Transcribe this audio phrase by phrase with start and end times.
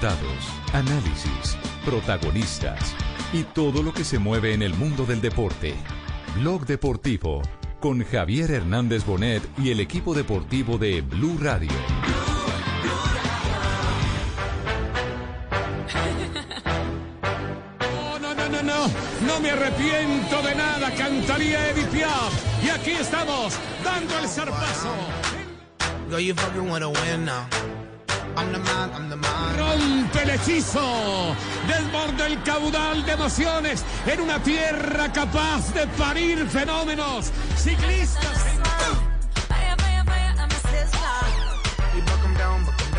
[0.00, 2.94] resultados, análisis, protagonistas
[3.32, 5.74] y todo lo que se mueve en el mundo del deporte.
[6.36, 7.42] Blog Deportivo
[7.80, 11.70] con Javier Hernández Bonet y el equipo deportivo de Blue Radio.
[17.80, 18.90] No, no, no, no, no,
[19.26, 22.64] no me arrepiento de nada, cantaría Edith Piaf.
[22.64, 24.94] Y aquí estamos, dando el zarpazo.
[26.08, 27.46] Girl, you fucking wanna win now.
[28.36, 29.58] I'm the man, I'm the man.
[29.58, 31.34] Rompe el hechizo,
[31.66, 37.30] desborda el caudal de emociones en una tierra capaz de parir fenómenos.
[37.56, 38.22] Ciclistas.
[41.94, 42.90] You buck 'em down, buck 'em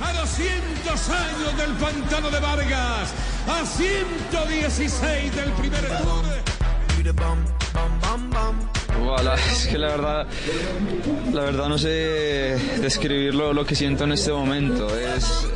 [0.00, 3.12] a 200 años del pantano de Vargas,
[3.46, 6.24] a 116 del primer tour.
[8.98, 10.26] Voilà, es que la verdad,
[11.32, 14.88] la verdad no sé describir lo, lo que siento en este momento.
[14.98, 15.46] Es,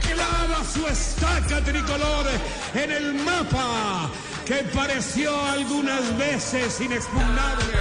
[0.00, 2.26] clava su estaca tricolor
[2.74, 4.10] en el mapa
[4.44, 7.78] que pareció algunas veces inexpugnable.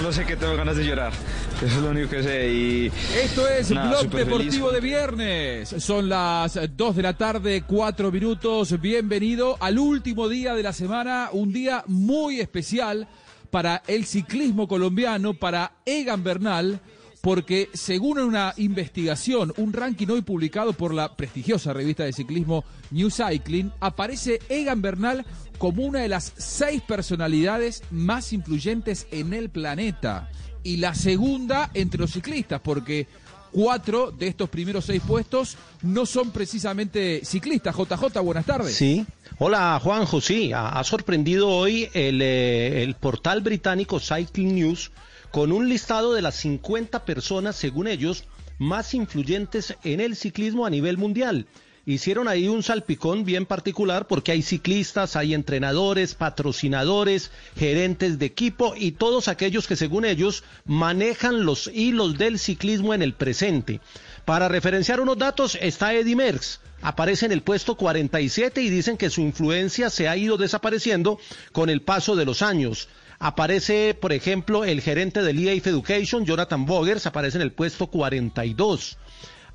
[0.00, 1.12] solo sé que tengo ganas de llorar.
[1.60, 2.50] Eso es lo único que sé.
[2.50, 2.86] Y
[3.22, 4.72] Esto es nada, Blog Deportivo feliz.
[4.72, 5.68] de viernes.
[5.76, 8.80] Son las 2 de la tarde, 4 minutos.
[8.80, 13.08] Bienvenido al último día de la semana, un día muy especial
[13.50, 16.80] para el ciclismo colombiano, para Egan Bernal,
[17.20, 23.10] porque según una investigación, un ranking hoy publicado por la prestigiosa revista de ciclismo New
[23.10, 25.26] Cycling, aparece Egan Bernal
[25.58, 30.30] como una de las seis personalidades más influyentes en el planeta
[30.62, 33.06] y la segunda entre los ciclistas, porque
[33.52, 37.74] cuatro de estos primeros seis puestos no son precisamente ciclistas.
[37.76, 38.74] JJ, buenas tardes.
[38.74, 39.04] Sí.
[39.38, 44.90] Hola Juanjo, sí, ha, sorprendido hoy el, eh, el portal británico Cycling News
[45.30, 48.24] con un listado de las 50 personas, según ellos,
[48.58, 51.46] más influyentes en el ciclismo a nivel mundial.
[51.86, 58.74] Hicieron ahí un salpicón bien particular porque hay ciclistas, hay entrenadores, patrocinadores, gerentes de equipo
[58.76, 63.80] y todos aquellos que según ellos manejan los hilos del ciclismo en el presente.
[64.26, 69.10] Para referenciar unos datos está Eddie Merckx, aparece en el puesto 47 y dicen que
[69.10, 71.18] su influencia se ha ido desapareciendo
[71.52, 72.88] con el paso de los años.
[73.18, 78.96] Aparece, por ejemplo, el gerente del EAF Education, Jonathan Bogers, aparece en el puesto 42.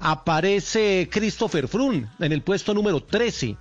[0.07, 3.57] Aparece Christopher Froome en el puesto número 13.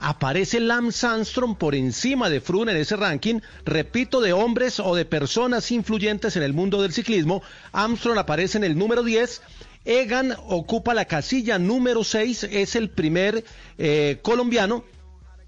[0.00, 5.04] Aparece Lance Armstrong por encima de Froome en ese ranking, repito, de hombres o de
[5.04, 7.42] personas influyentes en el mundo del ciclismo.
[7.72, 9.42] Armstrong aparece en el número 10
[9.84, 13.44] Egan ocupa la casilla número 6, es el primer
[13.76, 14.84] eh, colombiano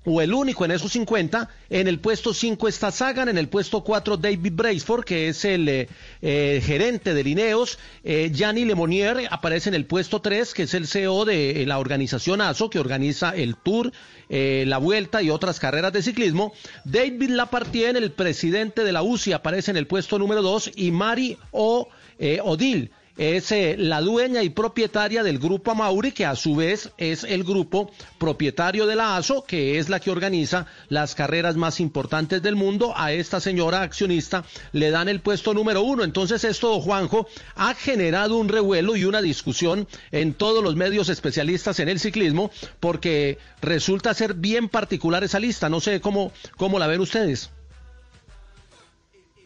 [0.04, 1.48] o el único en esos 50.
[1.70, 5.68] En el puesto 5 está Sagan, en el puesto 4 David Braceford, que es el
[5.68, 5.88] eh,
[6.22, 7.78] eh, gerente de Lineos.
[8.02, 11.78] Eh, Gianni Lemonier aparece en el puesto 3, que es el CEO de eh, la
[11.78, 13.92] organización ASO, que organiza el Tour,
[14.28, 16.52] la Vuelta y otras carreras de ciclismo.
[16.84, 21.38] David Lapartien, el presidente de la UCI, aparece en el puesto número 2 y Mari
[21.52, 21.88] O.
[22.42, 27.24] Odil es eh, la dueña y propietaria del grupo Amauri, que a su vez es
[27.24, 32.42] el grupo propietario de la ASO, que es la que organiza las carreras más importantes
[32.42, 32.92] del mundo.
[32.96, 36.02] A esta señora accionista le dan el puesto número uno.
[36.02, 41.78] Entonces esto, Juanjo, ha generado un revuelo y una discusión en todos los medios especialistas
[41.80, 42.50] en el ciclismo,
[42.80, 45.68] porque resulta ser bien particular esa lista.
[45.68, 47.50] No sé cómo, cómo la ven ustedes.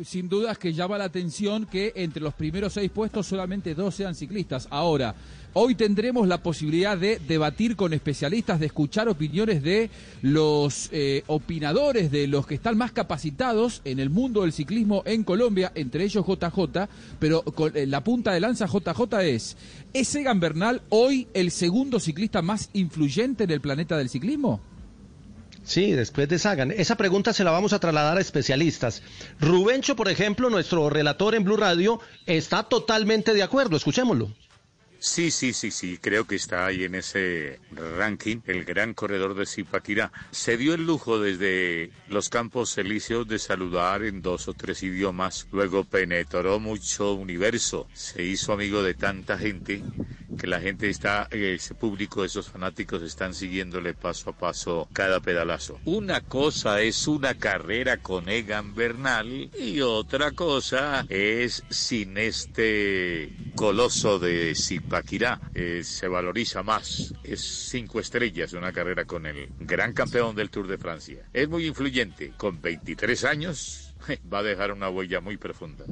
[0.04, 4.14] Sin dudas que llama la atención que entre los primeros seis puestos solamente dos sean
[4.14, 4.68] ciclistas.
[4.70, 5.16] Ahora,
[5.54, 9.90] hoy tendremos la posibilidad de debatir con especialistas, de escuchar opiniones de
[10.22, 15.24] los eh, opinadores, de los que están más capacitados en el mundo del ciclismo en
[15.24, 16.86] Colombia, entre ellos JJ,
[17.18, 19.56] pero con, eh, la punta de lanza JJ es,
[19.92, 24.60] ¿es Egan Bernal hoy el segundo ciclista más influyente en el planeta del ciclismo?
[25.68, 26.70] Sí, después de Sagan.
[26.70, 29.02] Esa pregunta se la vamos a trasladar a especialistas.
[29.38, 33.76] Rubencho, por ejemplo, nuestro relator en Blue Radio, está totalmente de acuerdo.
[33.76, 34.30] Escuchémoslo.
[35.00, 37.60] Sí, sí, sí, sí, creo que está ahí en ese
[37.96, 40.10] ranking, el gran corredor de Zipaquirá.
[40.32, 45.46] Se dio el lujo desde los Campos Elíseos de saludar en dos o tres idiomas,
[45.52, 49.82] luego penetró mucho universo, se hizo amigo de tanta gente
[50.36, 55.20] que la gente está, eh, ese público, esos fanáticos están siguiéndole paso a paso cada
[55.20, 55.78] pedalazo.
[55.84, 64.18] Una cosa es una carrera con Egan Bernal y otra cosa es sin este coloso
[64.18, 64.87] de Zipaquirá.
[65.54, 67.14] Eh, se valoriza más.
[67.22, 71.24] Es cinco estrellas una carrera con el gran campeón del Tour de Francia.
[71.32, 72.32] Es muy influyente.
[72.36, 73.94] Con 23 años
[74.32, 75.84] va a dejar una huella muy profunda.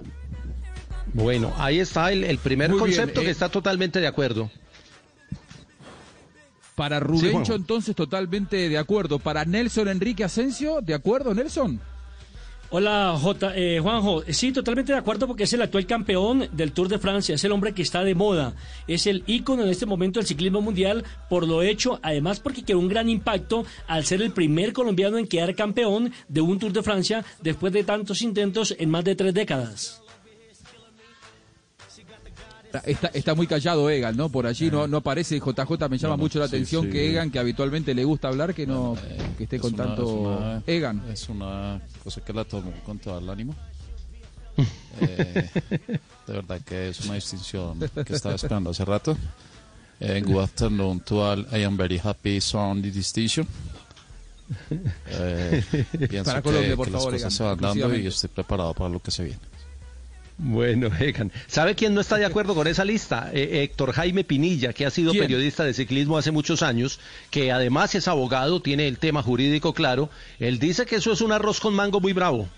[1.12, 4.50] Bueno, ahí está el, el primer Muy bien, concepto que eh, está totalmente de acuerdo.
[6.74, 9.18] Para Sí, Rubencho, entonces, totalmente de acuerdo.
[9.18, 11.80] Para Nelson Enrique Asensio, ¿de acuerdo, Nelson?
[12.68, 14.24] Hola, J, eh, Juanjo.
[14.28, 17.52] Sí, totalmente de acuerdo porque es el actual campeón del Tour de Francia, es el
[17.52, 18.54] hombre que está de moda,
[18.88, 22.80] es el ícono en este momento del ciclismo mundial por lo hecho, además porque creó
[22.80, 26.82] un gran impacto al ser el primer colombiano en quedar campeón de un Tour de
[26.82, 30.02] Francia después de tantos intentos en más de tres décadas.
[32.84, 34.28] Está, está muy callado Egan, ¿no?
[34.28, 35.38] Por allí no, no aparece.
[35.38, 36.90] JJ me llama No, no, mucho la sí, atención sí.
[36.90, 39.84] que Egan, que habitualmente le gusta hablar, que no Eh, que esté es con una-
[39.84, 40.08] tanto es
[40.38, 41.02] una- Egan.
[41.10, 43.54] Es una cosa que la tomo con todo el ánimo.
[44.98, 45.50] Eh,
[46.26, 49.14] de verdad que es una distinción que estaba esperando hace rato.
[50.00, 51.46] Eh, good afternoon to all.
[51.52, 53.46] I am very happy on the distinction.
[55.10, 55.62] Eh,
[56.08, 58.30] pienso Para que, Colombia, por que las favor, cosas Egan, se van dando y estoy
[58.30, 59.38] preparado para lo que se viene.
[60.38, 61.32] Bueno, Egan.
[61.46, 63.30] ¿Sabe quién no está de acuerdo con esa lista?
[63.32, 65.24] Eh, Héctor Jaime Pinilla, que ha sido ¿Quién?
[65.24, 67.00] periodista de ciclismo hace muchos años,
[67.30, 70.10] que además es abogado, tiene el tema jurídico claro.
[70.38, 72.48] Él dice que eso es un arroz con mango muy bravo.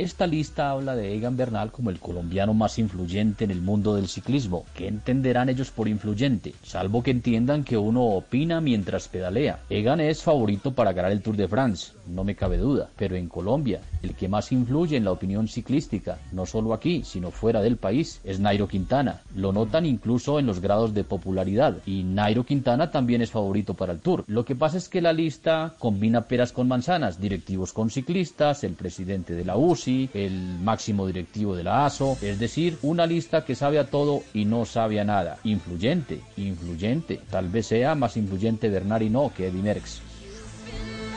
[0.00, 4.08] Esta lista habla de Egan Bernal como el colombiano más influyente en el mundo del
[4.08, 4.64] ciclismo.
[4.74, 6.54] ¿Qué entenderán ellos por influyente?
[6.62, 9.60] Salvo que entiendan que uno opina mientras pedalea.
[9.68, 12.90] Egan es favorito para ganar el Tour de France, no me cabe duda.
[12.96, 17.30] Pero en Colombia, el que más influye en la opinión ciclística, no solo aquí, sino
[17.30, 19.22] fuera del país, es Nairo Quintana.
[19.34, 21.78] Lo notan incluso en los grados de popularidad.
[21.86, 24.24] Y Nairo Quintana también es favorito para el Tour.
[24.26, 28.74] Lo que pasa es que la lista combina peras con manzanas, directivos con ciclistas, el
[28.74, 33.54] presidente de la UCI, el máximo directivo de la ASO, es decir, una lista que
[33.54, 35.38] sabe a todo y no sabe a nada.
[35.44, 37.20] Influyente, influyente.
[37.30, 40.00] Tal vez sea más influyente Bernard no que Eddy Merckx.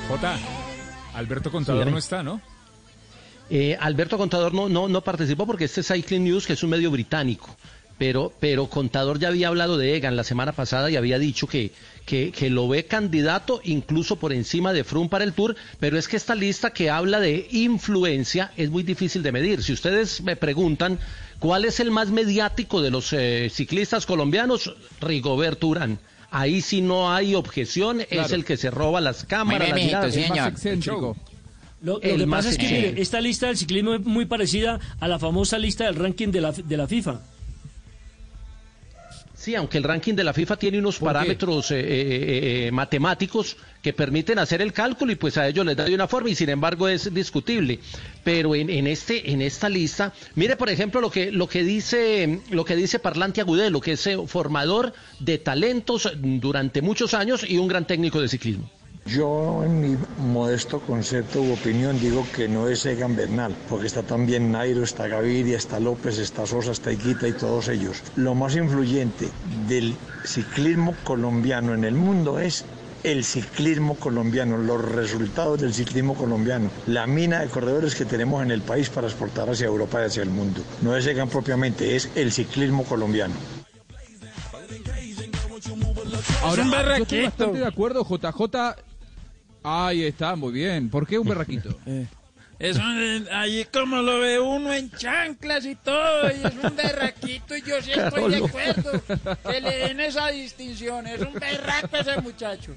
[0.07, 0.72] J.
[1.13, 2.41] Alberto Contador no está, ¿no?
[3.49, 6.69] Eh, Alberto Contador no, no, no participó porque este es Cycling News, que es un
[6.69, 7.55] medio británico.
[7.99, 11.71] Pero, pero Contador ya había hablado de Egan la semana pasada y había dicho que,
[12.05, 16.07] que, que lo ve candidato incluso por encima de Froome para el Tour, pero es
[16.07, 19.61] que esta lista que habla de influencia es muy difícil de medir.
[19.61, 20.97] Si ustedes me preguntan
[21.43, 25.99] cuál es el más mediático de los eh, ciclistas colombianos, Rigoberto Urán.
[26.31, 30.15] Ahí sí no hay objeción, es el que se roba las cámaras, las miradas.
[30.15, 31.17] El más excéntrico.
[31.81, 35.07] Lo, lo que pasa es que mire, esta lista del ciclismo es muy parecida a
[35.09, 37.19] la famosa lista del ranking de la, de la FIFA.
[39.43, 43.91] Sí, aunque el ranking de la FIFA tiene unos parámetros eh, eh, eh, matemáticos que
[43.91, 46.47] permiten hacer el cálculo y pues a ellos les da de una forma y sin
[46.47, 47.81] embargo es discutible.
[48.23, 52.39] Pero en, en este en esta lista, mire por ejemplo lo que lo que dice
[52.51, 57.57] lo que dice Parlante Agudelo, que es eh, formador de talentos durante muchos años y
[57.57, 58.69] un gran técnico de ciclismo.
[59.05, 64.01] Yo, en mi modesto concepto u opinión, digo que no es Egan Bernal, porque está
[64.01, 68.01] también Nairo, está Gaviria, está López, está Sosa, está Iquita y todos ellos.
[68.15, 69.29] Lo más influyente
[69.67, 72.63] del ciclismo colombiano en el mundo es
[73.03, 78.51] el ciclismo colombiano, los resultados del ciclismo colombiano, la mina de corredores que tenemos en
[78.51, 80.61] el país para exportar hacia Europa y hacia el mundo.
[80.81, 83.35] No es Egan propiamente, es el ciclismo colombiano.
[86.41, 88.92] Ahora, un yo estoy bastante de acuerdo, JJ.
[89.63, 90.89] Ahí está, muy bien.
[90.89, 91.77] ¿Por qué un berraquito?
[92.59, 97.57] Es un, allí como lo ve uno en chanclas y todo, y es un berraquito,
[97.57, 99.01] y yo sí estoy de acuerdo
[99.51, 101.05] que le den esa distinción.
[101.07, 102.73] Es un berraco ese muchacho.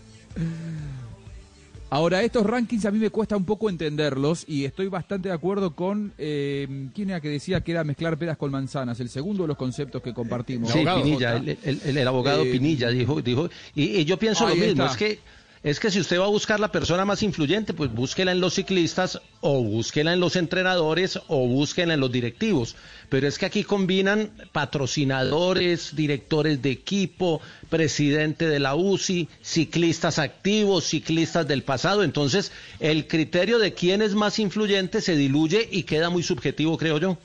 [1.89, 5.77] Ahora, estos rankings a mí me cuesta un poco entenderlos y estoy bastante de acuerdo
[5.77, 9.49] con eh, quién era que decía que era mezclar peras con manzanas, el segundo de
[9.49, 10.73] los conceptos que compartimos.
[10.73, 14.17] Sí, Abogado Pinilla, el, el- el- el abogado Eh, Pinilla dijo, dijo y, y yo
[14.19, 14.87] pienso lo mismo, está.
[14.87, 15.21] es que
[15.63, 18.55] es que si usted va a buscar la persona más influyente, pues búsquela en los
[18.55, 22.77] ciclistas o búsquela en los entrenadores o búsquela en los directivos.
[23.09, 30.85] Pero es que aquí combinan patrocinadores, directores de equipo, presidente de la UCI, ciclistas activos,
[30.85, 32.05] ciclistas del pasado.
[32.05, 36.99] Entonces, el criterio de quién es más influyente se diluye y queda muy subjetivo, creo
[36.99, 37.19] yo.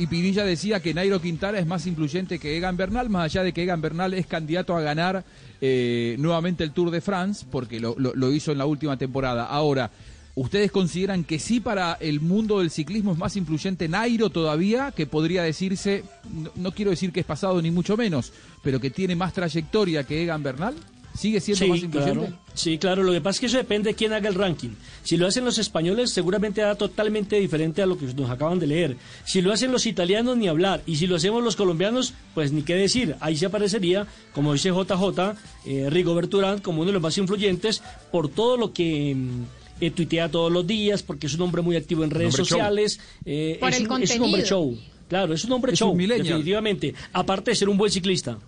[0.00, 3.52] Y Pinilla decía que Nairo Quintana es más influyente que Egan Bernal, más allá de
[3.52, 5.26] que Egan Bernal es candidato a ganar
[5.60, 9.44] eh, nuevamente el Tour de France, porque lo, hizo en la última temporada.
[9.44, 9.90] Ahora,
[10.36, 15.04] ¿Ustedes consideran que sí para el mundo del ciclismo es más influyente Nairo todavía, que
[15.04, 19.16] podría decirse, no, no quiero decir que es pasado ni mucho menos, pero que tiene
[19.16, 20.76] más trayectoria que Egan Bernal?
[21.20, 22.26] ¿Sigue siendo más influyente?
[22.26, 22.38] Claro.
[22.54, 23.02] Sí, claro.
[23.02, 24.70] Lo que pasa es que eso depende de quién haga el ranking.
[25.02, 28.66] Si lo hacen los españoles, seguramente da totalmente diferente a lo que nos acaban de
[28.66, 28.96] leer.
[29.26, 30.82] Si lo hacen los italianos, ni hablar.
[30.86, 33.16] Y si lo hacemos los colombianos, pues ni qué decir.
[33.20, 35.34] Ahí se aparecería, como dice JJ,
[35.66, 39.14] eh, Rigo Berturán, como uno de los más influyentes, por todo lo que.
[39.14, 39.42] mm,
[39.82, 43.00] eh, tuitea todos los días, porque es un hombre muy activo en redes sociales.
[43.24, 44.78] eh, Por es, el un, es un hombre show.
[45.08, 46.94] Claro, es un hombre Es show, definitivamente.
[47.12, 48.38] Aparte de ser un buen ciclista.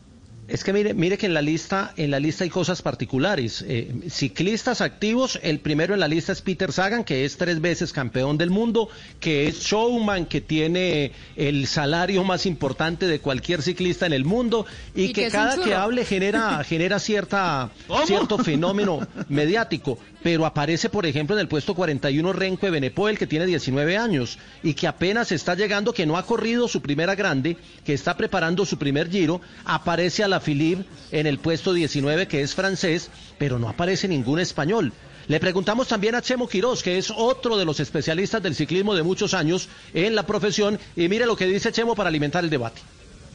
[0.52, 3.64] Es que mire, mire que en la lista, en la lista hay cosas particulares.
[3.66, 7.90] Eh, ciclistas activos, el primero en la lista es Peter Sagan, que es tres veces
[7.90, 14.04] campeón del mundo, que es showman, que tiene el salario más importante de cualquier ciclista
[14.04, 17.71] en el mundo y, Y que, cada que hable genera, genera cierta,
[18.04, 19.99] cierto fenómeno mediático.
[20.23, 24.38] Pero aparece, por ejemplo, en el puesto 41 Renko de Benepoel, que tiene 19 años
[24.62, 28.64] y que apenas está llegando, que no ha corrido su primera grande, que está preparando
[28.64, 29.40] su primer giro.
[29.64, 34.41] Aparece a la Philippe en el puesto 19, que es francés, pero no aparece ningún
[34.41, 34.93] español.
[35.29, 39.03] Le preguntamos también a Chemo Quirós, que es otro de los especialistas del ciclismo de
[39.03, 42.83] muchos años en la profesión, y mire lo que dice Chemo para alimentar el debate.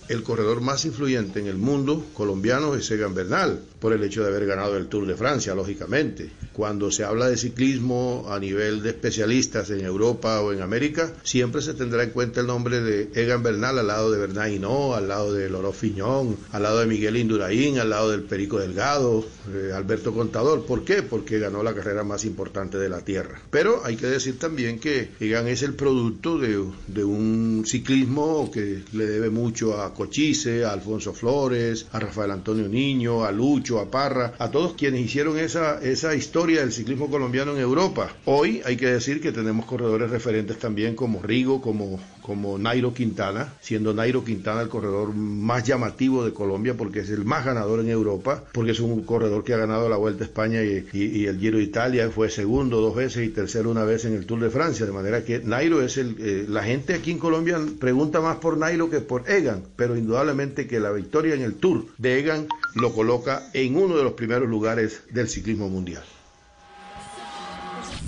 [0.10, 4.30] El corredor más influyente en el mundo colombiano es Egan Bernal, por el hecho de
[4.30, 6.32] haber ganado el Tour de Francia, lógicamente.
[6.54, 11.62] Cuando se habla de ciclismo a nivel de especialistas en Europa o en América, siempre
[11.62, 15.10] se tendrá en cuenta el nombre de Egan Bernal al lado de Bernard Hinault, al
[15.10, 19.72] lado de Loro Fiñón, al lado de Miguel Induraín, al lado del Perico Delgado, eh,
[19.76, 20.66] Alberto Contador.
[20.66, 21.04] ¿Por qué?
[21.04, 23.42] Porque ganó la carrera más importante de la Tierra.
[23.52, 28.84] Pero hay que decir también que Egan es el producto de, de un ciclismo que
[28.94, 33.90] le debe mucho a Cochise, a Alfonso Flores, a Rafael Antonio Niño, a Lucho, a
[33.90, 38.16] Parra, a todos quienes hicieron esa, esa historia del ciclismo colombiano en Europa.
[38.26, 43.54] Hoy hay que decir que tenemos corredores referentes también como Rigo, como, como Nairo Quintana,
[43.62, 47.90] siendo Nairo Quintana el corredor más llamativo de Colombia porque es el más ganador en
[47.90, 51.58] Europa, porque es un corredor que ha ganado la Vuelta a España y, el Giro
[51.58, 54.86] de Italia, fue segundo dos veces y tercero una vez en el Tour de Francia,
[54.86, 56.18] de manera que Nairo es el...
[56.20, 60.68] eh, la gente aquí en Colombia pregunta más por Nairo que por Egan, pero indudablemente
[60.68, 64.50] que la victoria en el Tour de Egan lo coloca en uno de los primeros
[64.50, 66.04] lugares del ciclismo mundial.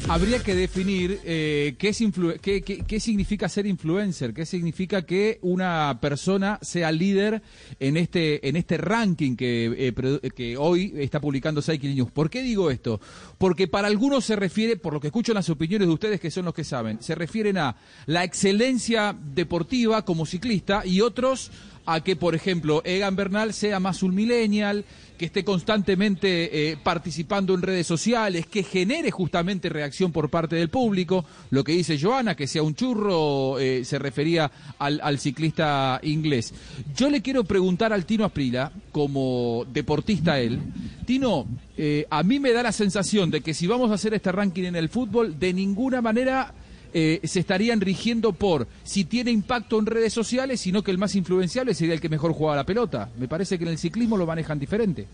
[0.08, 6.92] Habría que definir eh, qué, es significa ser influencer, qué significa que una persona sea
[6.92, 7.42] líder
[7.80, 12.12] en este, en este ranking que, eh, que hoy está publicando Cycle News.
[12.12, 13.00] ¿Por qué digo esto?
[13.38, 16.46] Porque para algunos se refiere, por lo que escucho las opiniones de ustedes que son
[16.46, 17.76] los que saben, se refieren a
[18.06, 21.52] la excelencia deportiva como ciclista y otros
[21.94, 24.86] a que, por ejemplo, Egan Bernal sea más un millennial,
[25.18, 30.70] que esté constantemente eh, participando en redes sociales, que genere justamente reacción por parte del
[30.70, 31.26] público.
[31.50, 36.54] Lo que dice Joana, que sea un churro, eh, se refería al, ciclista inglés.
[36.96, 40.62] Yo le quiero preguntar al Tino Asprila, como deportista él,
[41.06, 44.32] Tino, eh, a mí me da la sensación de que si vamos a hacer este
[44.32, 46.54] ranking en el fútbol, de ninguna manera
[46.94, 51.16] eh, se estarían rigiendo por si tiene impacto en redes sociales, sino que el más
[51.16, 53.10] influenciable sería el que mejor juega la pelota.
[53.18, 55.08] Me parece que en el ciclismo lo manejan diferente.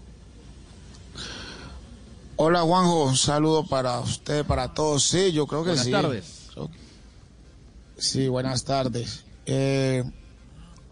[2.38, 5.04] Hola Juanjo, un saludo para usted, para todos.
[5.04, 5.92] Sí, yo creo que Buenas sí.
[5.92, 6.26] tardes.
[6.54, 6.78] Creo que-
[7.98, 9.24] Sí, buenas tardes.
[9.46, 10.04] Eh,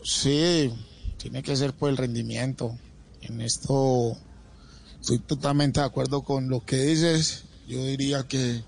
[0.04, 0.72] sí,
[1.18, 2.78] tiene que ser por el rendimiento.
[3.22, 4.16] En esto
[5.02, 7.44] estoy totalmente de acuerdo con lo que dices.
[7.68, 8.64] Yo diría que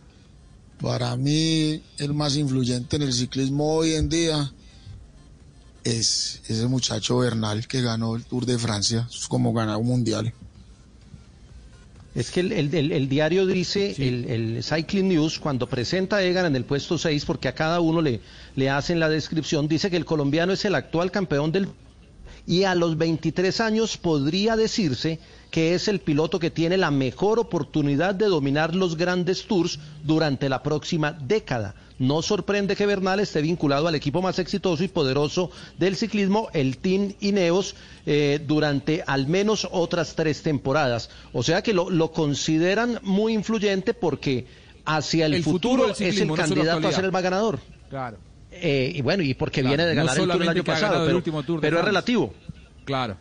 [0.85, 4.53] para mí el más influyente en el ciclismo hoy en día
[5.83, 9.07] es ese muchacho Bernal que ganó el Tour de Francia.
[9.11, 10.31] Es como ganar un mundial.
[12.13, 16.23] Es que el, el- el- el diario dice, el, el Cycling News, cuando presenta a
[16.23, 18.21] Egan en el puesto 6, porque a cada uno le,
[18.55, 21.67] le hacen la descripción, dice que el colombiano es el actual campeón del...
[22.45, 25.19] Y a los 23 años podría decirse
[25.55, 30.49] que es el piloto que tiene la mejor oportunidad de dominar los grandes tours durante
[30.49, 31.75] la próxima década.
[31.97, 36.77] No sorprende que Bernal esté vinculado al equipo más exitoso y poderoso del ciclismo, el
[36.79, 41.09] Team Ineos, eh, durante al menos otras tres temporadas.
[41.31, 44.47] O sea que lo, lo consideran muy influyente porque
[44.83, 47.61] hacia el, El futuro es el no candidato a ser el más ganador.
[47.89, 48.17] Claro.
[48.51, 50.99] Eh, y bueno, y porque Claro, viene de no ganar el Tour el año pasado,
[50.99, 52.33] el pero, último Tour pero es relativo.
[52.83, 53.15] Claro.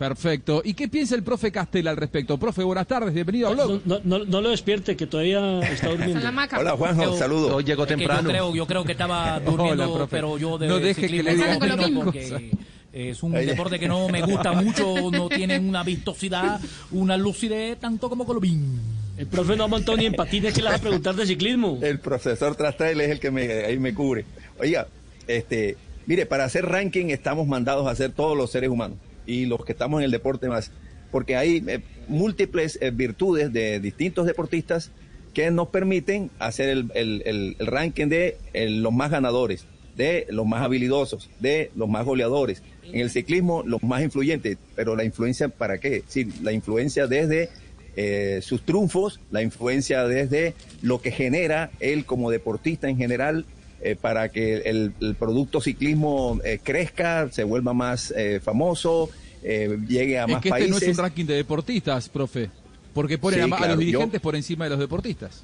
[0.00, 0.62] Perfecto.
[0.64, 2.38] ¿Y qué piensa el profe Castel al respecto?
[2.38, 3.82] Profe, buenas tardes, bienvenido a Blog.
[3.84, 6.26] No, no, no lo despierte, que todavía está durmiendo.
[6.58, 7.52] Hola Juanjo, saludos.
[7.52, 8.22] Hoy llegó temprano.
[8.22, 10.16] Yo creo, yo creo que estaba durmiendo, Hola, profe.
[10.16, 11.58] pero yo de No deje que le digan
[12.02, 12.50] porque
[12.94, 16.58] es un deporte que no me gusta mucho, no tiene una vistosidad,
[16.92, 18.80] una lucidez tanto como Colomín.
[19.18, 21.78] El profe no ha montado ni en patines que le vas a preguntar de ciclismo.
[21.82, 24.24] El profesor Trastrel es el que me, ahí me cubre.
[24.58, 24.86] Oiga,
[25.26, 25.76] este,
[26.06, 28.96] mire, para hacer ranking estamos mandados a hacer todos los seres humanos
[29.26, 30.70] y los que estamos en el deporte más,
[31.10, 34.90] porque hay eh, múltiples eh, virtudes de distintos deportistas
[35.34, 39.64] que nos permiten hacer el, el- el- el ranking de el- los más ganadores,
[39.96, 42.62] de los más habilidosos, de los más goleadores.
[42.92, 44.56] En el ciclismo, los más influyentes.
[44.74, 46.02] Pero la influencia, ¿para qué?
[46.08, 47.50] Sí, la influencia desde
[47.96, 53.44] eh, sus triunfos, la influencia desde lo que genera él como deportista en general
[53.82, 59.10] eh, para que el, el producto ciclismo eh, crezca, se vuelva más eh, famoso,
[59.42, 60.88] eh, llegue a Es más que este no países.
[60.88, 62.50] es un ranking de deportistas, profe.
[62.92, 65.42] Porque ponen Sí, a, ma- a claro, los yo- dirigentes por encima de los deportistas.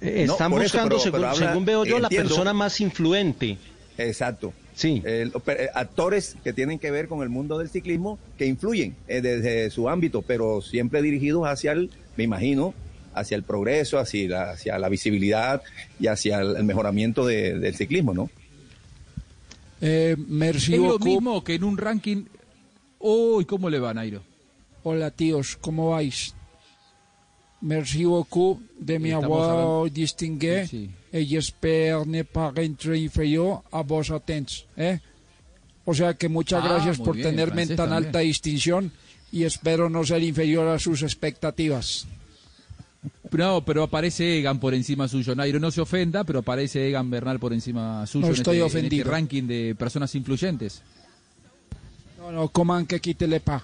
[0.00, 2.28] Eh, No, Están eso, buscando, pero- según, pero habla- según veo yo, la entiendo.
[2.28, 3.58] persona más influente.
[3.98, 4.52] Exacto.
[4.74, 5.02] Sí.
[5.04, 5.28] Eh,
[5.74, 9.88] actores que tienen que ver con el mundo del ciclismo que influyen eh, desde su
[9.88, 12.74] ámbito, pero siempre dirigidos hacia el, me imagino,
[13.18, 15.62] hacia el progreso, hacia la, hacia la visibilidad
[16.00, 18.30] y hacia el, el mejoramiento de- del ciclismo, ¿no?
[19.80, 21.04] Eh, merci es lo beaucoup.
[21.06, 22.24] mismo que en un ranking.
[22.98, 24.22] Uy, ¿cómo le va, Nairo?
[24.82, 26.34] Hola tíos, ¿cómo vais?
[27.60, 30.90] Merci beaucoup de mi avoir distingué Sí.
[31.12, 34.98] et j'espère ne pas rentrer inferior a vos atents, ¿eh?
[35.84, 38.04] O sea que muchas Ah, gracias por bien, tenerme en tan también.
[38.06, 38.92] alta distinción
[39.32, 42.06] y espero no ser inferior a sus expectativas.
[43.32, 45.34] No, pero aparece Egan por encima suyo.
[45.34, 48.62] Nairo, no se ofenda, pero aparece Egan Bernal por encima suyo No en estoy este-
[48.62, 49.10] en este ofendido.
[49.10, 50.82] ranking de personas influyentes.
[52.18, 53.62] No, no, coman que quítele pa.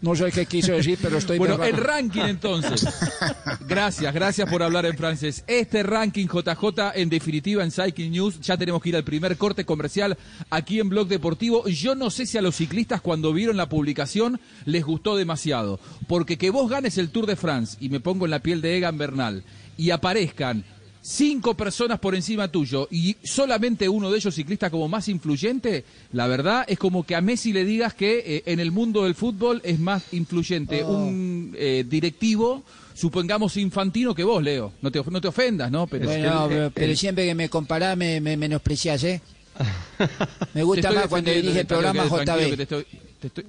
[0.00, 2.86] No sé qué quiso decir, pero estoy Bueno, el ranking entonces.
[3.68, 5.44] Gracias, gracias por hablar en francés.
[5.46, 9.64] Este ranking JJ, en definitiva, en Cycling News, ya tenemos que ir al primer corte
[9.64, 10.16] comercial
[10.50, 11.66] aquí en Blog Deportivo.
[11.68, 16.38] Yo no sé si a los ciclistas cuando vieron la publicación les gustó demasiado, porque
[16.38, 18.96] que vos ganes el Tour de France, y me pongo en la piel de Egan
[18.96, 19.44] Bernal,
[19.76, 20.64] y aparezcan
[21.00, 26.26] cinco personas por encima tuyo y solamente uno de ellos ciclista como más influyente, la
[26.26, 29.60] verdad es como que a Messi le digas que eh, en el mundo del fútbol
[29.64, 30.92] es más influyente Oh.
[31.04, 32.62] un eh, directivo,
[32.94, 34.72] supongamos infantino que vos, Leo.
[34.82, 35.86] No te, no te ofendas, ¿no?
[35.86, 39.20] Pero, Bueno, el- pero, el- pero siempre que me comparás me, me menosprecias, ¿eh?
[40.54, 42.56] Me gusta más cuando dirige el programa JB.
[42.56, 42.84] Te estoy,
[43.20, 43.44] te estoy,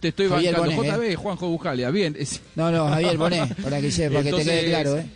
[0.00, 0.76] te estoy Javier bancando.
[0.82, 1.16] Bonet, JB, ¿eh?
[1.16, 2.16] Juanjo Bujalia, bien.
[2.18, 5.06] es- No, no, Javier Bonet, para que sepa, que te quede Entonces, claro, ¿eh?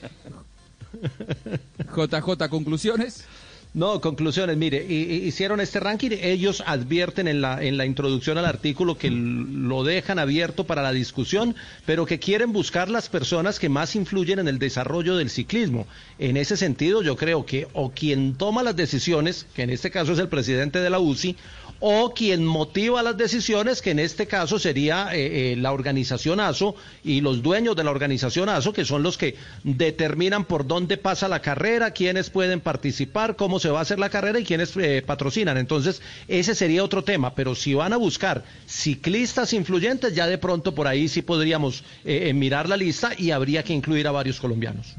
[1.97, 3.25] JJ, conclusiones.
[3.73, 4.57] No, conclusiones.
[4.57, 6.11] Mire, hi- hi- hicieron este ranking.
[6.21, 10.91] Ellos advierten en la, en la introducción al artículo que lo dejan abierto para la
[10.91, 11.55] discusión,
[11.87, 15.87] pero que quieren buscar las personas que más influyen en el desarrollo del ciclismo.
[16.19, 20.15] En ese sentido, yo creo que o quien toma las decisiones, que en este caso
[20.15, 21.37] es el presidente de la UCI,
[21.83, 26.75] o quien motiva las decisiones, que en este caso sería eh, eh, la organización ASO
[27.03, 31.27] y los dueños de la organización ASO, que son los que determinan por dónde pasa
[31.27, 35.03] la carrera, quiénes pueden participar, cómo se va a hacer la carrera y quiénes eh,
[35.07, 35.57] patrocinan.
[35.57, 40.75] Entonces, ese sería otro tema, pero si van a buscar ciclistas influyentes, ya de pronto
[40.75, 44.41] por ahí sí podríamos eh, eh, mirar la lista y habría que incluir a varios
[44.41, 44.97] colombianos.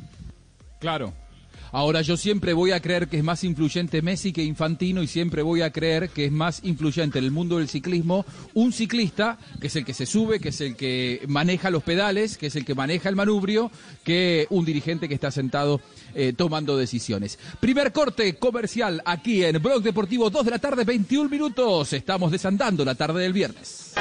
[0.80, 1.14] Claro.
[1.74, 5.42] Ahora yo siempre voy a creer que es más influyente Messi que Infantino y siempre
[5.42, 9.68] voy a creer que es más influyente en el mundo del ciclismo un ciclista, que
[9.68, 12.66] es el que se sube, que es el que maneja los pedales, que es el
[12.66, 13.72] que maneja el manubrio,
[14.04, 15.80] que un dirigente que está sentado
[16.14, 17.38] eh, tomando decisiones.
[17.60, 21.94] Primer corte comercial aquí en Blog Deportivo, 2 de la tarde, 21 minutos.
[21.94, 23.94] Estamos desandando la tarde del viernes.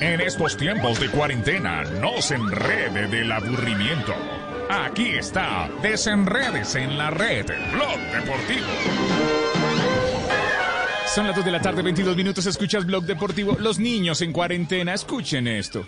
[0.00, 4.14] En estos tiempos de cuarentena, no se enrede del aburrimiento.
[4.70, 8.66] Aquí está, desenredes en la red, Blog Deportivo.
[11.12, 12.46] Son las 2 de la tarde, 22 minutos.
[12.46, 13.56] Escuchas Blog Deportivo.
[13.58, 15.84] Los niños en cuarentena, escuchen esto.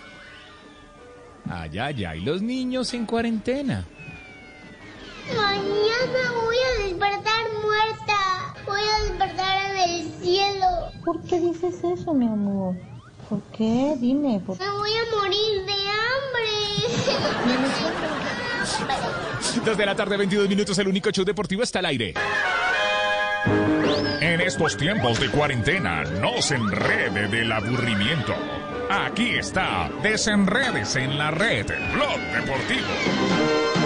[1.48, 3.84] Ay, ay, ay, los niños en cuarentena.
[5.28, 8.54] Mañana voy a despertar muerta.
[8.66, 10.66] Voy a despertar en el cielo.
[11.04, 12.76] ¿Por qué dices eso, mi amor?
[13.28, 13.96] ¿Por qué?
[13.98, 14.40] Dime.
[14.40, 16.52] ¿por Me voy a morir de hambre.
[19.64, 20.78] 2 de la tarde, 22 minutos.
[20.78, 22.14] El único show deportivo está al aire.
[24.20, 28.34] En estos tiempos de cuarentena, no se enrede del aburrimiento.
[28.90, 33.81] Aquí está, desenredes en la red, Blog Deportivo.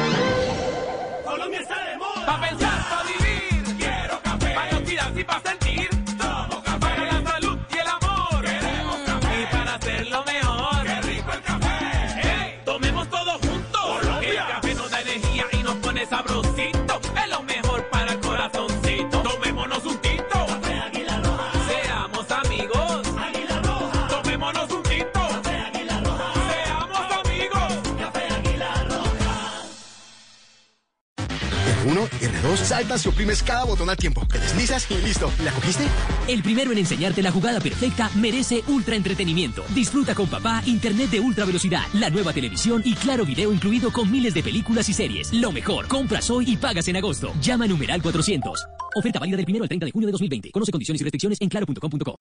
[32.67, 34.27] Saltas y oprimes cada botón al tiempo.
[34.27, 35.31] Te deslizas y listo.
[35.45, 35.85] ¿La cogiste?
[36.29, 39.65] El primero en enseñarte la jugada perfecta merece ultra entretenimiento.
[39.75, 44.11] Disfruta con papá internet de ultra velocidad, la nueva televisión y claro video incluido con
[44.11, 45.33] miles de películas y series.
[45.33, 47.33] Lo mejor, compras hoy y pagas en agosto.
[47.41, 48.67] Llama a numeral 400.
[48.97, 50.51] Oferta válida del 1 al 30 de junio de 2020.
[50.51, 52.19] Conoce condiciones y restricciones en claro.com.co.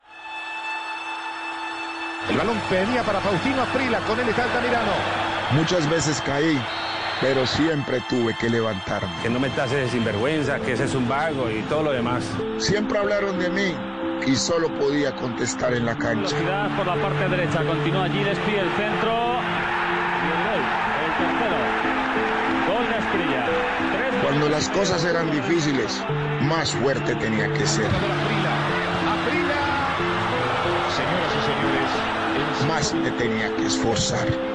[2.30, 4.92] El balón venía para Faustino Aprila, con él está Altamirano.
[5.52, 6.60] Muchas veces caí,
[7.22, 9.10] pero siempre tuve que levantarme.
[9.24, 12.24] Que no me tases de sinvergüenza, que ese es un vago y todo lo demás.
[12.58, 13.76] Siempre hablaron de mí
[14.26, 16.36] y solo podía contestar en la cancha.
[16.36, 19.12] Velocidad por la parte derecha, continúa allí, despide el centro.
[20.22, 20.64] Y el gol,
[21.06, 21.58] el tercero.
[22.68, 23.46] Gol de Asprilla.
[23.94, 26.04] Tres Cuando las cosas eran difíciles,
[26.42, 27.90] más fuerte tenía que ser.
[32.68, 34.55] Más me tenía que esforzar.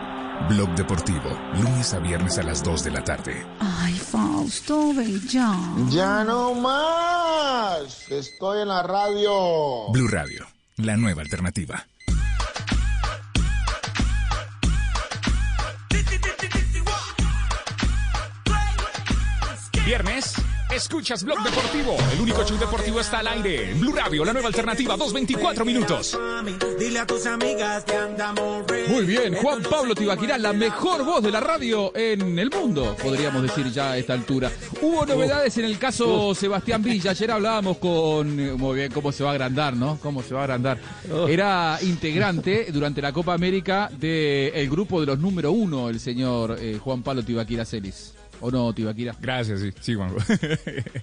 [0.49, 3.45] Blog Deportivo, lunes a viernes a las 2 de la tarde.
[3.59, 5.57] Ay, Fausto, ven ya.
[5.89, 8.09] Ya no más.
[8.09, 9.89] Estoy en la radio.
[9.91, 10.45] Blue Radio,
[10.77, 11.85] la nueva alternativa.
[19.85, 20.35] Viernes,
[20.73, 21.97] escuchas Blog Deportivo.
[22.13, 23.73] El único show deportivo está al aire.
[23.73, 26.17] Blue Radio, la nueva alternativa, 2.24 minutos.
[28.89, 33.43] Muy bien, Juan Pablo Tibaquirá, la mejor voz de la radio en el mundo, podríamos
[33.43, 34.51] decir ya a esta altura.
[34.81, 37.11] Hubo novedades en el caso Sebastián Villa.
[37.11, 38.39] Ayer hablábamos con.
[38.39, 39.99] eh, Muy bien, cómo se va a agrandar, ¿no?
[40.01, 40.77] Cómo se va a agrandar.
[41.27, 46.79] Era integrante durante la Copa América del grupo de los número uno, el señor eh,
[46.81, 48.13] Juan Pablo Tibaquira Celis.
[48.41, 49.15] ¿O no, Tibaquira?
[49.21, 50.17] Gracias, sí, sí, Juanjo.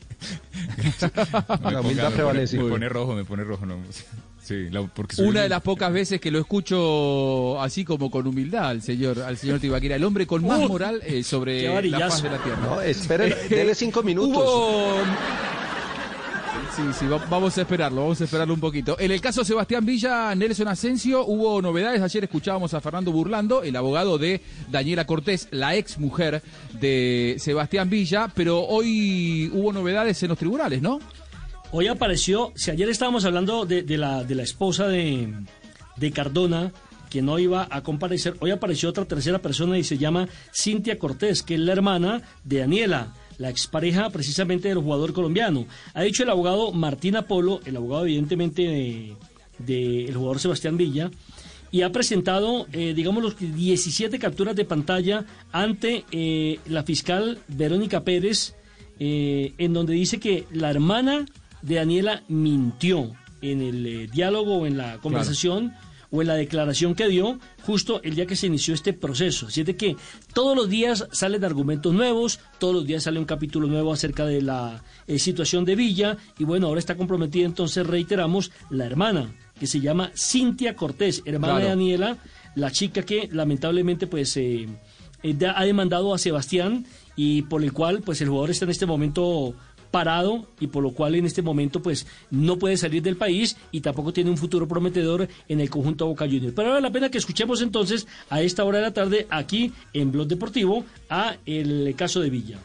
[1.70, 2.58] La humildad prevalece.
[2.58, 3.66] Me pone rojo, me pone rojo.
[3.66, 3.76] No.
[4.42, 8.10] Sí, la- porque soy Una un- de las pocas veces que lo escucho así como
[8.10, 12.00] con humildad al señor, al señor Tibaquira, el hombre con más moral eh, sobre la
[12.00, 12.58] faz de la tierra.
[12.62, 14.42] No, espere, dele cinco minutos.
[14.42, 15.02] hubo-
[16.74, 18.96] Sí, sí, va- vamos a esperarlo, vamos a esperarlo un poquito.
[19.00, 22.00] En el caso Sebastián Villa, Nelson Asensio, hubo novedades.
[22.02, 26.42] Ayer escuchábamos a Fernando Burlando, el abogado de Daniela Cortés, la ex mujer
[26.80, 31.00] de Sebastián Villa, pero hoy hubo novedades en los tribunales, ¿no?
[31.72, 35.32] Hoy apareció, si ayer estábamos hablando de, de la, de la esposa de,
[35.96, 36.72] de Cardona,
[37.10, 41.42] que no iba a comparecer, hoy apareció otra tercera persona y se llama Cintia Cortés,
[41.42, 45.66] que es la hermana de Daniela, la expareja precisamente del jugador colombiano.
[45.94, 49.16] Ha dicho el abogado Martín Apolo, el abogado evidentemente de-
[49.58, 51.10] del jugador Sebastián Villa,
[51.70, 58.04] y ha presentado, eh, digamos, los 17 capturas de pantalla ante eh, la fiscal Verónica
[58.04, 58.54] Pérez,
[59.00, 61.26] eh, en donde dice que la hermana
[61.62, 65.74] de Daniela mintió en el eh, diálogo o en la conversación
[66.10, 69.46] o en la declaración que dio justo el día que se inició este proceso.
[69.46, 69.96] Así es de que
[70.32, 74.42] todos los días salen argumentos nuevos, todos los días sale un capítulo nuevo acerca de
[74.42, 79.66] la eh, situación de Villa y bueno, ahora está comprometida entonces, reiteramos, la hermana que
[79.66, 81.64] se llama Cintia Cortés, hermana Claro.
[81.64, 82.16] de Daniela,
[82.54, 84.68] la chica que lamentablemente pues eh,
[85.22, 88.86] eh, ha demandado a Sebastián y por el cual pues el jugador está en este
[88.86, 89.54] momento
[89.90, 93.80] parado y por lo cual en este momento pues no puede salir del país y
[93.80, 96.54] tampoco tiene un futuro prometedor en el conjunto Boca Juniors.
[96.54, 100.12] Pero vale la pena que escuchemos entonces a esta hora de la tarde aquí en
[100.12, 102.58] Blog Deportivo a el caso de Villa.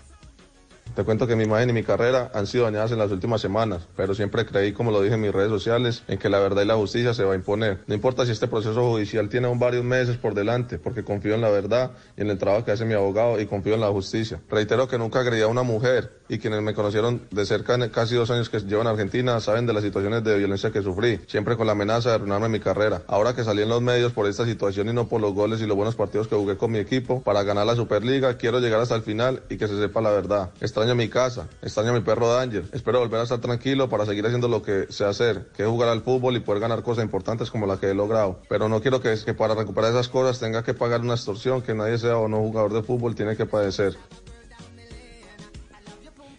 [0.95, 3.88] Te cuento que mi imagen y mi carrera han sido dañadas en las últimas semanas,
[3.95, 6.65] pero siempre creí, como lo dije en mis redes sociales, en que la verdad y
[6.65, 7.79] la justicia se va a imponer.
[7.88, 11.41] No importa si este proceso judicial tiene aún varios meses por delante, porque confío en
[11.41, 14.39] la verdad y en el trabajo que hace mi abogado y confío en la justicia.
[14.51, 18.13] Reitero que nunca agredí a una mujer y quienes me conocieron de cerca en casi
[18.13, 21.58] dos años que llevo en Argentina saben de las situaciones de violencia que sufrí, siempre
[21.58, 23.01] con la amenaza de arruinarme mi carrera.
[23.08, 25.65] Ahora que salí en los medios por esta situación y no por los goles y
[25.65, 28.95] los buenos partidos que jugué con mi equipo para ganar la Superliga, quiero llegar hasta
[28.95, 30.51] el final y que se sepa la verdad.
[30.84, 32.65] Extraño mi casa, extraño mi perro Danger.
[32.74, 35.88] Espero volver a estar tranquilo para seguir haciendo lo que sé hacer, que es jugar
[35.88, 38.41] al fútbol y poder ganar cosas importantes como la que he logrado.
[38.50, 41.74] Pero no quiero que, que para recuperar esas cosas tenga que pagar una extorsión que
[41.74, 43.96] nadie sea o no jugador de fútbol tiene que padecer.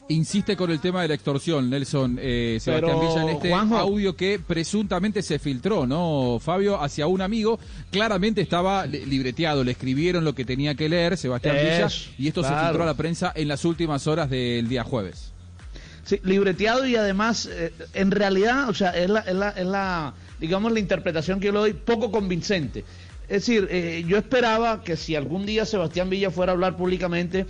[0.08, 3.78] Insiste con el tema de la extorsión, Nelson eh, Sebastián Pero, Villa, en este Juanjo.
[3.78, 6.78] audio que presuntamente se filtró, ¿no, Fabio?
[6.82, 7.58] Hacia un amigo.
[7.90, 11.88] Claramente estaba li- libreteado, le escribieron lo que tenía que leer Sebastián Villa
[12.18, 15.32] y esto se filtró a la prensa en las últimas horas del día jueves.
[16.04, 20.12] Sí, libreteado y además, eh, en realidad, o sea, es la, es la, es la,
[20.38, 22.84] digamos, la interpretación que yo le doy poco convincente.
[23.26, 27.46] Es decir, eh, yo esperaba que si algún día Sebastián Villa fuera a hablar públicamente,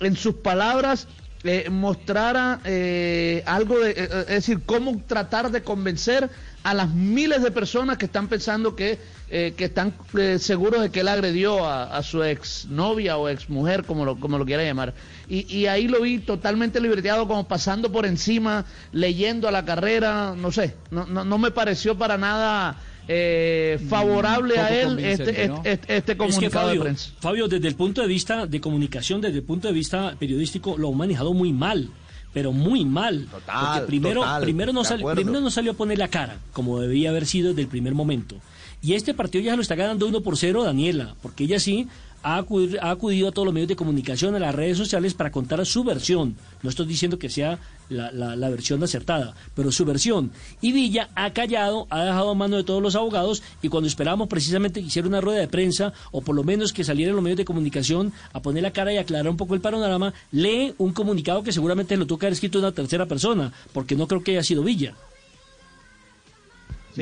[0.00, 1.08] en sus palabras
[1.44, 6.30] eh, mostrara eh, algo de, eh, es decir, cómo tratar de convencer
[6.62, 8.98] a las miles de personas que están pensando que,
[9.30, 13.28] eh, que están eh, seguros de que él agredió a, a su ex novia o
[13.28, 14.94] ex mujer, como lo, como lo quiera llamar.
[15.28, 20.34] Y, y ahí lo vi totalmente libreteado, como pasando por encima, leyendo a la carrera,
[20.36, 22.76] no sé, no, no, no me pareció para nada
[23.08, 25.62] eh, favorable a poco él este, ¿no?
[25.64, 27.10] este, este Es que comunicado Fabio, de prensa.
[27.20, 30.88] Fabio, desde el punto de vista de comunicación, desde el punto de vista periodístico, lo
[30.88, 31.88] han manejado muy mal.
[32.32, 33.28] Pero muy mal.
[33.30, 37.10] Porque primero, total, primero, no sal- primero no salió a poner la cara, como debía
[37.10, 38.36] haber sido desde el primer momento.
[38.82, 41.86] Y este partido ya se lo está ganando uno por cero Daniela, porque ella sí
[42.24, 45.30] ha acudido, ha acudido a todos los medios de comunicación, a las redes sociales para
[45.30, 46.34] contar su versión.
[46.64, 50.30] No estoy diciendo que sea la, la- la versión acertada, pero su versión.
[50.60, 54.28] Y Villa ha callado, ha dejado a mano de todos los abogados y cuando esperábamos
[54.28, 57.38] precisamente que hiciera una rueda de prensa o por lo menos que salieran los medios
[57.38, 61.42] de comunicación a poner la cara y aclarar un poco el panorama, lee un comunicado
[61.42, 64.62] que seguramente lo que haber escrito una tercera persona, porque no creo que haya sido
[64.62, 64.94] Villa.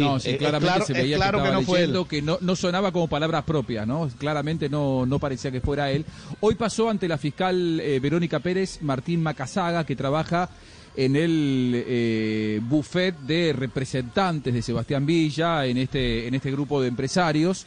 [0.01, 1.83] No, sí, claramente claro- se veía claro que que estaba no fue él.
[1.87, 4.09] leyendo, que no, no sonaba como palabras propias, ¿no?
[4.19, 6.05] Claramente no, no parecía que fuera él.
[6.41, 10.49] Hoy pasó ante la fiscal eh, Verónica Pérez Martín Macasaga, que trabaja
[10.97, 16.89] en el eh, buffet de representantes de Sebastián Villa, en este, en este grupo de
[16.89, 17.65] empresarios.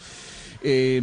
[0.68, 1.00] Eh,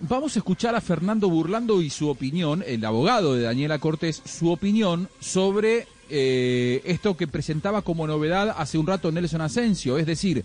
[0.00, 4.50] vamos a escuchar a Fernando Burlando y su opinión, el abogado de Daniela Cortés, su
[4.50, 10.44] opinión sobre eh, esto que presentaba como novedad hace un rato Nelson Asensio, es decir,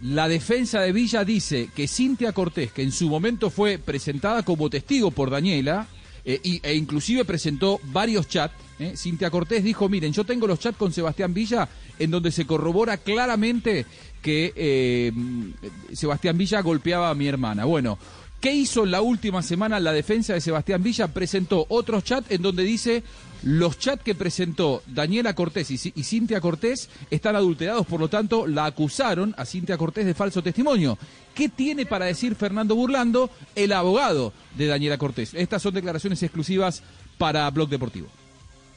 [0.00, 4.70] la defensa de Villa dice que Cintia Cortés, que en su momento fue presentada como
[4.70, 5.86] testigo por Daniela,
[6.24, 10.78] eh, e inclusive presentó varios chats, eh, Cintia Cortés dijo, miren, yo tengo los chats
[10.78, 13.84] con Sebastián Villa en donde se corrobora claramente
[14.22, 15.12] que
[15.92, 17.66] Sebastián Villa golpeaba a mi hermana.
[17.66, 17.98] Bueno,
[18.44, 21.08] ¿qué hizo la última semana la defensa de Sebastián Villa?
[21.08, 23.02] Presentó otros chats en donde dice
[23.42, 28.46] los chats que presentó Daniela Cortés y, y Cintia Cortés están adulterados, por lo tanto
[28.46, 30.98] la acusaron a Cintia Cortés de falso testimonio.
[31.34, 35.32] ¿Qué tiene para decir Fernando Burlando, el abogado de Daniela Cortés?
[35.32, 36.82] Estas son declaraciones exclusivas
[37.16, 38.08] para Blog Deportivo.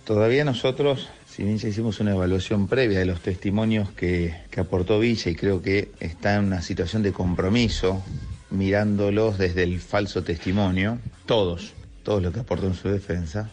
[0.05, 5.29] Todavía nosotros, si bien ya hicimos una evaluación previa de los testimonios que aportó Villa
[5.29, 8.01] y creo que está en una situación de compromiso,
[8.49, 13.49] mirándolos desde el falso testimonio, todos, todos los que aportó en su defensa,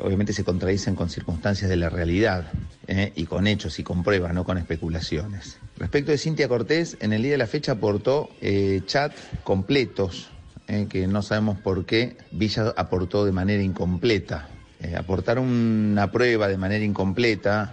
[0.00, 2.50] obviamente se contradicen con circunstancias de la realidad
[2.86, 3.12] ¿eh?
[3.14, 5.58] y con hechos y con pruebas, no con especulaciones.
[5.76, 9.12] Respecto de Cintia Cortés, en el día de la fecha aportó eh, chat
[9.44, 10.30] completos,
[10.68, 10.86] ¿eh?
[10.88, 14.48] que no sabemos por qué Villa aportó de manera incompleta.
[14.96, 17.72] Aportar una prueba de manera incompleta,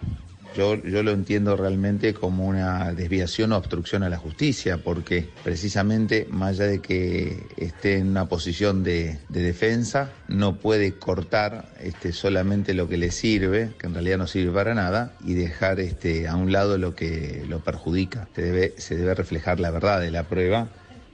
[0.55, 6.27] yo, yo lo entiendo realmente como una desviación o obstrucción a la justicia, porque precisamente,
[6.29, 12.11] más allá de que esté en una posición de, de defensa, no puede cortar este,
[12.11, 16.27] solamente lo que le sirve, que en realidad no sirve para nada, y dejar este,
[16.27, 18.27] a un lado lo que lo perjudica.
[18.35, 20.69] Se debe, se debe reflejar la verdad de la prueba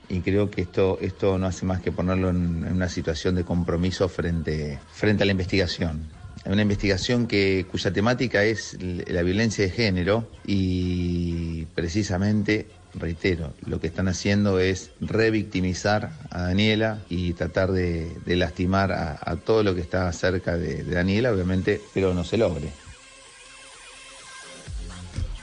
[0.08, 3.44] y creo que esto, esto no hace más que ponerlo en, en una situación de
[3.44, 6.08] compromiso frente, frente a la investigación.
[6.46, 13.88] Una investigación que, cuya temática es la violencia de género y precisamente, reitero, lo que
[13.88, 20.12] están haciendo es revictimizar a Daniela y tratar de, lastimar a, todo lo que está
[20.12, 22.85] cerca de, de Daniela, obviamente, pero no se logre.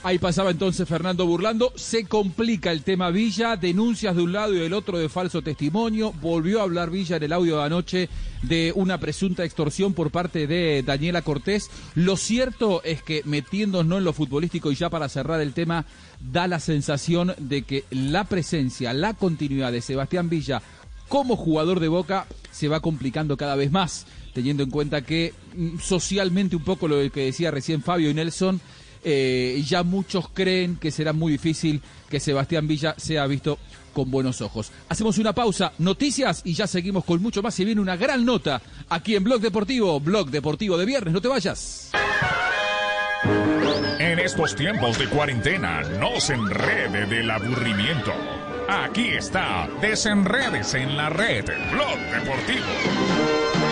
[0.06, 1.72] Ahí pasaba entonces Fernando Burlando.
[1.76, 6.12] Se complica el tema Villa, denuncias de un lado y del otro de falso testimonio.
[6.20, 8.08] Volvió a hablar Villa en el audio de anoche
[8.42, 11.70] de una presunta extorsión por parte de Daniela Cortés.
[11.94, 15.86] Lo cierto es que metiéndonos en lo futbolístico y ya para cerrar el tema,
[16.20, 20.60] da la sensación de que la presencia, la continuidad de Sebastián Villa
[21.08, 25.78] como jugador de Boca se va complicando cada vez más, teniendo en cuenta que mm,
[25.78, 28.60] socialmente un poco lo que decía recién Fabio y Nelson,
[29.04, 33.58] eh, ya muchos creen que será muy difícil que Sebastián Villa sea visto
[33.92, 34.72] con buenos ojos.
[34.88, 37.54] Hacemos una pausa, noticias y ya seguimos con mucho más.
[37.54, 41.28] Se viene una gran nota aquí en Blog Deportivo, Blog Deportivo de viernes, no te
[41.28, 41.90] vayas.
[43.98, 48.12] En estos tiempos de cuarentena, no se enrede del aburrimiento.
[48.68, 53.63] Aquí está, desenredes en la red, Blog Deportivo.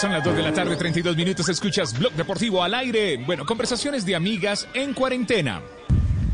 [0.00, 1.46] Son las 2 de la tarde, 32 minutos.
[1.50, 3.18] Escuchas Blog Deportivo al aire.
[3.18, 5.60] Bueno, conversaciones de amigas en cuarentena.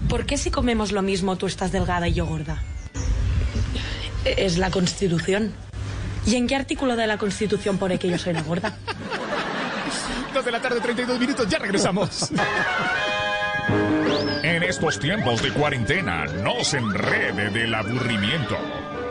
[0.08, 2.62] ¿Por qué si comemos lo mismo tú estás delgada y yo gorda?
[4.24, 5.52] Es la Constitución.
[6.26, 8.76] ¿Y en qué artículo de la Constitución pone que yo soy la gorda?
[10.32, 11.48] 2 de la tarde, 32 minutos.
[11.48, 12.30] Ya regresamos.
[14.42, 18.56] En estos tiempos de cuarentena, no se enrede del aburrimiento.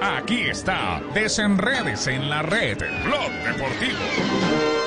[0.02, 4.85] Aquí está, desenredes en la red, Blog Deportivo.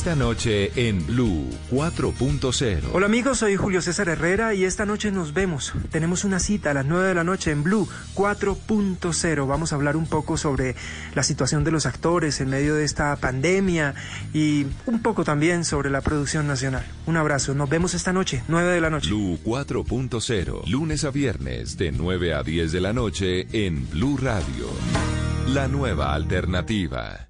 [0.00, 2.88] Esta noche en Blue 4.0.
[2.94, 5.74] Hola amigos, soy Julio César Herrera y esta noche nos vemos.
[5.90, 9.46] Tenemos una cita a las 9 de la noche en Blue 4.0.
[9.46, 10.74] Vamos a hablar un poco sobre
[11.14, 13.94] la situación de los actores en medio de esta pandemia
[14.32, 16.86] y un poco también sobre la producción nacional.
[17.04, 19.10] Un abrazo, nos vemos esta noche, 9 de la noche.
[19.10, 20.66] Blue 4.0.
[20.66, 24.66] Lunes a viernes de 9 a 10 de la noche en Blue Radio.
[25.48, 27.29] La nueva alternativa.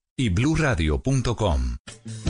[0.21, 1.77] y bluradio.com.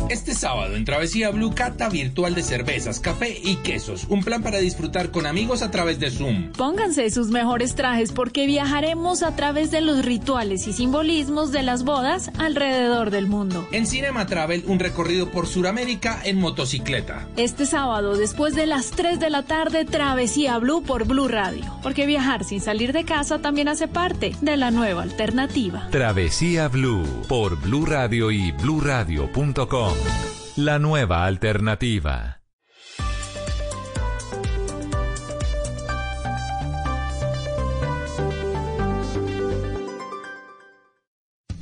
[0.10, 4.06] Este sábado en Travesía Blue Cata virtual de cervezas, café y quesos.
[4.10, 6.52] Un plan para disfrutar con amigos a través de Zoom.
[6.52, 11.84] Pónganse sus mejores trajes porque viajaremos a través de los rituales y simbolismos de las
[11.84, 13.68] bodas alrededor del mundo.
[13.72, 17.28] En Cinema Travel, un recorrido por Sudamérica en motocicleta.
[17.38, 21.64] Este sábado, después de las 3 de la tarde, Travesía Blue por Blue Radio.
[21.84, 25.88] Porque viajar sin salir de casa también hace parte de la nueva alternativa.
[25.90, 29.94] Travesía Blue por Blue Radio y bluradio.com.
[30.58, 32.42] La nueva alternativa.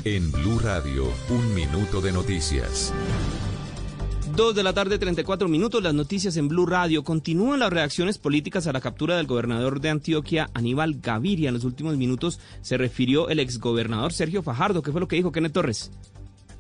[0.04, 2.94] En Blue Radio, un minuto de noticias.
[4.40, 7.04] 2 de la tarde, 34 minutos, las noticias en Blue Radio.
[7.04, 11.50] Continúan las reacciones políticas a la captura del gobernador de Antioquia, Aníbal Gaviria.
[11.50, 14.82] En los últimos minutos se refirió el exgobernador Sergio Fajardo.
[14.82, 15.92] ¿Qué fue lo que dijo Kenneth Torres?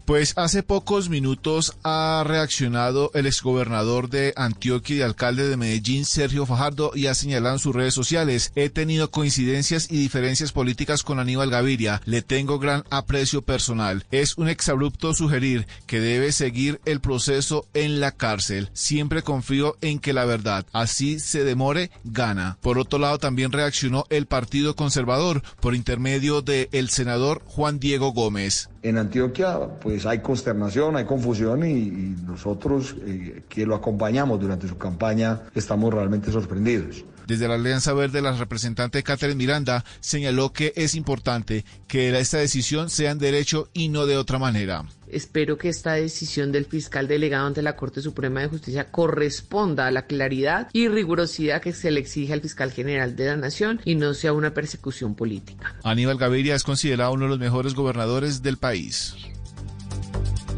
[0.10, 6.48] Pues hace pocos minutos ha reaccionado el exgobernador de Antioquia y alcalde de Medellín, Sergio
[6.48, 11.20] Fajardo, y ha señalado en sus redes sociales, he tenido coincidencias y diferencias políticas con
[11.20, 14.04] Aníbal Gaviria, le tengo gran aprecio personal.
[14.10, 18.72] Es un exabrupto sugerir que debe seguir el proceso en la cárcel.
[18.74, 22.58] Siempre confío en que la verdad, así se demore, gana.
[22.62, 28.12] Por otro lado, también reaccionó el Partido Conservador por intermedio del el senador Juan Diego
[28.12, 28.70] Gómez.
[28.82, 34.78] En Antioquia, pues hay consternación, hay confusión y, nosotros eh, que lo acompañamos durante su
[34.78, 37.04] campaña estamos realmente sorprendidos.
[37.30, 42.90] Desde la Alianza Verde, la representante Catherine Miranda señaló que es importante que esta decisión
[42.90, 44.86] sea en derecho y no de otra manera.
[45.12, 49.92] Espero que esta decisión del fiscal delegado ante la Corte Suprema de Justicia corresponda a
[49.92, 53.94] la claridad y rigurosidad que se le exige al fiscal general de la Nación y
[53.94, 55.76] no sea una persecución política.
[55.84, 59.14] Aníbal Gaviria es considerado uno de los mejores gobernadores del país.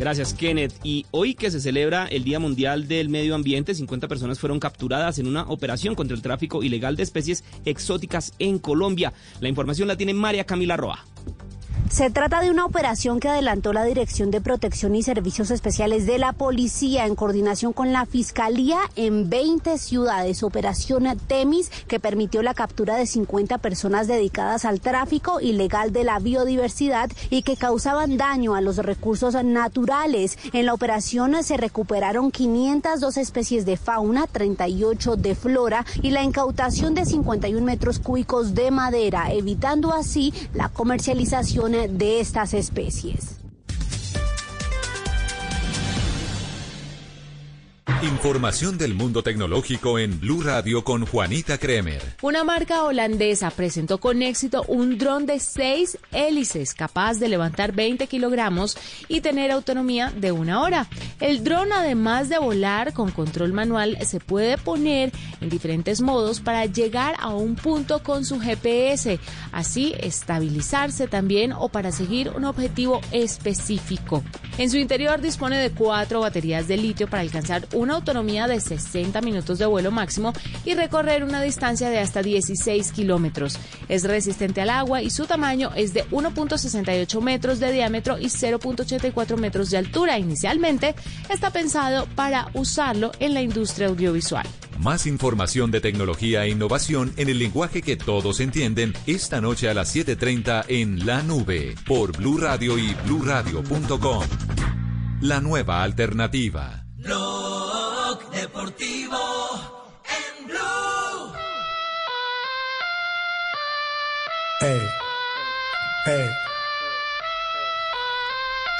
[0.01, 0.73] Gracias, Kenneth.
[0.83, 5.19] Y hoy que se celebra el Día Mundial del Medio Ambiente, 50 personas fueron capturadas
[5.19, 9.13] en una operación contra el tráfico ilegal de especies exóticas en Colombia.
[9.41, 11.05] La información la tiene María Camila Roa.
[11.91, 16.19] Se trata de una operación que adelantó la Dirección de Protección y Servicios Especiales de
[16.19, 20.41] la Policía en coordinación con la Fiscalía en 20 ciudades.
[20.41, 26.19] Operación Temis que permitió la captura de 50 personas dedicadas al tráfico ilegal de la
[26.19, 30.39] biodiversidad y que causaban daño a los recursos naturales.
[30.54, 36.95] En la operación se recuperaron 502 especies de fauna, 38 de flora y la incautación
[36.95, 43.40] de 51 metros cúbicos de madera, evitando así la comercialización de estas especies.
[48.21, 52.03] Información del mundo tecnológico en Blue Radio con Juanita Kremer.
[52.21, 58.05] Una marca holandesa presentó con éxito un dron de seis hélices capaz de levantar 20
[58.05, 60.88] kilogramos y tener autonomía de una hora.
[61.19, 66.67] El dron, además de volar con control manual, se puede poner en diferentes modos para
[66.67, 69.19] llegar a un punto con su GPS,
[69.51, 74.23] así estabilizarse también o para seguir un objetivo específico.
[74.60, 79.21] En su interior dispone de cuatro baterías de litio para alcanzar una autonomía de 60
[79.21, 80.34] minutos de vuelo máximo
[80.65, 83.58] y recorrer una distancia de hasta 16 kilómetros.
[83.88, 89.38] Es resistente al agua y su tamaño es de 1.68 metros de diámetro y 0.84
[89.38, 90.19] metros de altura.
[90.19, 90.93] Inicialmente
[91.30, 94.46] está pensado para usarlo en la industria audiovisual.
[94.79, 99.73] Más información de tecnología e innovación en el lenguaje que todos entienden esta noche a
[99.73, 104.23] las 7:30 en La Nube por Blue Radio y bluradio.com.
[105.21, 106.83] La nueva alternativa.
[108.12, 109.17] Blog Deportivo
[110.03, 110.57] en Blue.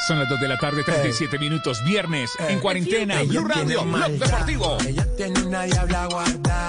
[0.06, 4.78] Son las 2 de la tarde, 37 minutos, viernes, en cuarentena, Blue Radio, Blog Deportivo.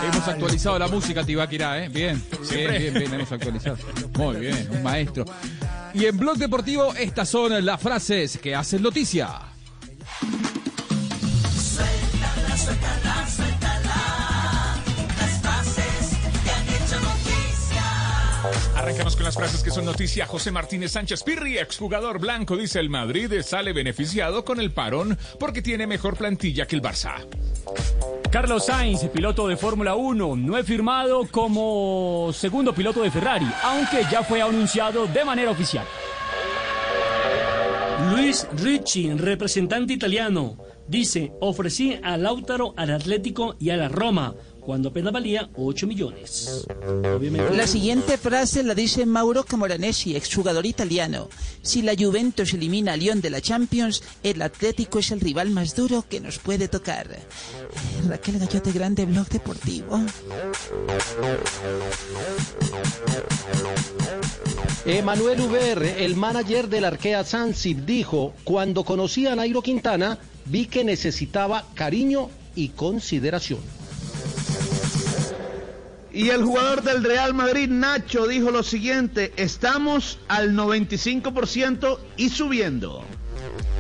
[0.05, 1.89] Hemos actualizado la música, Tibaquirá, ¿eh?
[1.89, 2.79] Bien, bien, Siempre.
[2.79, 3.79] bien, bien, hemos actualizado.
[4.17, 5.25] Muy bien, un maestro.
[5.95, 9.53] Y en Blog Deportivo, estas son las frases que hacen noticia.
[12.63, 14.79] Suéltala, suéltala.
[15.19, 18.79] Las frases que han hecho noticia.
[18.79, 20.27] Arrancamos con las frases que son noticia.
[20.27, 25.63] José Martínez Sánchez Pirri, exjugador blanco, dice el Madrid sale beneficiado con el parón porque
[25.63, 27.27] tiene mejor plantilla que el Barça.
[28.31, 34.07] Carlos Sainz, piloto de Fórmula 1, no he firmado como segundo piloto de Ferrari, aunque
[34.11, 35.85] ya fue anunciado de manera oficial.
[38.11, 40.57] Luis Ricci, representante italiano,
[40.93, 46.67] dice, ofrecí a Lautaro, al Atlético y a la Roma, cuando apenas valía 8 millones.
[47.17, 51.29] Obviamente- La siguiente frase la dice Mauro Camoranesi, exjugador italiano.
[51.63, 55.75] Si la Juventus elimina a Lyon de la Champions, el Atlético es el rival más
[55.75, 57.09] duro que nos puede tocar.
[57.11, 57.19] Eh,
[58.09, 59.99] Raquel Gallote Grande, Blog Deportivo.
[64.85, 70.19] Emanuel Uber, el manager del Arkea Sansib, dijo, cuando conocí a Nairo Quintana,
[70.53, 73.61] vi que necesitaba cariño y consideración.
[76.13, 83.03] Y el jugador del Real Madrid, Nacho, dijo lo siguiente, estamos al 95% y subiendo.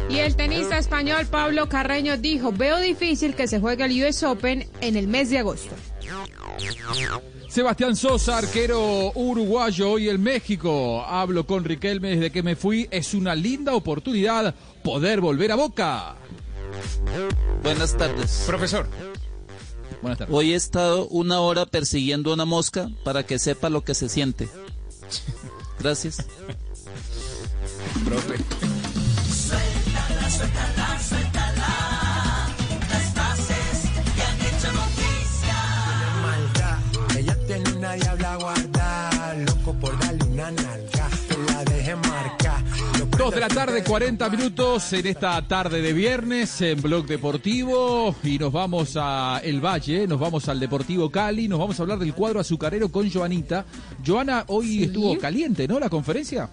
[0.09, 4.67] Y el tenista español Pablo Carreño dijo, veo difícil que se juegue el US Open
[4.81, 5.75] en el mes de agosto.
[7.49, 11.05] Sebastián Sosa, arquero uruguayo, hoy en México.
[11.07, 12.89] Hablo con Riquelme desde que me fui.
[12.91, 16.17] Es una linda oportunidad poder volver a Boca.
[17.63, 18.45] Buenas tardes.
[18.47, 18.87] Profesor.
[20.01, 20.35] Buenas tardes.
[20.35, 24.09] Hoy he estado una hora persiguiendo a una mosca para que sepa lo que se
[24.09, 24.49] siente.
[25.79, 26.25] Gracias.
[28.05, 28.37] Profe.
[28.37, 32.55] Suéltala, suéltala, suéltala.
[32.91, 35.57] Las frases que han hecho noticia.
[36.23, 37.17] maldad.
[37.19, 39.92] Ella tiene una diabla guardada, loco por
[43.23, 48.37] Dos de la tarde, 40 minutos en esta tarde de viernes en Blog Deportivo y
[48.37, 52.15] nos vamos a El Valle, nos vamos al Deportivo Cali, nos vamos a hablar del
[52.15, 53.65] cuadro azucarero con Joanita.
[54.05, 55.79] Joana, hoy estuvo caliente, ¿no?
[55.79, 56.51] La conferencia.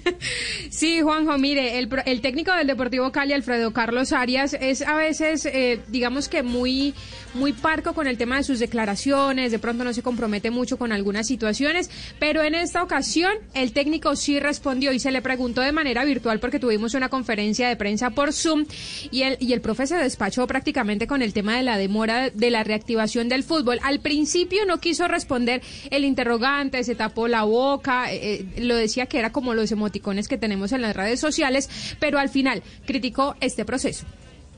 [0.70, 5.80] Sí, Juanjo, mire, el, técnico del Deportivo Cali, Alfredo Carlos Arias, es a veces, eh,
[5.88, 6.94] digamos que muy,
[7.34, 10.92] muy parco con el tema de sus declaraciones, de pronto no se compromete mucho con
[10.92, 15.72] algunas situaciones, pero en esta ocasión el técnico sí respondió y se le preguntó de
[15.72, 18.66] manera virtual porque tuvimos una conferencia de prensa por Zoom
[19.10, 22.50] y el, y el profe se despachó prácticamente con el tema de la demora de
[22.50, 23.78] la reactivación del fútbol.
[23.82, 29.06] Al principio no quiso responder el interrogante, se tapó la boca, eh, eh, lo decía
[29.06, 31.70] que era como los emoticones que tenemos en las redes sociales,
[32.00, 34.04] pero al final criticó este proceso.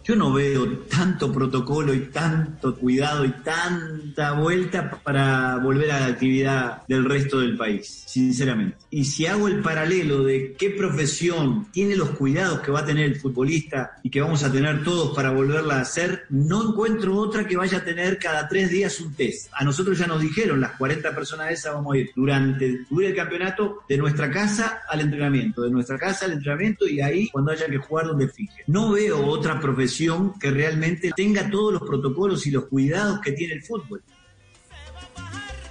[0.08, 6.06] Yo no veo tanto protocolo y tanto cuidado y tanta vuelta para volver a la
[6.06, 8.78] actividad del resto del país, sinceramente.
[8.88, 13.04] Y si hago el paralelo de qué profesión tiene los cuidados que va a tener
[13.04, 17.46] el futbolista y que vamos a tener todos para volverla a hacer, no encuentro otra
[17.46, 19.50] que vaya a tener cada tres días un test.
[19.52, 23.14] A nosotros ya nos dijeron, las 40 personas esas vamos a ir durante dure el
[23.14, 27.66] campeonato de nuestra casa al entrenamiento, de nuestra casa al entrenamiento y ahí cuando haya
[27.66, 28.64] que jugar donde fije.
[28.68, 29.97] No veo otra profesión
[30.40, 34.02] que realmente tenga todos los protocolos y los cuidados que tiene el fútbol.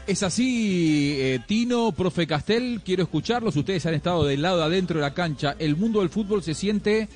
[0.06, 3.56] Es así, eh, Tino, profe Castel, quiero escucharlos.
[3.56, 5.56] Ustedes han estado del lado de adentro de la cancha.
[5.60, 7.10] El mundo del fútbol se siente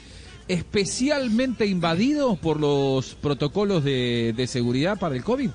[0.47, 5.51] especialmente invadido por los protocolos de, de seguridad para el COVID.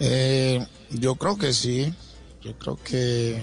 [0.00, 1.94] Eh, yo creo que sí.
[2.42, 3.40] Yo creo que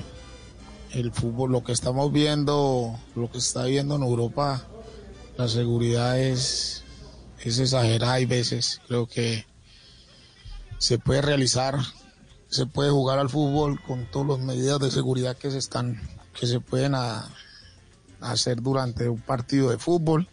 [0.91, 4.67] el fútbol, lo que estamos viendo, lo que se está viendo en Europa,
[5.37, 6.83] la seguridad es,
[7.43, 8.13] es exagerada.
[8.13, 9.45] Hay veces creo que
[10.77, 11.75] se puede realizar,
[12.49, 16.01] se puede jugar al fútbol con todas las medidas de seguridad que se están,
[16.39, 17.27] que se pueden a-
[18.21, 20.27] hacer durante un partido de fútbol.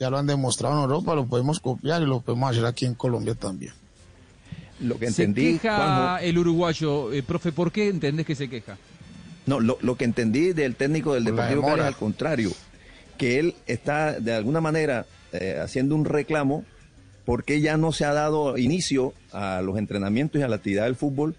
[0.00, 2.94] Ya lo han demostrado en Europa, lo podemos copiar y lo podemos hacer aquí en
[2.94, 3.72] Colombia también.
[4.80, 7.12] Lo que Se entendí, queja Juanjo, el uruguayo.
[7.12, 8.76] Eh, profe, ¿por qué entendés que se queja?
[9.46, 12.50] no, lo, lo que entendí del técnico del Deportivo Cali es al contrario,
[13.16, 16.64] que él está de alguna manera eh, haciendo un reclamo
[17.24, 20.96] porque ya no se ha dado inicio a los entrenamientos y a la actividad del
[20.96, 21.34] fútbol.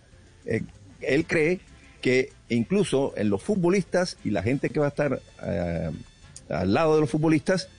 [0.46, 0.64] Eh,
[1.02, 1.60] él cree
[2.02, 5.92] que incluso en los futbolistas y la gente que va a estar eh,
[6.50, 7.70] al lado de los futbolistas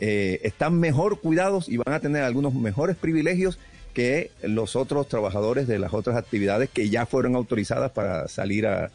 [0.00, 3.58] están mejor cuidados y van a tener algunos mejores privilegios
[3.94, 8.92] que los otros trabajadores de las otras actividades que ya fueron autorizadas para salir a,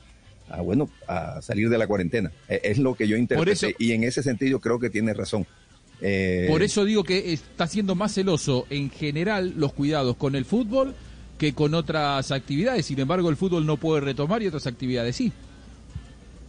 [0.54, 2.32] a, bueno, a salir de la cuarentena.
[2.48, 5.46] E- Es lo que yo interpreté eso- y en ese sentido creo que tiene razón.
[6.02, 10.46] Eh, Por eso digo que está siendo más celoso en general los cuidados con el
[10.46, 10.94] fútbol
[11.38, 12.86] que con otras actividades.
[12.86, 15.32] Sin embargo, el fútbol no puede retomar y otras actividades sí.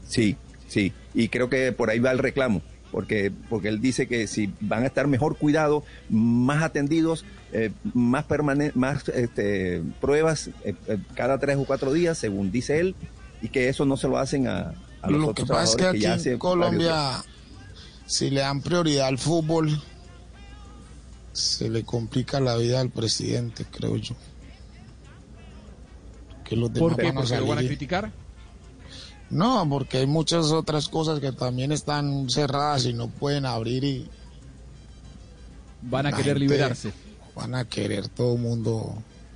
[0.07, 0.37] Sí,
[0.69, 2.61] sí, y creo que por ahí va el reclamo,
[2.93, 8.27] porque, porque él dice que si van a estar mejor cuidados, más atendidos, eh, más
[8.75, 12.95] más este, pruebas eh, eh, cada tres o cuatro días, según dice él,
[13.45, 14.73] y que eso no se lo hacen a,
[15.03, 17.25] a los Lo otros que pasa es que trabajadores aquí ya en Colombia,
[18.07, 19.81] si le dan prioridad al fútbol,
[21.33, 24.15] se le complica la vida al presidente, creo yo.
[26.45, 27.07] Que los demás ¿Por qué?
[27.09, 27.69] van a ¿Porque lo van a salir.
[27.71, 28.13] criticar?
[29.31, 34.09] No, porque hay muchas otras cosas que también están cerradas y no pueden abrir y
[35.83, 36.93] Van a querer gente- liberarse.
[37.35, 38.95] van a querer todo el mundo.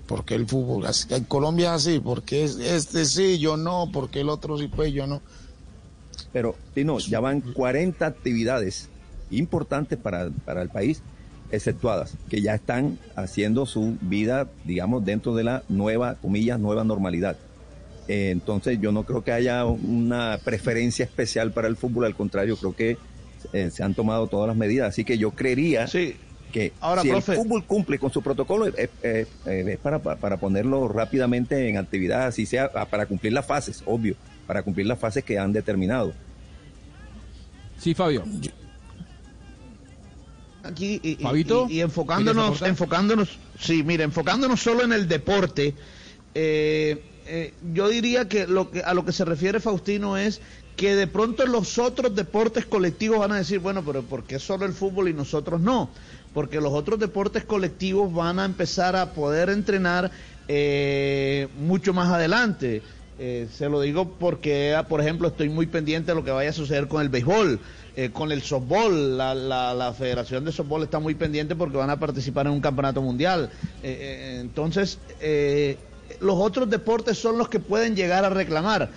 [0.08, 0.86] Porque el fútbol?
[0.86, 4.66] Así- En Colombia es así, porque es- este sí, yo no, porque el otro sí,
[4.66, 5.22] pues yo no.
[6.32, 8.88] Pero, Tino, ya van 40 actividades
[9.30, 11.00] importantes para, para el país
[11.50, 17.36] exceptuadas, que ya están haciendo su vida, digamos, dentro de la nueva, comillas, nueva normalidad.
[18.08, 22.56] Eh, entonces, yo no creo que haya una preferencia especial para el fútbol, al contrario,
[22.56, 22.96] creo que
[23.52, 24.88] eh, se han tomado todas las medidas.
[24.88, 25.86] Así que yo creería
[26.48, 27.32] que Ahora, si profe.
[27.32, 31.76] el fútbol cumple con su protocolo, es, es- es- es para, para- ponerlo rápidamente en
[31.76, 35.52] actividad, así sea, ah, para cumplir las fases, obvio, para cumplir las fases que han
[35.52, 36.12] determinado.
[37.78, 38.24] Sí, Fabio.
[40.64, 45.74] Aquí y, Fabito, y- y enfocándonos, enfocándonos, sí, mira, enfocándonos solo en el deporte,
[46.34, 50.40] eh, eh, yo diría que lo que a lo que se refiere Faustino es
[50.78, 54.64] que de pronto los otros deportes colectivos van a decir, bueno, pero ¿por qué solo
[54.64, 55.90] el fútbol y nosotros no?
[56.32, 60.12] Porque los otros deportes colectivos van a empezar a poder entrenar
[60.46, 62.80] eh, mucho más adelante.
[63.18, 66.52] Eh, se lo digo porque, por ejemplo, estoy muy pendiente de lo que vaya a
[66.52, 67.58] suceder con el béisbol,
[67.96, 69.18] eh, con el softball.
[69.18, 72.60] La, la, la Federación de Softball está muy pendiente porque van a participar en un
[72.60, 73.50] campeonato mundial.
[73.82, 75.00] Eh, entonces,
[76.20, 78.90] los otros deportes son los que pueden llegar a reclamar.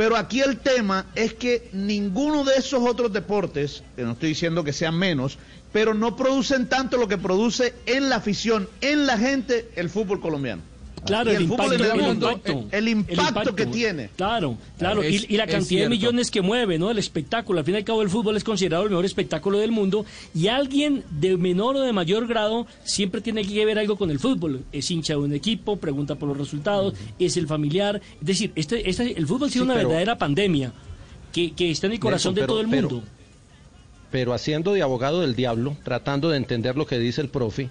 [0.00, 4.64] Pero aquí el tema es que ninguno de esos otros deportes, que no estoy diciendo
[4.64, 5.36] que sean menos,
[5.74, 10.22] pero no producen tanto lo que produce en la afición, en la gente, el fútbol
[10.22, 10.62] colombiano.
[11.06, 14.10] Claro, el, impacto, el, mundo, impacto, el- el impacto que tiene.
[14.16, 15.02] Claro, claro.
[15.02, 16.90] Es- y, y la cantidad de millones que mueve, ¿no?
[16.90, 17.58] El espectáculo.
[17.58, 20.04] Al fin y al cabo, el fútbol es considerado el mejor espectáculo del mundo.
[20.34, 24.18] Y alguien de menor o de mayor grado siempre tiene que ver algo con el
[24.18, 24.62] fútbol.
[24.72, 28.02] Es hincha de un equipo, pregunta por los resultados, es el familiar.
[28.20, 30.74] Es decir, este, este, el fútbol ha sido Sí, una pero- verdadera pandemia
[31.32, 33.06] que, que está en el corazón de todo el pero- mundo.
[34.10, 37.70] pero haciendo de abogado del diablo, tratando de entender lo que dice el profe,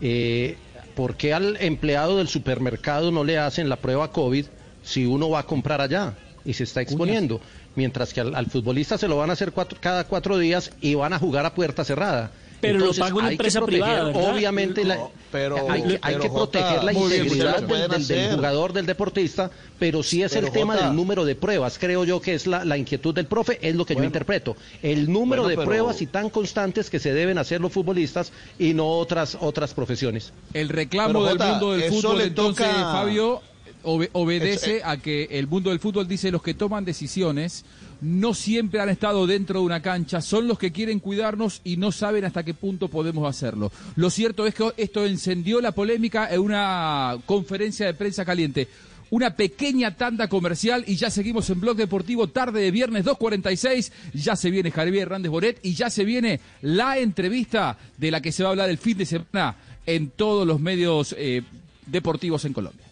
[0.00, 0.56] eh,
[0.94, 4.46] ¿por qué al empleado del supermercado no le hacen la prueba COVID
[4.82, 6.14] si uno va a comprar allá
[6.44, 7.40] y se está exponiendo?
[7.76, 10.94] Mientras que al, al futbolista se lo van a hacer cuatro- cada cuatro días y
[10.94, 12.30] van a jugar a puerta cerrada.
[12.60, 14.34] Pero lo Entonces, paga una empresa proteger, privada, ¿verdad?
[14.34, 14.98] Obviamente, la-
[15.30, 19.50] pero- hay, que- hay pero, que Jota, proteger la integridad lo del, jugador, del deportista,
[19.78, 20.86] pero sí es Pero, el tema Jota.
[20.86, 21.78] del número de pruebas.
[21.78, 24.56] Creo yo que es la, la inquietud del profe, es lo que yo interpreto.
[24.82, 28.32] El número Bueno, de pero- pruebas y tan constantes que se deben hacer los futbolistas
[28.58, 30.32] y no otras otras profesiones.
[30.54, 33.42] El reclamo Pero, del mundo del fútbol, le entonces, toca- Fabio,
[33.82, 37.64] obe- obedece Eso, a que el mundo del fútbol dice los que toman decisiones
[38.04, 41.90] no siempre han estado dentro de una cancha, son los que quieren cuidarnos y no
[41.90, 43.72] saben hasta qué punto podemos hacerlo.
[43.96, 48.68] Lo cierto es que esto encendió la polémica en una conferencia de prensa caliente.
[49.08, 53.90] Una pequeña tanda comercial y ya seguimos en Blog Deportivo tarde de viernes 2.46.
[54.12, 58.32] Ya se viene Javier Hernández Boret y ya se viene la entrevista de la que
[58.32, 61.42] se va a hablar el fin de semana en todos los medios eh,
[61.86, 62.84] deportivos en Colombia.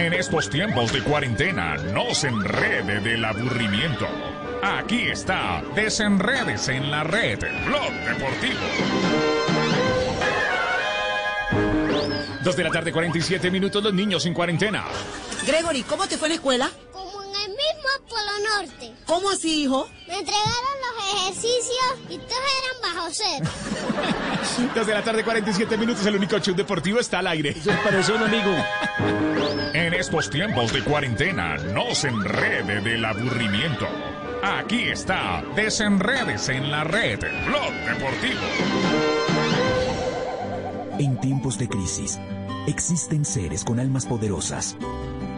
[0.00, 4.06] En estos tiempos de cuarentena, no se enrede del aburrimiento.
[4.62, 8.60] Aquí está, desenredes en la red, Blog Deportivo.
[12.42, 14.86] Dos de la tarde, 47 minutos, los niños en cuarentena.
[15.46, 16.70] Gregory, ¿cómo te fue en la escuela?
[17.44, 18.92] El mismo Polo Norte.
[19.06, 19.88] ¿Cómo así, hijo?
[20.06, 23.50] Me entregaron los ejercicios y todos eran bajo cero.
[24.74, 27.50] Dos de la tarde, 47 minutos, el único show deportivo está al aire.
[27.50, 28.54] Eso parece un amigo.
[29.72, 33.86] En estos tiempos de cuarentena, no se enrede del aburrimiento.
[34.42, 38.40] Aquí está, desenredes en la red, Blog Deportivo.
[40.98, 42.18] En tiempos de crisis,
[42.66, 44.76] existen seres con almas poderosas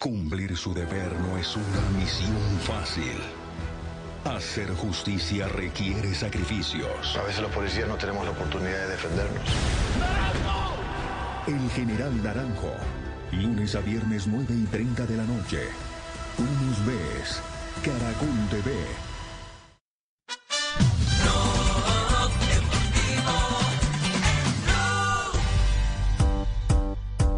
[0.00, 3.18] Cumplir su deber no es una misión fácil.
[4.24, 7.16] Hacer justicia requiere sacrificios.
[7.16, 9.42] A veces los policías no tenemos la oportunidad de defendernos.
[11.48, 12.74] El general Naranjo,
[13.32, 15.62] lunes a viernes 9 y 30 de la noche.
[16.36, 17.42] Tú nos ves,
[17.82, 18.70] Caracol TV.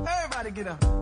[0.04, 0.99] Everybody get up.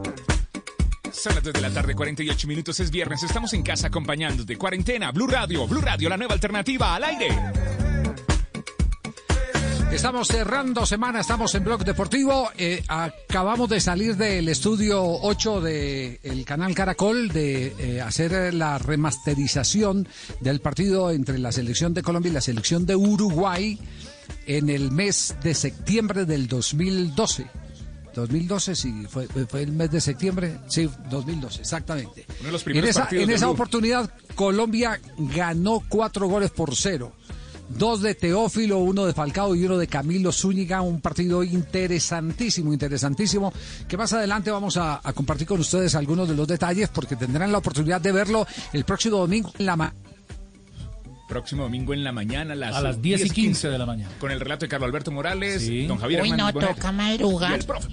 [1.18, 4.56] Son las 2 de la tarde, 48 minutos, es viernes, estamos en casa acompañándote.
[4.56, 7.28] Cuarentena, Blue Radio, Blue Radio, la nueva alternativa al aire.
[9.90, 12.52] Estamos cerrando semana, estamos en Blog Deportivo.
[12.56, 20.06] eh, acabamos de salir del estudio 8 del canal Caracol de eh, hacer la remasterización
[20.40, 23.76] del partido entre la selección de Colombia y la selección de Uruguay
[24.46, 27.46] en el mes de septiembre del 2012.
[28.20, 32.26] 2012, sí, fue, fue el mes de septiembre, sí, 2012, exactamente.
[32.40, 36.74] Uno de los En primeros esa, partidos en esa oportunidad, Colombia ganó cuatro goles por
[36.76, 37.12] cero.
[37.70, 40.80] Dos de Teófilo, uno de Falcao y uno de Camilo Zúñiga.
[40.80, 43.52] Un partido interesantísimo, interesantísimo.
[43.86, 47.52] Que más adelante vamos a, a compartir con ustedes algunos de los detalles porque tendrán
[47.52, 49.94] la oportunidad de verlo el próximo domingo en la ma-
[51.28, 54.10] Próximo domingo en la mañana a las, A las 10 y 15 de la mañana.
[54.18, 55.86] Con el relato de Carlos Alberto Morales, Sí.
[55.86, 56.92] don Javier Uy, Hernández no, Bonet toca
[57.50, 57.88] y el profe.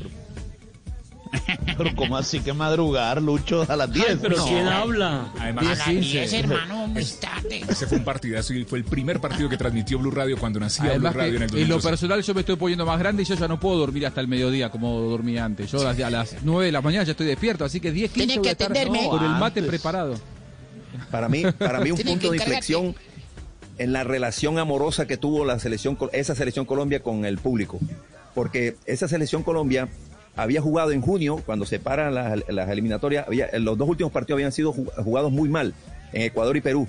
[1.78, 4.20] Pero ¿cómo así que madrugar, Lucho, a las 10?
[4.22, 4.46] pero No.
[4.46, 5.34] ¿quién habla?
[5.38, 7.62] Además, A las 10, hermano, muy tarde.
[7.68, 10.92] Ese fue un partidazo y fue el primer partido que transmitió Blue Radio cuando nacía
[10.92, 11.90] Además Blue Radio en el en lo 2012.
[11.90, 14.30] personal yo me estoy poniendo más grande y yo ya no puedo dormir hasta el
[14.30, 15.70] mediodía como dormía antes.
[15.70, 18.12] Yo a las, a las 9 de la mañana ya estoy despierto, así que 10,
[18.12, 19.10] 15 Tiene voy que a estar atenderme.
[19.10, 19.66] con el mate Antes.
[19.66, 20.16] preparado.
[21.12, 22.96] Para mí, para mí un punto de inflexión
[23.78, 27.80] en la relación amorosa que tuvo la selección, esa selección Colombia con el público.
[28.34, 29.88] Porque esa selección Colombia
[30.36, 34.38] había jugado en junio, cuando se paran las, las eliminatorias, había, los dos últimos partidos
[34.38, 35.74] habían sido ju- jugados muy mal,
[36.14, 36.88] en Ecuador y Perú.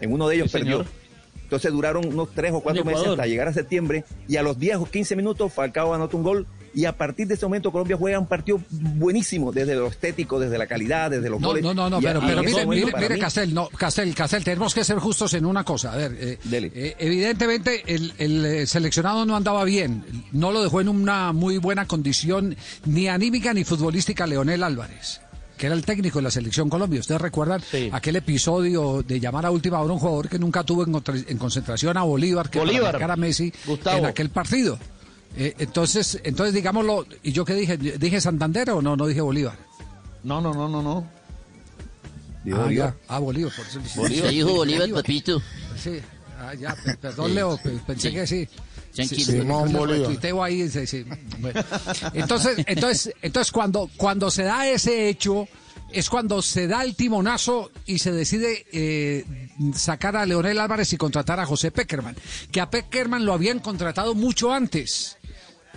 [0.00, 0.84] En uno de ellos Sí, señor.
[0.84, 1.04] perdió.
[1.44, 4.76] Entonces duraron unos tres o cuatro meses hasta llegar a septiembre y a los 10
[4.76, 8.18] o 15 minutos Falcao anotó un gol y a partir de ese momento Colombia juega
[8.18, 11.62] un partido buenísimo desde lo estético, desde la calidad, desde los No, goles.
[11.62, 14.84] no, no, no, pero, pero mire, mire, mire, mí- Castel, no, Castel, Castel, tenemos que
[14.84, 15.92] ser justos en una cosa.
[15.92, 20.80] A ver, eh, eh, evidentemente el, el, eh, seleccionado no andaba bien, no lo dejó
[20.80, 25.20] en una muy buena condición ni anímica ni futbolística Leonel Álvarez
[25.56, 26.98] que era el técnico de la selección Colombia.
[26.98, 27.62] Ustedes recuerdan
[27.92, 31.14] aquel episodio de llamar a última hora a un jugador que nunca tuvo en, contra-
[31.14, 32.98] en concentración a Bolívar, que Bolívar.
[32.98, 33.98] para a Messi Gustavo.
[33.98, 34.76] en aquel partido.
[35.36, 37.76] Eh, entonces, entonces digámoslo, ¿y yo qué dije?
[37.76, 38.96] ¿Dije Santander o no?
[38.96, 39.58] No dije Bolívar.
[40.22, 41.06] No, no, no, no, no.
[42.44, 42.92] Dijo ah, Bolívar.
[42.92, 42.96] ya.
[43.08, 43.52] Ah, Bolívar.
[43.56, 44.28] Por eso dije- Bolívar.
[44.28, 45.42] Se dijo Bolívar, papito.
[45.82, 46.00] Sí.
[46.38, 48.14] Ah, ya, pe- perdón, Leo, pe- pensé Sí.
[48.14, 48.48] que sí.
[48.94, 49.18] Tranquilo.
[49.24, 50.10] Sí, sí, Simón lo Bolívar.
[50.44, 51.04] ahí.
[51.40, 51.60] Bueno.
[52.12, 55.48] Entonces, entonces, entonces cuando, cuando se da ese hecho,
[55.90, 59.24] es cuando se da el timonazo y se decide eh,
[59.74, 62.16] sacar a Leonel Álvarez y contratar a José Peckerman,
[62.52, 65.16] que a Peckerman lo habían contratado mucho antes.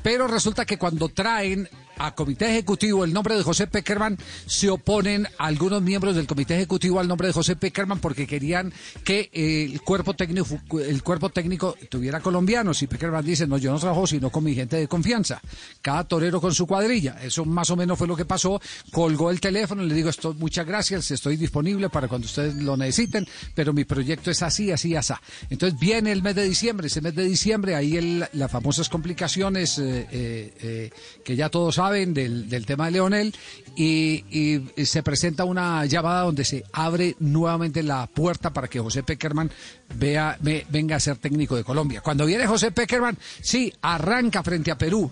[0.07, 1.67] Pero resulta que cuando traen
[1.97, 6.99] a comité ejecutivo el nombre de José Peckerman, se oponen algunos miembros del comité ejecutivo
[6.99, 8.71] al nombre de José Peckerman porque querían
[9.03, 13.71] que eh, el cuerpo técnico el cuerpo técnico tuviera colombianos y Peckerman dice, no, yo
[13.71, 15.41] no trabajo sino con mi gente de confianza.
[15.81, 17.17] Cada torero con su cuadrilla.
[17.21, 18.61] Eso más o menos fue lo que pasó.
[18.91, 23.25] Colgó el teléfono, le digo, esto, muchas gracias, estoy disponible para cuando ustedes lo necesiten,
[23.55, 25.13] pero mi proyecto es así, así, así.
[25.49, 29.77] Entonces viene el mes de diciembre, ese mes de diciembre, ahí el- las famosas complicaciones
[29.79, 30.89] eh, eh,
[31.23, 33.33] que ya todos saben del, del tema de Leonel
[33.75, 39.51] y, se presenta una llamada donde se abre nuevamente la puerta para que José Peckerman
[39.95, 42.01] vea, ve- venga a ser técnico de Colombia.
[42.01, 45.11] Cuando viene José Peckerman, sí, arranca frente a Perú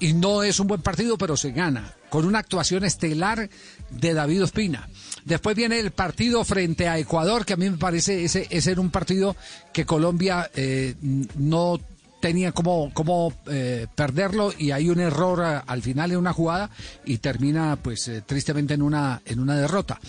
[0.00, 3.48] y no es un buen partido, pero se gana con una actuación estelar
[3.90, 4.88] de David Ospina.
[5.24, 8.90] Después viene el partido frente a Ecuador, que a mí me parece ese, ese un
[8.90, 9.36] partido
[9.72, 10.94] que Colombia eh,
[11.36, 11.80] no
[12.26, 16.70] tenía como, eh, perderlo y hay un error a- al final en una jugada
[17.04, 20.00] y termina pues eh, tristemente en una, en una derrota.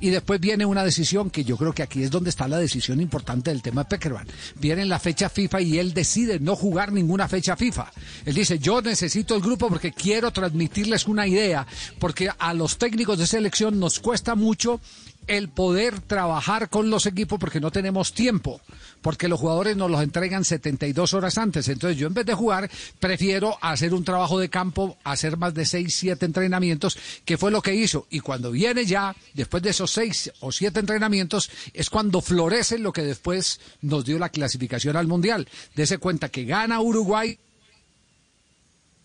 [0.00, 3.00] Y después viene una decisión que yo creo que aquí es donde está la decisión
[3.00, 4.26] importante del tema de Peckerman.
[4.60, 7.90] Viene la fecha FIFA y él decide no jugar ninguna fecha FIFA.
[8.24, 11.66] Él dice, yo necesito el grupo porque quiero transmitirles una idea,
[11.98, 14.80] porque a los técnicos de selección nos cuesta mucho
[15.28, 18.60] el poder trabajar con los equipos porque no tenemos tiempo,
[19.02, 21.68] porque los jugadores nos los entregan 72 horas antes.
[21.68, 25.64] Entonces yo en vez de jugar prefiero hacer un trabajo de campo, hacer más de
[25.64, 28.06] 6, 7 entrenamientos, que fue lo que hizo.
[28.10, 32.92] Y cuando viene ya, después de esos 6 o 7 entrenamientos, es cuando florece lo
[32.92, 35.48] que después nos dio la clasificación al Mundial.
[35.74, 37.38] Dese cuenta que gana Uruguay,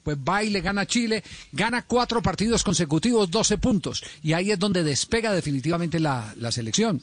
[0.03, 4.59] pues va y le gana Chile, gana cuatro partidos consecutivos, 12 puntos, y ahí es
[4.59, 7.01] donde despega definitivamente la, la selección.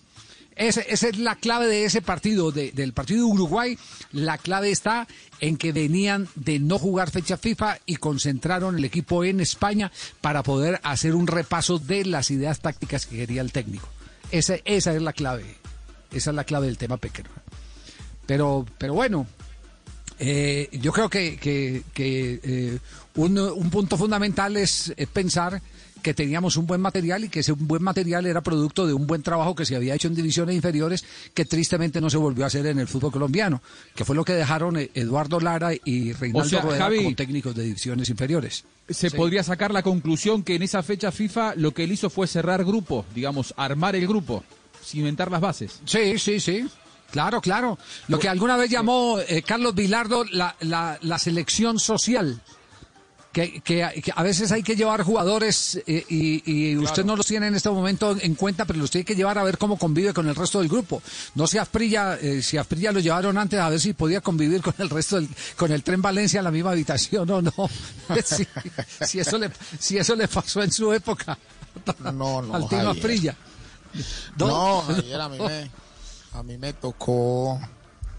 [0.57, 3.79] Esa es la clave de ese partido, de- del partido de Uruguay.
[4.13, 5.07] La clave está
[5.41, 9.91] en que venían de no jugar fecha FIFA y concentraron el equipo en España
[10.21, 13.89] para poder hacer un repaso de las ideas tácticas que quería el técnico.
[14.33, 15.47] Esa, esa es la clave.
[16.13, 17.31] Esa es la clave del tema pequeño.
[18.27, 19.27] Pero, pero bueno,
[20.21, 22.79] eh, yo creo que, que- que, eh,
[23.17, 25.61] un, un punto fundamental es, es pensar
[26.03, 29.23] que teníamos un buen material y que ese buen material era producto de un buen
[29.23, 31.05] trabajo que se había hecho en divisiones inferiores
[31.35, 33.61] que tristemente no se volvió a hacer en el fútbol colombiano,
[33.95, 37.65] que fue lo que dejaron eh, Eduardo Lara y Reinaldo sea, Javi, como técnicos de
[37.65, 38.65] divisiones inferiores.
[38.89, 39.17] Se Sí.
[39.17, 42.65] podría sacar la conclusión que en esa fecha FIFA lo que él hizo fue cerrar
[42.65, 44.43] grupo, digamos, armar el grupo,
[44.83, 45.81] cimentar las bases.
[45.85, 46.67] Sí, sí, sí.
[47.11, 47.79] Claro, claro.
[48.09, 52.41] Lo que alguna vez llamó eh, Carlos Vilardo la, la, la selección social.
[53.33, 56.43] Que, que, que a veces hay que llevar jugadores eh, y,
[56.73, 59.39] y usted no los tiene en este momento en cuenta, pero los tiene que llevar
[59.39, 61.01] a ver cómo convive con el resto del grupo.
[61.37, 64.75] No se Asprilla, eh, si Asprilla lo llevaron antes a ver si podía convivir con
[64.79, 67.53] el resto del, con el tren Valencia en la misma habitación o no.
[68.25, 68.45] si,
[69.07, 69.49] si eso le,
[69.79, 71.39] si eso le pasó en su época
[72.13, 72.97] No, no, al Tino Javier.
[72.97, 73.37] Asprilla.
[74.39, 75.71] No, ayer a mí me,
[76.33, 77.59] a mí me tocó,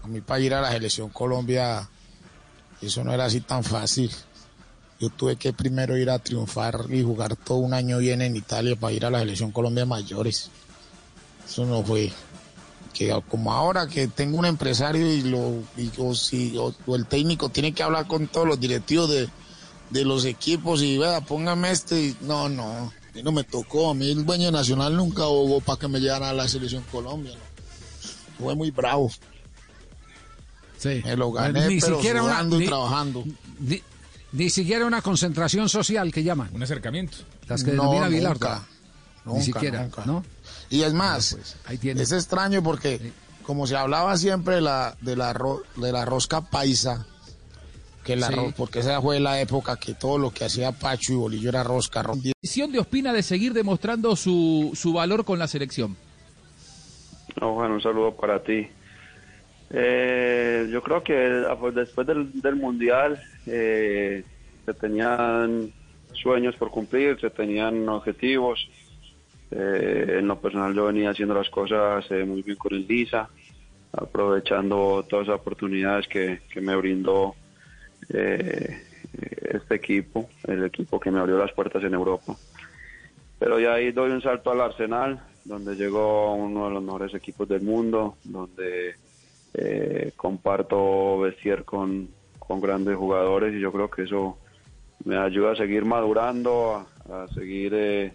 [0.02, 1.88] a mí para ir a la selección Colombia,
[2.80, 4.10] eso no era así tan fácil.
[5.00, 8.76] Yo tuve que primero ir a triunfar y jugar todo un año bien en Italia
[8.76, 10.50] para ir a la selección Colombia mayores.
[11.46, 12.12] Eso no fue.
[12.94, 17.48] Que como ahora que tengo un empresario y lo y o si o- el técnico
[17.48, 19.28] tiene que hablar con todos los directivos de,
[19.90, 22.14] de los equipos y vea, póngame este.
[22.20, 23.90] no, no, a mí no me tocó.
[23.90, 27.32] A mí el dueño nacional nunca hubo para que me llevara a la selección Colombia.
[27.32, 27.51] ¿no?
[28.38, 29.10] Fue muy bravo.
[30.78, 31.00] Sí.
[31.04, 33.24] Me lo gané, Ni pero siquiera una- y ni- trabajando.
[33.60, 33.80] Ni,
[34.32, 36.50] ni siquiera una concentración social que llaman.
[36.52, 37.18] Un acercamiento.
[37.46, 38.62] Las que No, denomina nunca,
[39.24, 40.02] nunca, ni siquiera, nunca.
[40.06, 40.24] ¿no?
[40.70, 42.02] Y es más, ahí tiene.
[42.02, 43.12] es extraño porque
[43.44, 47.06] como se hablaba siempre de la, de la, ro- de la rosca paisa,
[48.04, 48.34] que la Sí.
[48.34, 51.62] ro- porque esa fue la época que todo lo que hacía Pacho y Bolillo era
[51.62, 52.02] rosca.
[52.02, 55.96] ro- Decisión de Ospina de seguir demostrando su, su valor con la selección.
[57.40, 58.68] No, Juan, un saludo para ti.
[59.70, 64.22] Eh, yo creo que ah, pues, después del, Mundial eh,
[64.66, 65.72] se tenían
[66.12, 68.68] sueños por cumplir, se tenían objetivos.
[69.50, 73.28] Eh, en lo personal yo venía haciendo las cosas eh, muy bien con el Lisa,
[73.92, 77.34] aprovechando todas las oportunidades que, me brindó
[78.08, 82.36] este equipo, el equipo que me abrió las puertas en Europa.
[83.38, 87.48] Pero ya ahí doy un salto al Arsenal, donde llegó uno de los mejores equipos
[87.48, 88.94] del mundo, donde
[89.54, 94.38] eh, comparto vestir con, con grandes jugadores y yo creo que eso
[95.04, 98.12] me ayuda a seguir madurando, a, seguir eh,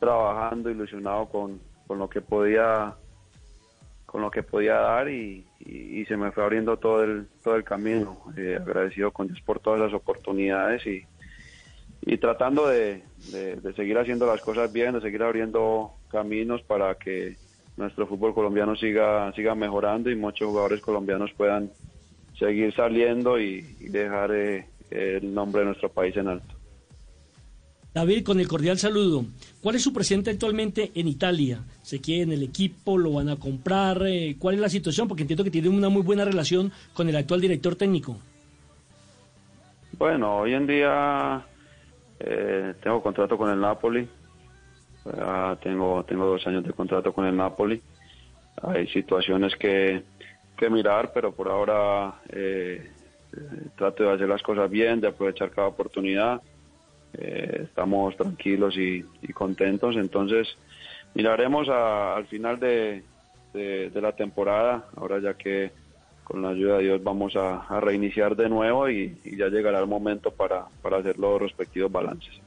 [0.00, 2.94] trabajando, ilusionado con, con lo que podía
[4.06, 5.46] con lo que podía dar y
[6.06, 8.18] se me fue abriendo todo el todo el camino.
[8.36, 11.04] Eh, agradecido con Dios por todas las oportunidades y,
[12.04, 16.94] y tratando de, de- de seguir haciendo las cosas bien, de seguir abriendo caminos para
[16.96, 17.36] que
[17.76, 21.70] nuestro fútbol colombiano siga siga mejorando y muchos jugadores colombianos puedan
[22.38, 26.54] seguir saliendo y, y dejar eh, el nombre de nuestro país en alto.
[27.94, 29.26] David, con el cordial saludo.
[29.62, 31.60] ¿Cuál es su presente actualmente en Italia?
[31.82, 32.96] ¿Se quiere en el equipo?
[32.96, 34.02] ¿Lo van a comprar?
[34.06, 35.08] Eh, ¿Cuál es la situación?
[35.08, 38.16] Porque entiendo que tiene una muy buena relación con el actual director técnico.
[39.98, 41.44] Bueno, hoy en día
[42.24, 44.08] eh, tengo contrato con el Napoli.
[45.04, 47.82] Ya tengo, tengo dos años de contrato con el Napoli.
[48.62, 50.04] Hay situaciones que,
[50.56, 52.92] que mirar, pero por ahora eh,
[53.32, 53.38] eh,
[53.76, 56.40] trato de hacer las cosas bien, de aprovechar cada oportunidad.
[57.14, 60.48] Eh, estamos tranquilos y, y contentos, entonces
[61.14, 63.04] miraremos a- al final de-
[63.52, 65.72] de la temporada, ahora ya que
[66.32, 69.86] con la ayuda de Dios vamos a, reiniciar de nuevo y, y ya llegará el
[69.86, 72.40] momento para, para hacer los respectivos balances.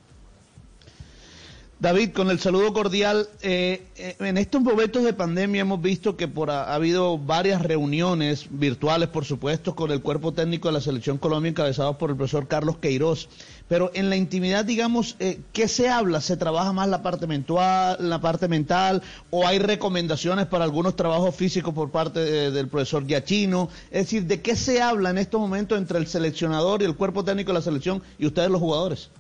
[1.85, 6.27] David, con el saludo cordial, eh, eh, en estos momentos de pandemia hemos visto que
[6.27, 10.81] por ha, ha habido varias reuniones virtuales, por supuesto, con el cuerpo técnico de la
[10.81, 13.29] Selección Colombia encabezados por el profesor Carlos Queiroz.
[13.67, 16.21] Pero en la intimidad, digamos, eh, ¿qué se habla?
[16.21, 21.35] ¿Se trabaja más la parte mental, la parte mental, o hay recomendaciones para algunos trabajos
[21.35, 23.69] físicos por parte de- del profesor Giachino?
[23.91, 27.23] Es decir, ¿de qué se habla en estos momentos entre el seleccionador y el cuerpo
[27.23, 29.11] técnico de la selección y ustedes los jugadores?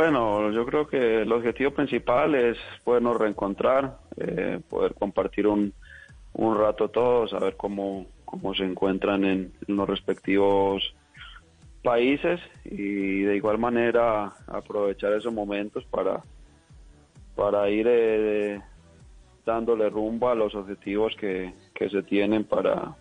[0.00, 5.74] Bueno, yo creo que el objetivo principal es podernos reencontrar, eh, poder compartir un,
[6.32, 10.94] un rato todos, saber cómo, cómo se encuentran en, los respectivos
[11.82, 16.22] países y de igual manera aprovechar esos momentos para,
[17.36, 18.58] para ir eh,
[19.44, 22.96] dándole rumbo a los objetivos que, que se tienen para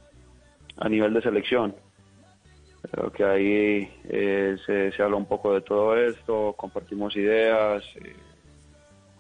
[0.76, 1.74] a nivel de selección.
[2.82, 8.16] Creo que ahí eh, se, habla un poco de todo esto, compartimos ideas, eh,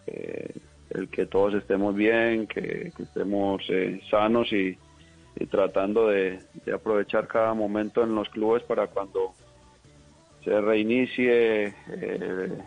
[0.08, 0.54] eh,
[0.92, 3.62] el que todos estemos bien, que, estemos
[4.10, 4.78] sanos y,
[5.50, 6.40] tratando de,
[6.74, 9.34] aprovechar cada momento en los clubes para cuando
[10.44, 12.62] se reinicie el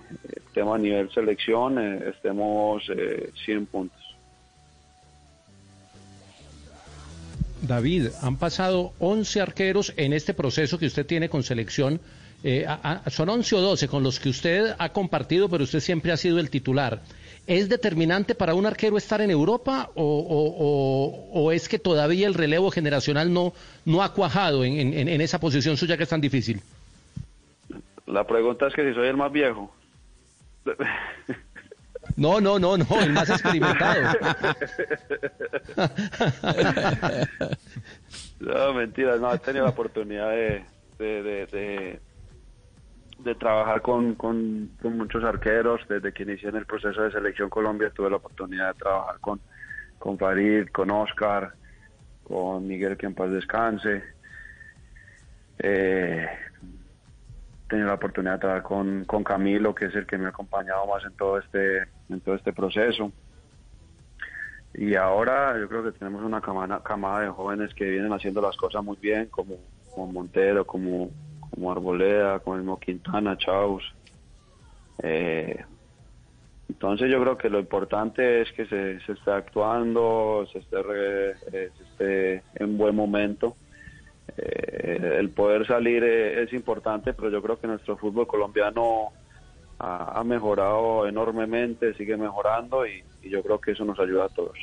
[0.54, 4.01] tema a nivel selección, estemos eh, 100 puntos.
[7.62, 12.00] David, han pasado 11 arqueros en este proceso que usted tiene con selección.
[12.44, 12.66] Eh,
[13.10, 16.40] son 11 o 12 con los que usted ha compartido, pero usted siempre ha sido
[16.40, 17.00] el titular.
[17.46, 23.32] ¿Es determinante para un arquero estar en Europa o es que todavía el relevo generacional
[23.32, 23.52] no,
[23.84, 26.60] no ha cuajado en, en- en esa posición suya que es tan difícil?
[28.06, 29.72] La pregunta es que si soy el más viejo.
[32.16, 34.02] No, no, no, no, el más experimentado.
[38.40, 40.64] No, mentiras, no, he tenido la oportunidad de,
[40.98, 42.00] de, de, de-
[43.18, 45.80] de trabajar con, con, con muchos arqueros.
[45.88, 49.40] Desde que inicié en el proceso de selección Colombia tuve la oportunidad de trabajar con,
[49.98, 51.52] con Farid, con Oscar,
[52.24, 54.02] con Miguel, que en paz descanse.
[55.60, 56.26] Eh,
[57.72, 60.86] tenido la oportunidad de trabajar con, con Camilo, que es el que me ha acompañado
[60.86, 63.10] más en todo este, en todo este proceso.
[64.74, 68.84] Y ahora yo creo que tenemos una camada, de jóvenes que vienen haciendo las cosas
[68.84, 69.56] muy bien, como,
[69.90, 71.10] como Montero, como,
[71.50, 73.82] como Arboleda, como el Quintana, Chaus.
[75.02, 75.64] Eh,
[76.68, 81.36] entonces yo creo que lo importante es que se, se esté actuando, se esté, re-
[81.52, 83.56] eh, se esté en buen momento.
[84.36, 89.08] Eh, el poder salir eh, es importante, pero yo creo que nuestro fútbol colombiano
[89.78, 94.56] ha, mejorado enormemente, sigue mejorando y, y yo creo que eso nos ayuda a todos.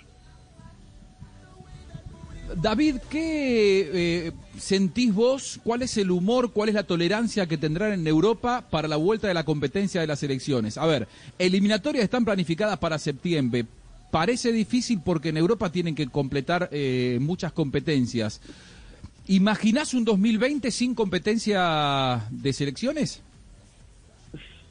[2.56, 5.60] David, ¿qué eh, sentís vos?
[5.64, 9.28] ¿Cuál es el humor, cuál es la tolerancia que tendrán en Europa para la vuelta
[9.28, 10.78] de la competencia de las elecciones?
[10.78, 11.08] A ver,
[11.38, 13.66] eliminatorias están planificadas para septiembre.
[14.12, 18.42] Parece difícil porque en Europa tienen que completar eh, muchas competencias.
[19.32, 23.24] ¿Imaginás un 2020 sin competencia de selecciones?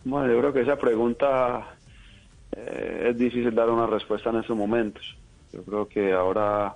[0.05, 1.77] Bueno, yo creo que esa pregunta
[2.57, 5.17] eh, es difícil dar una respuesta en estos momentos.
[5.53, 6.75] Yo creo que ahora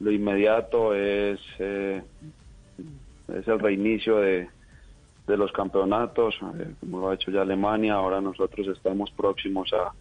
[0.00, 2.02] lo inmediato es, eh,
[3.28, 4.48] es el reinicio de,
[5.26, 6.34] los campeonatos,
[6.80, 9.92] como lo ha hecho ya Alemania, ahora nosotros estamos próximos a,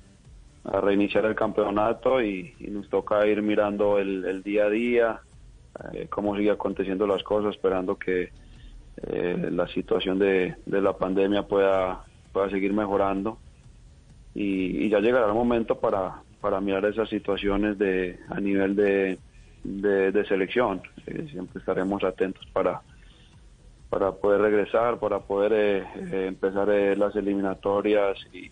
[0.80, 5.22] reiniciar el campeonato y, nos toca ir mirando el día a día,
[5.94, 8.32] eh, cómo sigue aconteciendo las cosas, esperando que
[9.04, 12.04] eh, la situación de, la pandemia pueda,
[12.50, 13.40] seguir mejorando
[14.36, 16.22] y, ya llegará el momento para,
[16.62, 20.82] mirar esas situaciones de a nivel de, selección.
[21.06, 22.82] Eh, siempre estaremos atentos para,
[23.90, 28.52] poder regresar, para poder eh, empezar las eliminatorias y,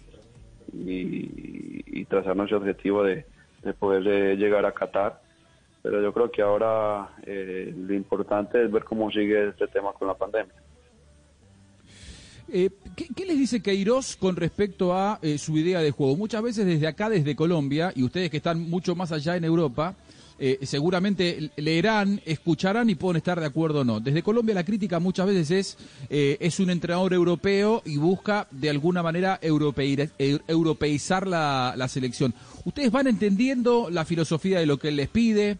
[0.73, 3.25] y, y trazar nuestro objetivo de,
[3.63, 5.21] de poder llegar a Qatar.
[5.85, 10.07] Pero yo creo que ahora eh, lo importante es ver cómo sigue este tema con
[10.07, 10.55] la pandemia.
[12.51, 16.15] Eh, ¿qué, les dice Queiroz con respecto a eh, su idea de juego?
[16.15, 19.93] Muchas veces desde acá, desde Colombia, y ustedes que están mucho más allá en Europa,
[20.63, 24.01] seguramente leerán, escucharán y pueden estar de acuerdo o no.
[24.01, 25.77] Desde Colombia la crítica muchas veces es,
[26.09, 32.33] es un entrenador europeo y busca de alguna manera europeizar la selección.
[32.65, 35.57] ¿Ustedes van entendiendo la filosofía de lo que él les pide?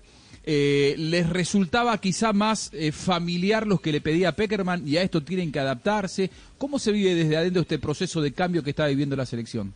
[0.48, 5.24] Eh, ¿Les resultaba quizá más eh, familiar los que le pedía Peckerman y a esto
[5.24, 6.30] tienen que adaptarse?
[6.60, 9.74] ¿Cómo se vive desde adentro este proceso de cambio que está viviendo la selección?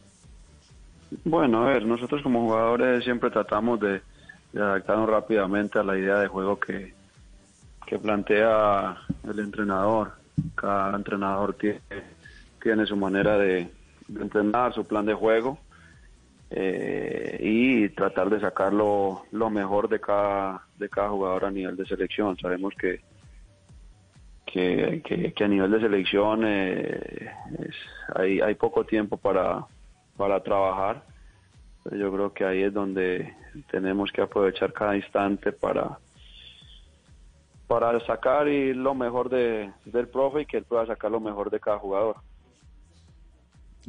[1.26, 4.02] Bueno, a ver, nosotros como jugadores siempre tratamos de,
[4.56, 6.94] adaptarnos rápidamente a la idea de juego que,
[8.04, 8.96] plantea
[9.28, 10.12] el entrenador.
[10.54, 13.72] Cada entrenador tiene, su manera de
[14.08, 15.58] entrenar, su plan de juego.
[16.52, 21.76] Eh, y tratar de sacar lo, lo mejor de cada, de cada jugador a nivel
[21.76, 22.38] de selección.
[22.38, 23.02] Sabemos que,
[24.46, 25.02] que,
[25.36, 29.66] que- a nivel de selección eh, es- hay, hay poco tiempo para,
[30.18, 31.04] para trabajar.
[31.92, 33.34] Yo creo que ahí es donde
[33.72, 35.98] tenemos que aprovechar cada instante para,
[37.68, 41.50] para sacar y lo mejor de, del profe y que él pueda sacar lo mejor
[41.50, 42.18] de cada jugador.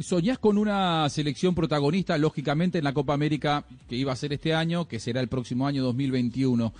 [0.01, 4.55] ¿Soñás con una selección protagonista, lógicamente, en la Copa América que iba a ser este
[4.55, 6.73] año, que será el próximo año 2021?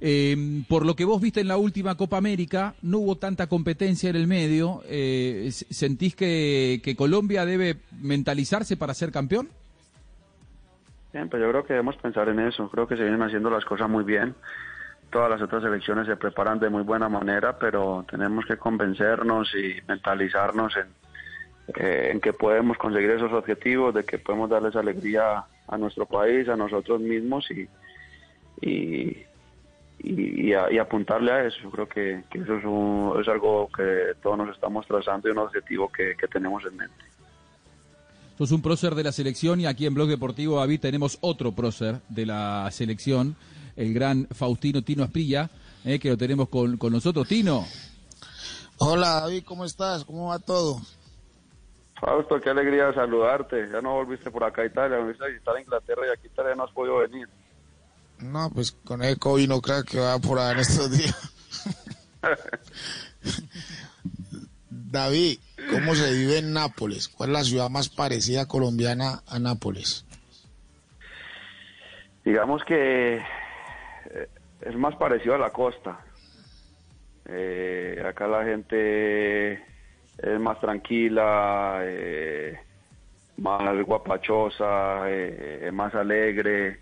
[0.00, 4.10] Eh, por lo que vos viste en la última Copa América, no hubo tanta competencia
[4.10, 4.82] en el medio.
[4.84, 9.48] Eh, ¿Sentís que, que Colombia debe mentalizarse para ser campeón?
[11.14, 12.68] Bien, pues yo creo que debemos pensar en eso.
[12.68, 14.34] Creo que se vienen haciendo las cosas muy bien.
[15.10, 19.80] Todas las otras elecciones se preparan de muy buena manera, pero tenemos que convencernos y
[19.88, 20.88] mentalizarnos en,
[21.74, 26.48] eh, en que podemos conseguir esos objetivos, de que podemos darles alegría a nuestro país,
[26.48, 27.68] a nosotros mismos y,
[28.66, 29.16] y,
[29.98, 31.56] y, y a- y apuntarle a eso.
[31.64, 35.32] Yo creo que, que eso es, un- es algo que todos nos estamos trazando y
[35.32, 36.94] un objetivo que, que tenemos en mente.
[38.38, 42.00] Sos un prócer de la selección y aquí en Blog Deportivo David tenemos otro prócer
[42.10, 43.34] de la selección,
[43.76, 45.48] el gran Faustino Tino Asprilla,
[45.86, 47.26] eh, que lo tenemos con, con nosotros.
[47.26, 47.64] Tino,
[48.78, 50.04] Hola David, ¿cómo estás?
[50.04, 50.80] ¿Cómo va todo?
[52.00, 53.68] Fausto, qué alegría saludarte.
[53.72, 56.64] Ya no volviste por acá a Italia, volviste a visitar Inglaterra y aquí todavía no
[56.64, 57.28] has podido venir.
[58.18, 61.32] No, pues con el COVID no creo que va por ahí en estos días.
[64.70, 65.38] David,
[65.70, 67.08] ¿cómo se vive en Nápoles?
[67.08, 70.04] ¿Cuál es la ciudad más parecida colombiana a Nápoles?
[72.24, 74.28] Digamos que eh,
[74.60, 76.00] es más parecido a la costa.
[77.26, 79.62] Eh, acá la gente
[80.18, 82.58] es más tranquila, eh,
[83.38, 86.80] más guapachosa, eh, más alegre.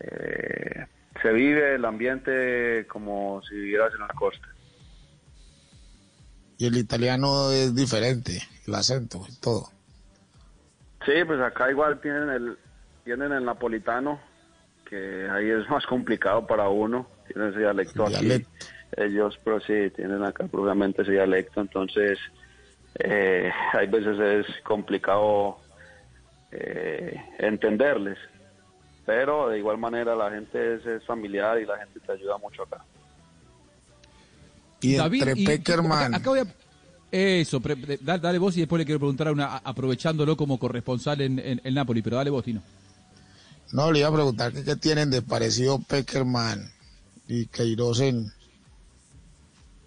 [0.00, 0.86] Eh,
[1.22, 4.46] se vive el ambiente como si vivieras en la costa.
[6.58, 9.70] Y el italiano es diferente, el acento y todo.
[11.04, 12.58] Sí, pues acá igual tienen el
[13.04, 14.18] tienen el napolitano,
[14.90, 18.14] que ahí es más complicado para uno, tienen ese dialecto aquí.
[18.18, 18.66] Dialecto.
[18.96, 22.18] Ellos, pero sí, tienen acá propiamente ese dialecto, entonces
[22.98, 25.58] eh, hay veces es complicado
[26.52, 28.18] eh, entenderles,
[29.04, 32.62] pero de igual manera la gente es, es familiar y la gente te ayuda mucho
[32.62, 32.78] acá.
[34.80, 36.46] Y David, entre y- Peckerman, acá- acá voy a-
[37.10, 40.58] Eso, pre- pre- da- dale vos y después le quiero preguntar a una, aprovechándolo como
[40.58, 42.62] corresponsal en, en, en Napoli, pero dale vos, Tino.
[43.72, 46.68] no, le iba a preguntar que qué tienen de parecido Peckerman
[47.28, 48.26] y Queiroz en,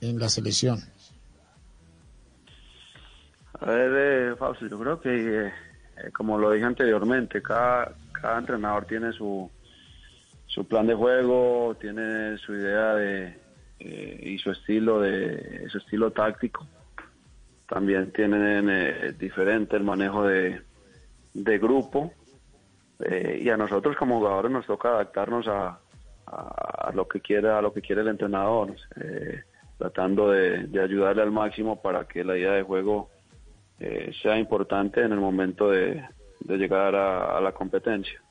[0.02, 0.80] en la selección.
[3.60, 3.92] A ver,
[4.32, 9.12] eh, Fausto, yo creo que, eh, eh, como lo dije anteriormente, cada, cada entrenador tiene
[9.12, 9.50] su,
[10.46, 13.38] su plan de juego, tiene su idea de
[13.80, 16.66] eh, y su estilo de su estilo táctico.
[17.68, 20.62] También tienen diferente el manejo de,
[21.34, 22.12] de grupo
[23.00, 25.80] y a nosotros como jugadores nos toca adaptarnos a,
[26.26, 29.44] a, a lo que quiera a lo que quiere el entrenador, eh,
[29.80, 33.10] tratando de, de ayudarle al máximo para que la idea de juego
[33.80, 36.04] eh, sea importante en el momento de,
[36.42, 38.22] de llegar a, a la competencia.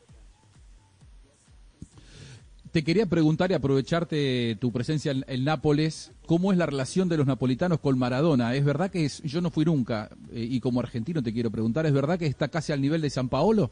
[2.70, 7.16] Te quería preguntar y aprovecharte tu presencia en, en Nápoles, ¿cómo es la relación de
[7.16, 8.54] los napolitanos con Maradona?
[8.54, 11.86] ¿Es verdad que es- yo no fui nunca, eh, y como argentino te quiero preguntar,
[11.86, 13.70] ¿es verdad que está casi al nivel de San Paolo?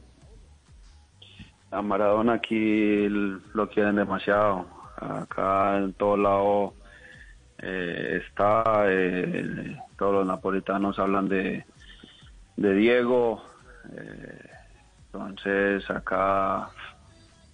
[1.70, 4.64] A Maradona aquí lo quieren demasiado.
[4.96, 6.72] Acá en todo lado
[7.59, 11.64] eh, está, eh, todos los napolitanos hablan de,
[12.57, 13.42] de Diego.
[13.96, 14.50] eh,
[15.07, 16.70] entonces acá,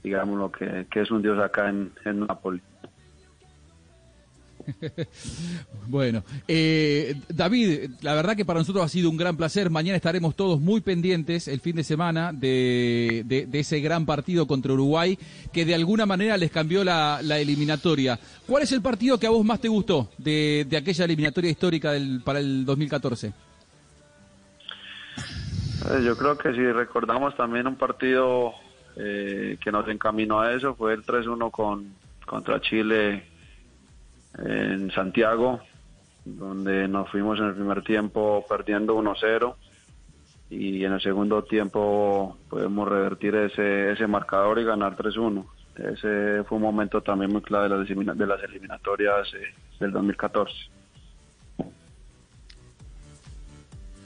[0.02, 2.62] digamos lo que, que es un dios acá en, en Nápoles.
[5.88, 9.68] Bueno, eh, David, la verdad que para nosotros ha sido un gran placer.
[9.68, 15.18] Mañana estaremos todos muy pendientes el fin de semana de, ese gran partido contra Uruguay
[15.52, 18.18] que de alguna manera les cambió la, la eliminatoria.
[18.46, 21.92] ¿Cuál es el partido que a vos más te gustó de, de aquella eliminatoria histórica
[21.92, 23.32] del, para el 2014?
[25.90, 28.52] Eh, Yo creo que si recordamos también un partido
[28.96, 31.94] eh, que nos encaminó a eso fue el 3-1 con,
[32.26, 33.24] contra Chile
[34.38, 35.60] en Santiago,
[36.24, 39.54] donde nos fuimos en el primer tiempo perdiendo 1-0
[40.50, 45.44] y en el segundo tiempo podemos revertir ese, ese marcador y ganar 3-1.
[45.76, 50.52] Ese fue un momento también muy clave de las, eliminatorias eh, del 2014.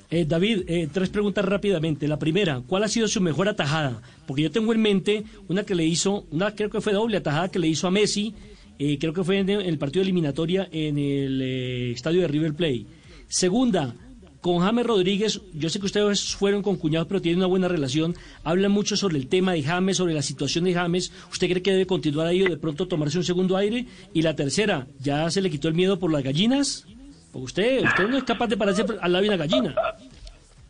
[0.08, 2.06] Eh, David, eh, tres preguntas rápidamente.
[2.06, 4.00] La primera, ¿cuál ha sido su mejor atajada?
[4.26, 7.50] Porque yo tengo en mente una que le hizo, una creo que fue doble atajada
[7.50, 8.32] que le hizo a Messi,
[8.78, 12.86] eh, creo que fue en el partido eliminatoria en el eh, estadio de River Plate.
[13.28, 13.94] Segunda,
[14.40, 18.14] con James Rodríguez, yo sé que ustedes fueron con cuñados, pero tienen una buena relación.
[18.44, 21.10] Hablan mucho sobre el tema de James, sobre la situación de James.
[21.32, 23.86] ¿Usted cree que debe continuar ahí o de pronto tomarse un segundo aire?
[24.14, 26.86] Y la tercera, ¿ya se le quitó el miedo por las gallinas?
[27.32, 29.74] Porque usted, usted no es capaz de pararse al lado de una gallina.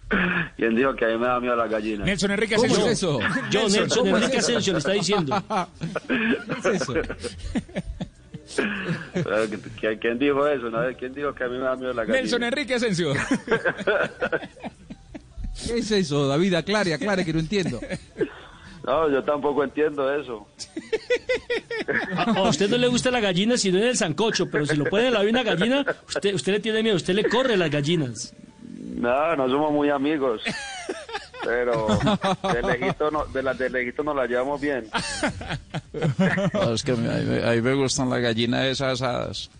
[0.56, 2.04] ¿Quién dijo que a mí me da miedo la gallina?
[2.04, 2.86] Nelson Enrique ¿Cómo Asensio.
[2.86, 3.18] es eso?
[3.50, 4.46] Yo, Nelson ¿cómo es Enrique eso?
[4.52, 5.44] Asensio, le está diciendo.
[6.08, 6.94] ¿Qué es eso?
[9.12, 10.70] Pero, ¿qui- ¿Quién dijo eso?
[10.70, 10.78] no?
[10.96, 12.20] ¿Quién dijo que a mí me da miedo la gallina?
[12.20, 13.12] Nelson Enrique Asensio.
[15.66, 16.54] ¿Qué es eso, David?
[16.54, 17.80] Aclare, aclare, que no entiendo.
[18.84, 20.46] No, yo tampoco entiendo eso.
[22.16, 24.84] A, usted no le gusta la gallina si no es el sancocho, pero si lo
[24.84, 28.32] puede la una gallina, usted, usted le tiene miedo, usted le corre las gallinas.
[28.94, 30.42] No, no somos muy amigos.
[31.44, 31.86] Pero
[32.52, 34.88] de lejito, no, de la de lejito nos la llevamos bien.
[36.52, 39.50] No, es que a mí, a mí- a mí me gustan las gallinas esas asadas.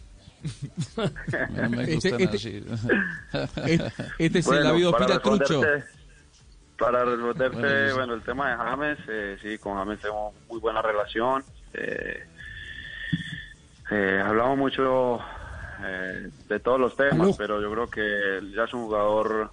[1.50, 2.64] No me Este- gustan este- así.
[3.66, 5.62] Este, este es el David para Trucho.
[5.62, 5.84] responderte-
[6.78, 10.82] Para responderte, Bueno, bueno, el tema de James, eh, sí, con James tenemos muy buena
[10.82, 11.42] relación.
[11.74, 12.22] Eh,
[13.90, 15.20] eh, hablamos mucho
[15.84, 17.34] eh, de todos los temas, Aló.
[17.36, 19.50] pero yo creo que él ya es un jugador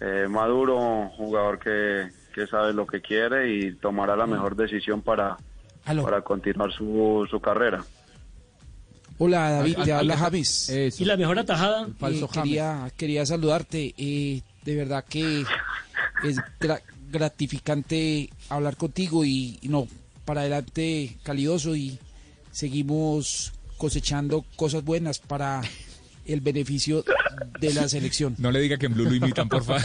[0.00, 5.02] eh, maduro, un jugador que, que sabe lo que quiere y tomará la mejor decisión
[5.02, 5.36] para,
[5.84, 6.02] Aló.
[6.02, 7.84] para continuar su, su carrera.
[9.18, 10.68] Hola David, te habla James.
[10.68, 11.02] Eso.
[11.02, 13.94] Y la mejor atajada, Falso Eh, quería, quería saludarte.
[13.96, 15.40] eh, de verdad que
[16.24, 19.88] es gra- gratificante hablar contigo y, y no,
[20.26, 21.98] para adelante calidoso y
[22.50, 25.62] seguimos cosechando cosas buenas para
[26.24, 27.04] el beneficio
[27.60, 28.34] de la selección.
[28.38, 29.82] No le diga que en Blue lo imitan, por favor.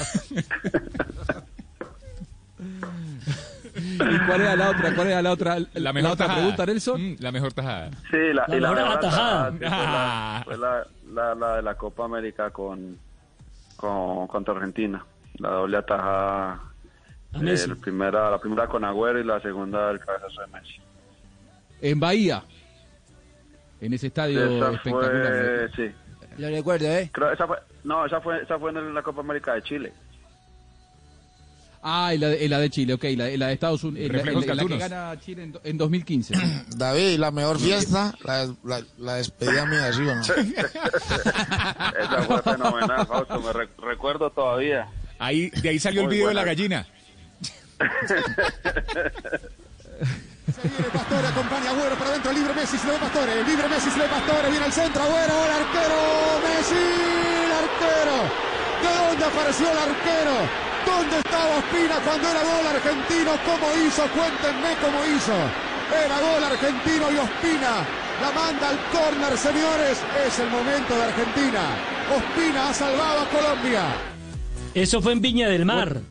[3.76, 4.94] ¿Y cuál era la otra?
[4.96, 5.58] ¿Cuál era la otra?
[5.74, 6.42] La mejor otra tajada.
[6.42, 7.02] pregunta, Nelson?
[7.02, 7.92] Mm, la mejor tajada.
[8.10, 11.76] Sí, la, La y la mejor sí, fue la- fue la, la, la de la
[11.76, 12.98] Copa América con,
[13.78, 15.06] con contra Argentina.
[15.38, 16.60] La doble atajada.
[17.34, 20.76] Eh, primera, la primera con Agüero y la segunda el cabezazo de Messi.
[21.82, 22.44] En Bahía.
[23.82, 25.70] En ese estadio Esa espectacular.
[25.76, 25.92] fue, sí.
[26.38, 27.10] Lo recuerdo, ¿eh?
[27.12, 29.92] Creo, esa fue, no, esa fue, esa fue en la Copa América de Chile.
[31.84, 34.18] Ah, y la de, y la de Chile, ok, la, la de Estados Unidos, la,
[34.20, 36.36] Reflejos la- la que gana Chile en, en 2015.
[36.78, 40.22] David, la mejor fiesta, la, la, la despedida mía, ¿sí o no?
[40.22, 44.88] Esa fue fenomenal, Fausto, me re- recuerdo todavía.
[45.18, 46.44] Ahí, de ahí salió el Muy video de la
[50.48, 50.62] buena.
[50.64, 50.92] gallina.
[50.94, 53.98] Pastore acompaña a Agüero para adentro, libre Messi, se lo ve Pastore, libre Messi, se
[53.98, 56.00] lo ve Pastore, viene al centro, Agüero, el arquero,
[56.44, 56.86] Messi,
[57.46, 58.18] el arquero.
[58.82, 60.36] ¿De dónde apareció el arquero?
[60.86, 63.32] ¿Dónde estaba Ospina cuando era gol argentino?
[63.46, 64.02] ¿Cómo hizo?
[64.18, 65.38] Cuéntenme cómo hizo.
[65.94, 67.86] Era gol argentino y Ospina
[68.22, 70.02] la manda al córner, señores.
[70.26, 71.62] Es el momento de Argentina.
[72.16, 73.84] Ospina ha salvado a Colombia.
[74.74, 76.02] Eso fue en Viña del Mar.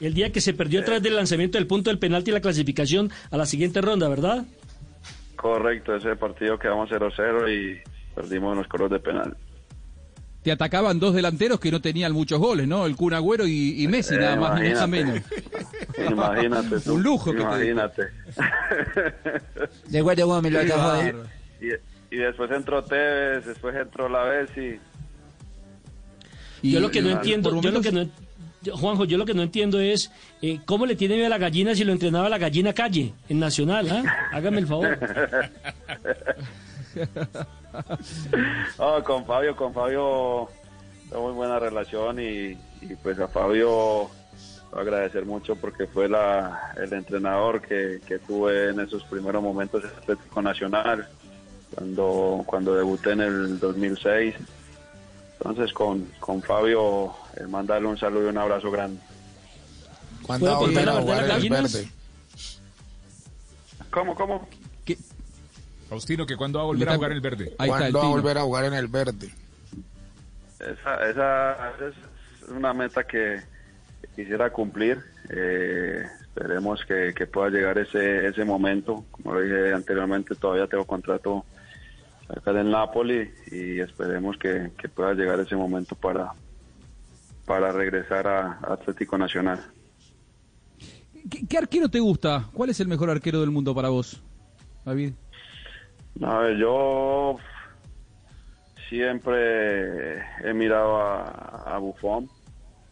[0.00, 3.10] El día que se perdió tras del lanzamiento del punto del penalti y la clasificación
[3.30, 4.44] a la siguiente ronda, ¿verdad?
[5.36, 7.80] Correcto, ese partido quedamos 0-0 y
[8.14, 9.36] perdimos en los coros de penal.
[10.42, 12.86] Te atacaban dos delanteros que no tenían muchos goles, ¿no?
[12.86, 15.16] El Kun Agüero y, y Messi, Eh, nada más ni nada menos.
[15.98, 16.12] imagínate.
[16.12, 16.94] Imagínate tú.
[16.94, 18.02] Un lujo que te Imagínate.
[19.88, 21.02] De me lo atajó.
[21.60, 24.78] Y, y después entró Tevez, después entró la Bessi.
[26.62, 28.08] Y- yo lo que no y- entiendo, yo lo que no,
[28.72, 30.10] Juanjo, yo lo que no entiendo es
[30.42, 33.38] eh, cómo le tiene miedo a la gallina si lo entrenaba la gallina calle en
[33.38, 34.28] Nacional, ¿ah?
[34.32, 34.98] Hágame el favor.
[38.78, 40.48] No, con Fabio, con Fabio
[41.16, 42.56] muy buena relación y,
[43.02, 44.10] pues a Fabio
[44.72, 50.42] agradecer mucho porque fue el entrenador que, que tuve en esos primeros momentos en Atlético
[50.42, 51.08] Nacional
[51.74, 54.34] cuando, cuando debuté en el 2006.
[55.38, 59.00] Entonces con, con Fabio eh, mandarle un saludo y un abrazo grande.
[60.22, 61.90] ¿Cuándo va a ¿Puede volver a jugar el las verde?
[63.90, 64.48] ¿Cómo, cómo?
[65.88, 67.54] Faustino, que cuando va a volver a jugar en el verde.
[67.58, 69.32] Ahí está el ¿Cuándo va a volver a jugar en el verde?
[70.60, 73.40] Esa, esa es una meta que
[74.14, 74.98] quisiera cumplir.
[75.30, 79.04] Eh, esperemos que, que pueda llegar ese, ese momento.
[79.10, 81.46] Como lo dije anteriormente, todavía tengo contrato
[82.28, 86.32] acá en Napoli y esperemos que, que pueda llegar ese momento para,
[87.48, 89.58] para regresar a, Atlético Nacional.
[91.30, 92.48] ¿Qué, qué arquero te gusta?
[92.52, 94.22] ¿Cuál es el mejor arquero del mundo para vos,
[94.84, 95.14] David?
[96.22, 97.36] A ver, yo
[98.88, 102.28] siempre he mirado a, a Buffon,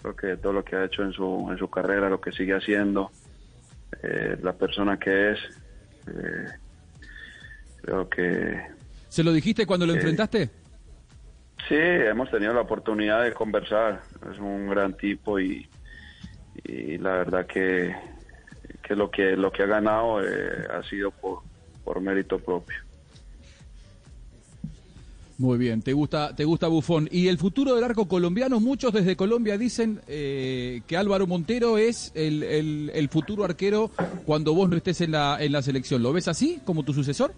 [0.02, 2.54] Creo que todo lo que ha hecho en su, en su carrera, lo que sigue
[2.54, 3.10] haciendo,
[4.02, 5.38] eh, la persona que es,
[6.06, 6.46] eh,
[7.82, 8.60] creo que
[9.08, 10.50] ¿Se lo dijiste cuando lo Eh, enfrentaste?
[11.68, 14.02] Sí, hemos tenido la oportunidad de conversar.
[14.32, 15.68] Es un gran tipo y,
[16.64, 17.94] y la verdad que,
[18.82, 21.40] que lo que lo que ha ganado eh, ha sido por,
[21.84, 22.76] por mérito propio.
[25.38, 27.08] Muy bien, te gusta, te gusta Bufón.
[27.10, 32.10] Y el futuro del arco colombiano, muchos desde Colombia dicen eh, que Álvaro Montero es
[32.14, 33.90] el, el- el futuro arquero
[34.24, 36.02] cuando vos no estés en la, en la selección.
[36.02, 37.34] ¿Lo ves así, como tu sucesor?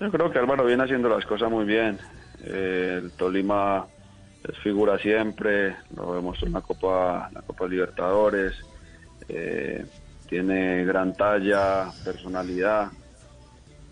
[0.00, 1.98] Yo creo que Álvaro viene haciendo las cosas muy bien.
[2.44, 3.86] Eh, el Tolima
[4.42, 8.54] es figura siempre, lo demostró en la Copa, la Copa Libertadores.
[9.28, 9.84] Eh,
[10.28, 12.90] tiene gran talla, personalidad.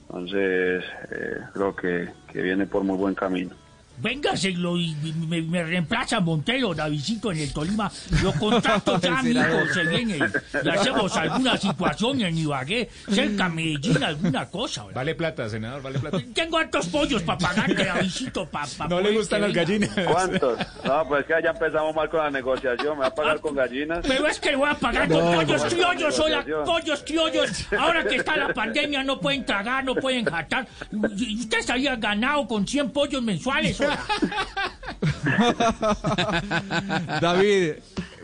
[0.09, 3.55] Entonces, eh, creo que, que viene por muy buen camino.
[4.01, 4.95] Véngaselo y
[5.29, 7.91] me, me reemplaza Montero, Davidcito, en el Tolima.
[8.23, 9.61] Lo contrato ya, El senador.
[9.61, 10.19] amigo, se viene.
[10.65, 14.83] Y hacemos alguna situación en Ibagué, cerca de Medellín, alguna cosa.
[14.85, 14.97] ¿verdad?
[14.97, 16.19] Vale plata, senador, vale plata.
[16.35, 19.91] Tengo hartos pollos para pagarte, Davidcito, para No le gustan las gallinas.
[20.07, 20.59] ¿Cuántos?
[20.85, 22.97] No, pues que ya empezamos mal con la negociación.
[22.97, 24.05] ¿Me va a pagar con gallinas?
[24.07, 27.51] Pero es que le voy a pagar No, con pollos no, criollos, hola, pollos criollos.
[27.79, 30.67] Ahora que está la pandemia no pueden tragar, no pueden jatar.
[30.93, 33.81] Usted estaría ganado con 100 pollos mensuales,
[37.21, 37.73] David,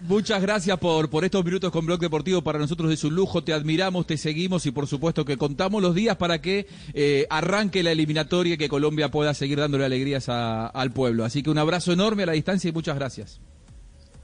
[0.02, 2.42] muchas gracias por, por estos minutos con Blog Deportivo.
[2.42, 5.94] Para nosotros es un lujo, te admiramos, te seguimos y por supuesto que contamos los
[5.94, 10.66] días para que eh, arranque la eliminatoria y que Colombia pueda seguir dándole alegrías a-
[10.66, 11.24] al pueblo.
[11.24, 13.40] Así que un abrazo enorme a la distancia y muchas gracias.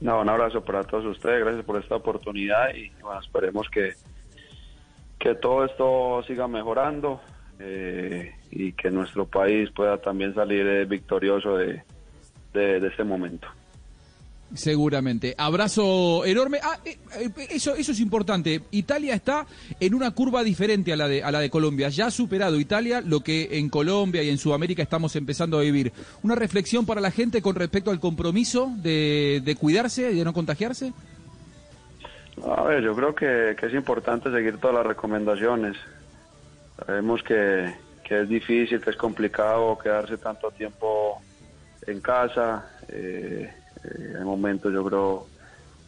[0.01, 1.41] No, un abrazo para todos ustedes.
[1.45, 2.91] Gracias por esta oportunidad y
[3.23, 3.93] esperemos que,
[5.19, 7.21] que todo esto siga mejorando
[7.59, 11.83] eh, y que nuestro país pueda también salir eh, victorioso de,
[12.53, 13.47] de, de este momento.
[14.53, 15.35] Seguramente.
[15.39, 16.59] Abrazo enorme.
[16.61, 18.63] Ah, eh, eh, eso, eso es importante.
[18.73, 19.47] Italia está
[19.79, 21.89] en una curva diferente a la, de, a la de Colombia.
[21.89, 25.93] Ya ha superado Italia lo que en Colombia y en Sudamérica estamos empezando a vivir.
[26.25, 30.33] Una reflexión para la gente con respecto al compromiso de, de cuidarse y de no
[30.33, 30.93] contagiarse.
[32.45, 35.77] A ver, yo creo que, que es importante seguir todas las recomendaciones.
[36.85, 37.73] Sabemos que,
[38.11, 41.23] que es difícil, que es complicado quedarse tanto tiempo
[41.87, 42.69] en casa.
[42.89, 43.49] eh,
[43.85, 45.27] eh, hay momentos, yo creo,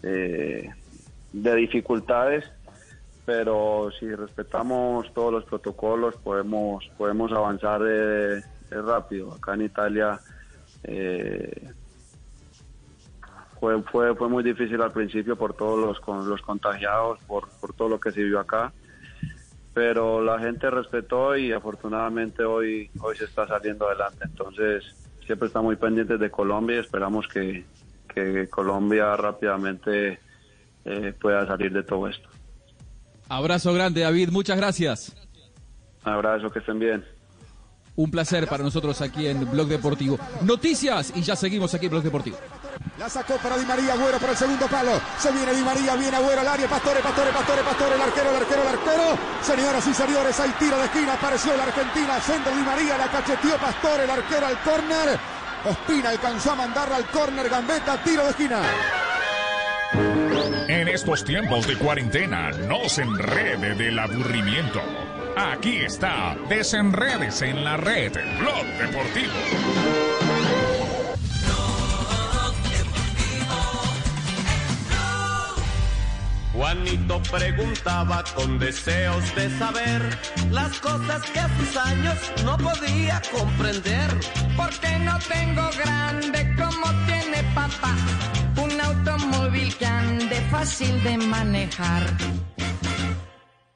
[0.04, 0.70] eh,
[1.32, 2.44] de dificultades,
[3.26, 8.40] pero si respetamos todos los protocolos podemos podemos avanzar eh,
[8.70, 9.32] rápido.
[9.34, 10.20] Acá en Italia
[13.58, 17.72] fue, fue, fue muy difícil al principio por todos los, con los contagiados, por, por
[17.72, 18.72] todo lo que se vio acá,
[19.74, 24.24] pero la gente respetó y afortunadamente hoy, hoy se está saliendo adelante.
[24.24, 24.84] Entonces,
[25.26, 27.64] siempre estamos muy pendientes de Colombia y esperamos que,
[28.12, 30.20] que Colombia rápidamente
[30.84, 32.28] eh, pueda salir de todo esto.
[33.28, 34.30] Abrazo grande, David.
[34.30, 35.16] Muchas gracias.
[36.04, 37.04] Un abrazo, que estén bien.
[37.94, 40.18] Un placer para nosotros aquí en Blog Deportivo.
[40.42, 42.36] Noticias y ya seguimos aquí en Blog Deportivo.
[43.02, 44.92] La sacó para Di María, Agüero por el segundo palo.
[45.18, 46.68] Se viene Di María, viene Agüero al área.
[46.68, 49.18] Pastore, Pastore, Pastore, Pastore, el arquero, el arquero, el arquero.
[49.42, 51.14] Señoras y señores, hay tiro de esquina.
[51.14, 52.20] Apareció la Argentina.
[52.20, 55.18] Centro Di María, la cacheteó Pastore, el arquero al córner.
[55.64, 57.48] Ospina alcanzó a mandarla al córner.
[57.48, 58.60] Gambetta, tiro de esquina.
[60.68, 64.80] En estos tiempos de cuarentena, no se enrede del aburrimiento.
[65.36, 70.11] Aquí está, desenredes en la red, Blog Deportivo.
[76.52, 80.02] Juanito preguntaba con deseos de saber
[80.50, 84.10] las cosas que a sus años no podía comprender.
[84.54, 87.96] Porque no tengo grande como tiene papá.
[88.62, 92.02] Un automóvil que ande fácil de manejar.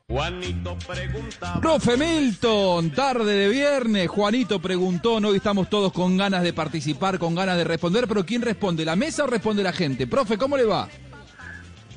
[0.06, 1.60] Juanito preguntaba.
[1.60, 4.08] Profe Milton, tarde de viernes.
[4.08, 5.28] Juanito preguntó, ¿no?
[5.28, 8.84] Hoy estamos todos con ganas de participar, con ganas de responder, pero ¿quién responde?
[8.84, 10.06] ¿La mesa o responde la gente?
[10.06, 10.88] Profe, ¿cómo le va?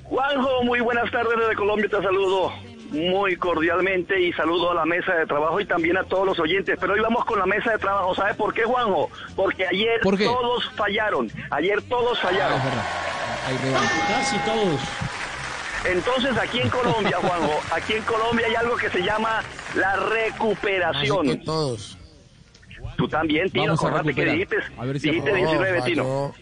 [0.10, 2.52] Juanjo, muy buenas tardes desde Colombia, te saludo
[2.91, 6.77] muy cordialmente y saludo a la mesa de trabajo y también a todos los oyentes.
[6.80, 9.10] Pero hoy vamos con la mesa de trabajo, ¿sabe por qué, Juanjo?
[9.36, 12.60] Porque ayer todos fallaron, ayer todos fallaron.
[14.07, 14.81] Casi todos.
[15.86, 19.44] Entonces aquí en Colombia, Juanjo, aquí en Colombia hay algo que se llama
[19.76, 21.27] la recuperación.
[21.30, 21.98] Así que todos.
[22.98, 25.52] Tú también, Tino, acordate que dijiste, A ver si dijiste aprobó.
[25.52, 26.34] 19, Tino.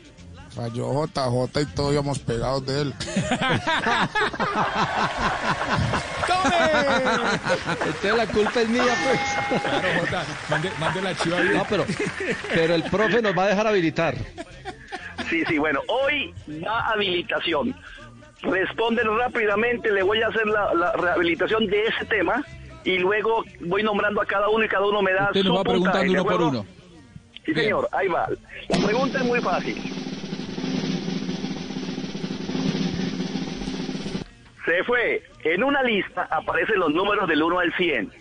[0.58, 2.94] Falló, falló JJ y todos íbamos pegados de él.
[7.86, 9.62] Entonces la culpa es mía, pues.
[9.62, 11.54] Claro, Jota, mande, mande la chiva bien.
[11.58, 11.86] No, pero,
[12.54, 14.16] pero el profe nos va a dejar habilitar.
[15.30, 17.76] Sí, sí, bueno, hoy da habilitación.
[18.42, 22.44] Responden rápidamente, le voy a hacer la, la rehabilitación de ese tema
[22.84, 25.58] y luego voy nombrando a cada uno y cada uno me da Usted su nos
[25.58, 26.66] va puntaje, preguntando ¿de uno por uno.
[27.46, 28.28] Sí, señor, ahí va.
[28.70, 30.07] La pregunta es muy fácil.
[34.68, 35.23] Se fue.
[35.45, 38.11] En una lista aparecen los números del 1 al 100.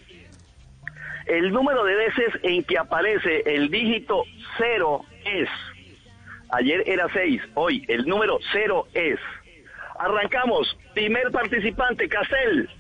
[1.27, 4.23] El número de veces en que aparece el dígito
[4.56, 5.48] 0 es.
[6.51, 9.18] Ayer era 6, hoy el número 0 es.
[9.98, 10.78] Arrancamos.
[10.94, 12.70] Primer participante, Castel.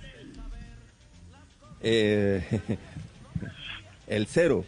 [1.82, 2.44] Eh,
[4.06, 4.64] el cero.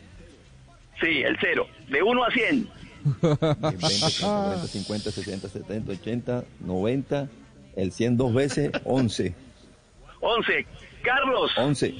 [1.00, 1.68] Sí, el 0.
[1.88, 2.68] De 1 a 100.
[3.22, 7.28] 20, 30, 40, 50, 60, 70, 80, 90.
[7.78, 9.34] El 100 dos veces, 11.
[10.20, 10.66] 11.
[11.02, 11.52] Carlos.
[11.56, 11.94] 11.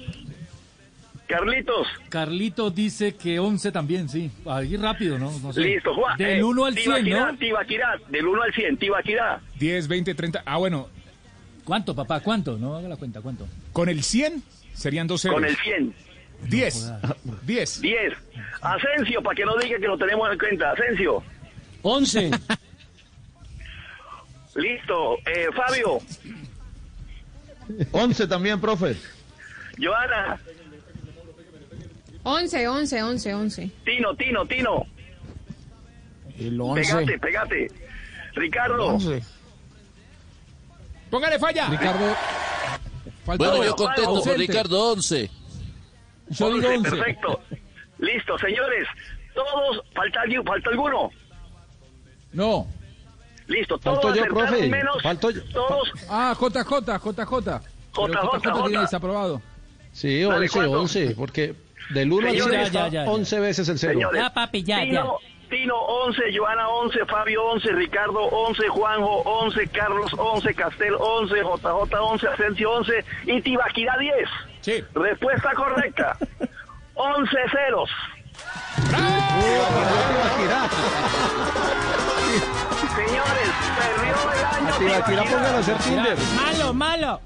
[1.28, 1.86] Carlitos.
[2.09, 4.28] Carlito dice que 11 también, sí.
[4.44, 5.30] Ahí rápido, ¿no?
[5.40, 5.60] No sé.
[5.60, 6.16] Listo, Juan.
[6.18, 7.38] Del Eh, 1 al 100, Tibaquirá, ¿no?
[7.38, 9.40] Tibaquirá, del 1 al 100, Tibaquirá.
[9.59, 10.42] 10, 20, 30.
[10.44, 10.88] Ah, bueno.
[11.64, 12.20] ¿Cuánto, papá?
[12.20, 12.56] ¿Cuánto?
[12.59, 13.46] No haga la cuenta, ¿cuánto?
[13.72, 14.42] Con el 100
[14.74, 15.36] serían dos ceros.
[15.36, 15.94] Con el 100.
[16.48, 16.92] 10.
[17.46, 17.80] 10.
[17.82, 18.12] 10.
[18.62, 20.72] Asensio, para que no diga que lo tenemos en cuenta.
[20.72, 21.22] Asensio.
[21.82, 22.30] 11.
[24.59, 25.18] Listo.
[25.24, 25.98] Eh, Fabio.
[27.93, 28.97] 11 también, profe.
[29.78, 30.40] Joana.
[32.24, 33.70] 11, 11, 11, 11.
[33.85, 34.86] Tino, Tino, Tino.
[36.39, 37.68] El Pegate, pegate.
[38.35, 38.98] Ricardo.
[41.10, 41.68] Póngale falla.
[41.68, 42.16] Ricardo.
[43.24, 44.39] Bueno, yo contento por.
[44.39, 45.30] Ricardo 11.
[46.30, 46.90] Yo digo 11.
[46.90, 47.40] Perfecto.
[47.98, 48.86] Listo, señores.
[49.35, 51.10] Todos, falta alguien, falta alguno.
[52.32, 52.66] No.
[53.48, 54.68] Listo, todos Falto yo, profe.
[54.68, 55.02] menos.
[55.02, 55.42] Falto yo.
[55.52, 55.90] Todos.
[56.08, 56.98] Ah, JJ, JJ.
[56.98, 57.60] JJ,
[57.92, 58.80] JJ tiene J.
[58.82, 59.42] desaprobado.
[59.92, 60.80] Sí, Dale, 11, ¿cuánto?
[60.80, 61.54] 11, porque
[61.90, 63.10] del 1 al Señores, 100 ya, está ya, ya.
[63.10, 63.92] 11 veces el cero.
[63.94, 65.18] Señores, Ya, papi, ya, Tino,
[65.48, 71.94] Tino 11, Joana 11, Fabio 11, Ricardo 11, Juanjo 11, Carlos 11, Castel 11, JJ
[72.00, 74.14] 11, Asensio 11 y Tibaquirá 10.
[74.60, 74.84] Sí.
[74.94, 76.16] Respuesta correcta.
[76.94, 77.90] 11 ceros.
[83.06, 83.48] Señores,
[84.78, 85.30] perdió el año.
[85.30, 86.18] Póngalo a hacer Tinder.
[86.36, 87.20] Malo, malo.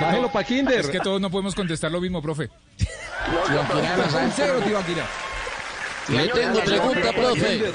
[0.00, 0.80] Bájelo para Kinder.
[0.80, 2.44] Es que todos no podemos contestar lo mismo, profe.
[2.44, 2.88] En.
[6.08, 7.72] Le tengo pregunta, profe.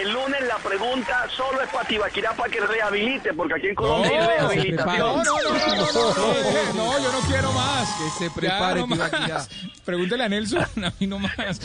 [0.00, 4.10] El lunes la pregunta solo es para Tibaquirá para que rehabilite, porque aquí en Colombia
[4.10, 4.98] No, hay rehabilitación.
[4.98, 7.88] No, no, no, no, no, no, no, no, yo no quiero más.
[7.98, 8.84] Que se prepare.
[8.84, 9.46] Tibaquirá.
[9.84, 11.60] Pregúntele a Nelson, a mí no más.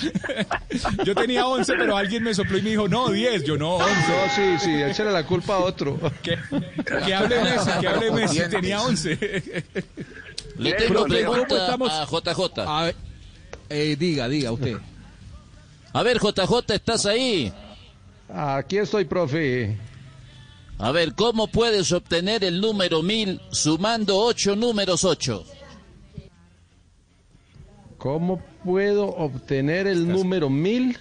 [1.04, 3.44] Yo tenía 11, pero alguien me sopló y me dijo, no, 10.
[3.44, 3.90] Yo no, 11.
[3.90, 6.00] No, sí, sí, échale la culpa a otro.
[6.24, 6.38] Que,
[7.06, 9.64] que hable Messi, que hable Messi, tenía 11.
[10.58, 12.60] Le tengo Nelson, ¿cómo pregunta a JJ.
[12.68, 12.96] A ver,
[13.70, 14.78] eh, diga, diga usted.
[15.94, 17.53] A ver, JJ, ¿estás ahí?
[18.28, 19.78] Aquí estoy, profe.
[20.80, 25.45] A ver, ¿cómo puedes obtener el número 1000 sumando 8 números 8?
[27.99, 30.98] ¿Cómo puedo obtener el número 1000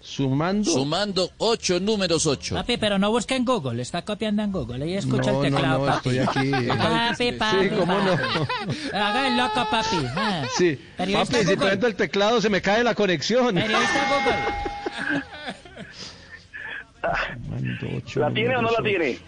[0.00, 0.70] sumando?
[0.70, 2.54] Sumando 8 números 8.
[2.54, 4.84] Papi, pero no busca en Google, está copiando en Google.
[4.84, 6.18] Ahí escucha No, el no, teclado, no, papi.
[6.18, 6.50] estoy aquí.
[6.68, 7.56] Papi, papi.
[7.68, 8.12] Sí, cómo no.
[8.98, 9.96] Haga el loco, papi.
[10.16, 10.44] Ah.
[10.56, 13.54] Sí, Periodista papi, si prendo el teclado se me cae la conexión.
[13.54, 15.48] Periodista Google.
[18.16, 19.18] ¿La tiene o no la tiene?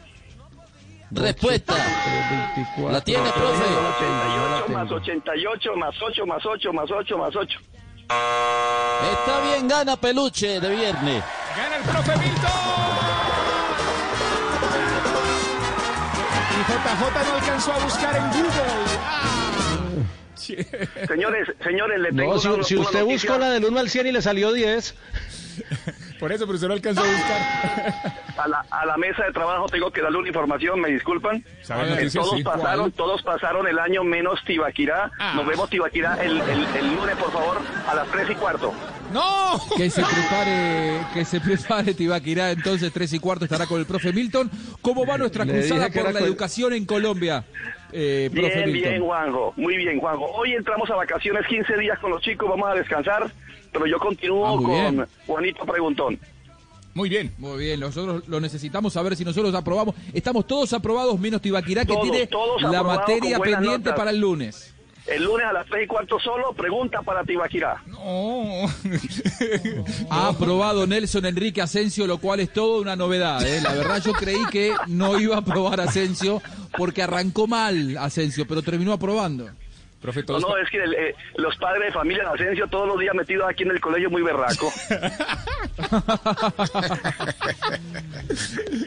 [1.12, 1.74] Respuesta.
[1.74, 2.92] tres, 24.
[2.92, 3.64] ¿La tiene, profe?
[3.64, 7.58] 88 más 88 más 8 más 8 más 8 más 8.
[8.10, 11.24] Está bien, gana peluche de viernes.
[11.56, 12.50] ¡Gana el profe Milton!
[16.52, 18.98] Y JJ no alcanzó a buscar en Google.
[19.04, 19.59] Ah.
[20.40, 20.56] Sí.
[21.06, 23.30] Señores, señores, le tengo No, si, una- si una usted noticia.
[23.30, 24.94] buscó la del 1 al 100 y le salió 10,
[26.18, 28.14] Por eso, pero usted no alcanzó a buscar.
[28.38, 31.44] A la, a la mesa de trabajo tengo que darle una información, me disculpan.
[31.62, 32.42] ¿Sabe Eh, todos Sí.
[32.42, 32.92] pasaron, ¿Cuál?
[32.92, 35.10] todos pasaron el año menos Tibaquirá.
[35.18, 35.32] Ah.
[35.36, 37.58] Nos vemos Tibaquirá el, el, el lunes, por favor,
[37.88, 38.72] a las 3 y cuarto.
[39.12, 39.60] ¡No!
[39.76, 44.12] Que se prepare, que se prepare Tibaquirá, entonces tres y cuarto estará con el profe
[44.12, 44.50] Milton.
[44.80, 47.44] ¿Cómo va nuestra cruzada por la con- educación en Colombia,
[47.92, 49.52] eh, Bien, bien, Juanjo.
[49.56, 50.26] Muy bien, Juanjo.
[50.32, 53.30] Hoy entramos a vacaciones 15 días con los chicos, vamos a descansar,
[53.72, 55.06] pero yo continúo Ah, con bien.
[55.26, 56.18] Juanito Preguntón.
[56.94, 57.32] Muy bien.
[57.38, 59.94] Muy bien, nosotros lo necesitamos saber si nosotros aprobamos.
[60.12, 63.94] Estamos todos aprobados, menos Tibaquirá, que Todos, tiene todos la materia pendiente notas.
[63.94, 64.74] para el lunes.
[65.10, 67.82] El lunes a las 3 y cuarto solo, pregunta para Tibaquirá.
[67.88, 68.70] No.
[70.10, 73.44] Ha aprobado Nelson Enrique Asensio, lo cual es toda una novedad.
[73.46, 73.60] ¿eh?
[73.60, 76.40] La verdad yo creí que no iba a aprobar Asensio
[76.76, 79.48] porque arrancó mal Asensio, pero terminó aprobando.
[80.00, 82.98] Profe, No, no, es que el, eh, los padres de familia de Asensio todos los
[82.98, 84.72] días metidos aquí en el colegio muy berraco.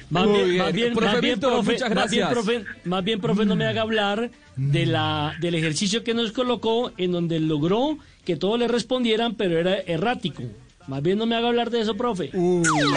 [0.09, 0.57] Más Muy bien, bien.
[0.63, 2.31] más bien, Profe más bien, profe, muchas más bien, gracias.
[2.31, 6.91] profe, más bien, profe, no me haga hablar de la, del ejercicio que nos colocó
[6.97, 10.43] en donde logró que todos le respondieran, pero era errático.
[10.87, 12.29] Más bien no me haga hablar de eso, profe.
[12.33, 12.93] Uy, uy, uy, uy.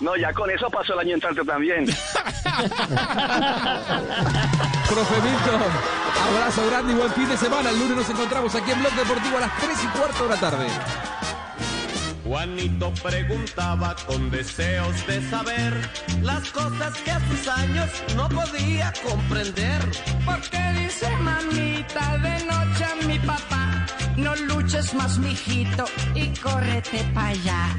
[0.00, 1.86] No, ya con eso pasó el año entrante también.
[4.88, 5.60] Profe Milton,
[6.34, 7.70] abrazo grande y buen fin de semana.
[7.70, 10.36] El lunes nos encontramos aquí en Blog Deportivo a las 3 y cuarto de la
[10.36, 10.66] tarde.
[12.24, 15.74] Juanito preguntaba con deseos de saber
[16.22, 19.80] las cosas que a sus años no podía comprender.
[20.24, 25.84] Porque dice mamita de noche a mi papá, no luches más mijito
[26.14, 27.76] y córrete para allá.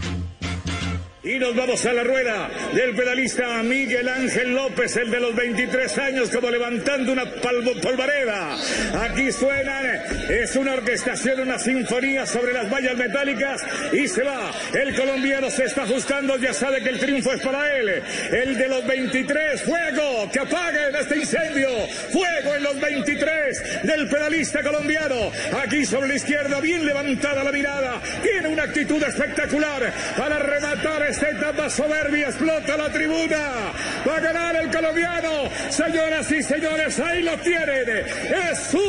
[1.26, 5.98] Y nos vamos a la rueda del pedalista Miguel Ángel López, el de los 23
[5.98, 8.56] años, como levantando una polvareda.
[9.02, 13.60] Aquí suenan, es una orquestación, una sinfonía sobre las vallas metálicas
[13.92, 14.52] y se va.
[14.72, 18.04] El colombiano se está ajustando, ya sabe que el triunfo es para él.
[18.32, 21.70] El de los 23, fuego, que apaguen este incendio.
[22.12, 25.32] Fuego en los 23 del pedalista colombiano.
[25.60, 28.00] Aquí sobre la izquierda, bien levantada la mirada.
[28.22, 32.28] Tiene una actitud espectacular para rematar esta etapa soberbia.
[32.28, 33.72] Explota la tribuna.
[34.06, 35.50] Va a ganar el colombiano.
[35.70, 37.88] Señoras y señores, ahí lo tienen.
[37.90, 38.86] Es Superman.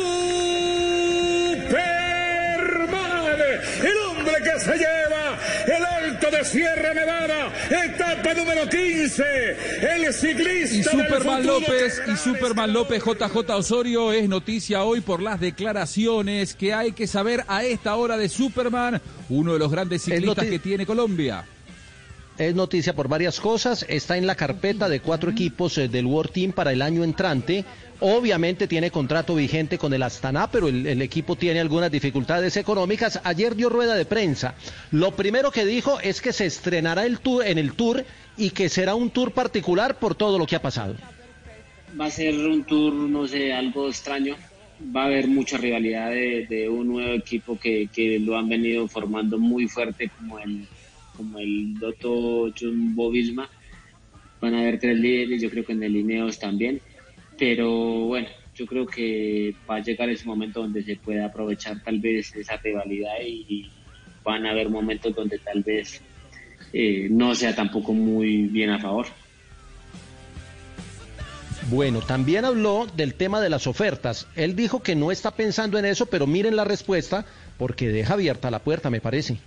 [3.81, 5.37] El hombre que se lleva
[5.67, 7.53] el alto de Sierra Nevada.
[7.69, 9.23] Etapa número 15.
[9.81, 15.39] El ciclista Y Superman López y Superman López JJ Osorio es noticia hoy por las
[15.39, 20.45] declaraciones que hay que saber a esta hora de Superman, uno de los grandes ciclistas
[20.45, 21.45] que tiene Colombia.
[22.37, 23.83] Es noticia por varias cosas.
[23.89, 27.65] Está en la carpeta de cuatro equipos eh, del World Team para el año entrante.
[27.99, 33.19] Obviamente tiene contrato vigente con el Astana, pero el, equipo tiene algunas dificultades económicas.
[33.23, 34.53] Ayer dio rueda de prensa.
[34.91, 38.05] Lo primero que dijo es que se estrenará el tour, en el tour
[38.37, 40.95] y que será un tour particular por todo lo que ha pasado.
[41.99, 44.35] va a ser un tour, no sé, algo extraño.
[44.95, 48.87] Va a haber mucha rivalidad de, de un nuevo equipo que, que lo han venido
[48.87, 50.67] formando muy fuerte como el,
[51.17, 53.49] como el Dotto Jumbo Visma.
[54.39, 56.79] Van a haber tres líderes, yo creo que en el Ineos también.
[57.37, 57.71] Pero
[58.05, 62.35] bueno, yo creo que va a llegar ese momento donde se pueda aprovechar tal vez
[62.35, 63.69] esa rivalidad y
[64.23, 66.01] van a haber momentos donde tal vez
[66.73, 69.07] eh, no sea tampoco muy bien a favor.
[71.69, 74.27] Bueno, también habló del tema de las ofertas.
[74.35, 77.25] Él dijo que no está pensando en eso, pero miren la respuesta
[77.57, 79.37] porque deja abierta la puerta, me parece.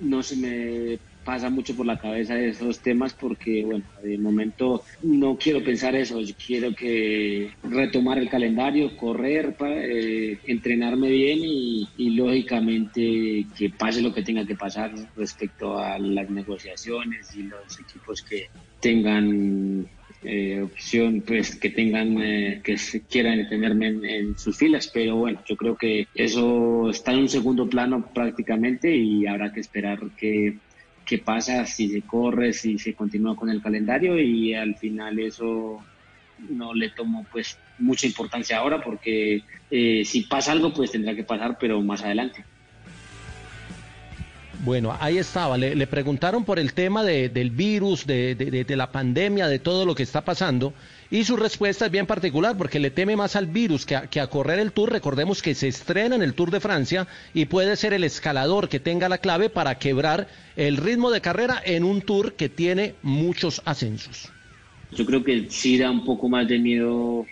[0.00, 5.36] no se me pasa mucho por la cabeza esos temas porque, bueno, de momento no
[5.36, 6.20] quiero pensar eso.
[6.20, 14.12] Yo quiero que retomar el calendario, correr, eh, entrenarme bien y, lógicamente que pase lo
[14.12, 18.48] que tenga que pasar respecto a las negociaciones y los equipos que
[18.80, 19.86] tengan
[20.22, 22.76] eh, opción, pues que tengan, eh, que
[23.08, 27.28] quieran tenerme en, en sus filas, pero bueno, yo creo que eso está en un
[27.28, 30.58] segundo plano prácticamente y habrá que esperar qué,
[31.10, 35.84] qué pasa, si se corre, si se continúa con el calendario y al final eso
[36.48, 41.24] no le tomo pues mucha importancia ahora porque eh, si pasa algo pues tendrá que
[41.24, 42.44] pasar, pero más adelante.
[44.62, 45.58] Bueno, ahí estaba.
[45.58, 49.84] Le, le preguntaron por el tema de- del virus, de, de- la pandemia, de todo
[49.86, 50.74] lo que está pasando.
[51.12, 54.20] Y su respuesta es bien particular porque le teme más al virus que a, que
[54.20, 54.92] a correr el tour.
[54.92, 58.78] Recordemos que se estrena en el Tour de Francia y puede ser el escalador que
[58.78, 63.60] tenga la clave para quebrar el ritmo de carrera en un tour que tiene muchos
[63.64, 64.30] ascensos.
[64.92, 67.26] Yo creo que sí da un poco más de miedo,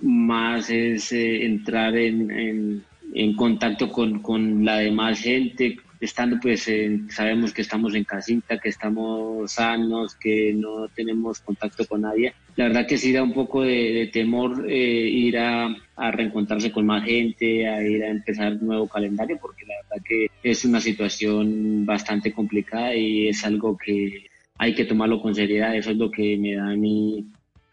[0.00, 7.10] más es eh, entrar en, en- contacto con, con la demás gente, estando pues en-
[7.10, 12.34] sabemos que estamos en casita, que estamos sanos, que no tenemos contacto con nadie.
[12.58, 16.86] La verdad que sí da un poco de, temor eh, ir a, a reencontrarse con
[16.86, 20.80] más gente, a ir a empezar un nuevo calendario, porque la verdad que es una
[20.80, 24.26] situación bastante complicada y es algo que
[24.58, 25.76] hay que tomarlo con seriedad.
[25.76, 27.24] Eso es lo que me da a mí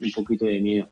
[0.01, 0.87] un poquito de miedo.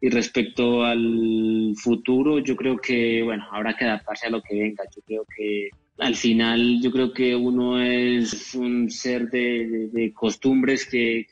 [0.00, 4.84] Y respecto al futuro, yo creo que, bueno, habrá que adaptarse a lo que venga.
[4.94, 11.26] Yo creo que al final, yo creo que uno es un ser de, costumbres que,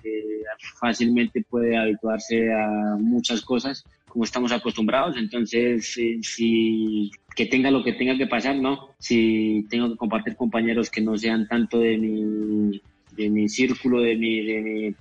[0.78, 5.16] fácilmente puede habituarse a muchas cosas como estamos acostumbrados.
[5.16, 8.90] Entonces, si que tenga lo que tenga que pasar, ¿no?
[8.98, 12.82] Si tengo que compartir compañeros que no sean tanto de mi,
[13.12, 14.94] de mi círculo, de mi, de mi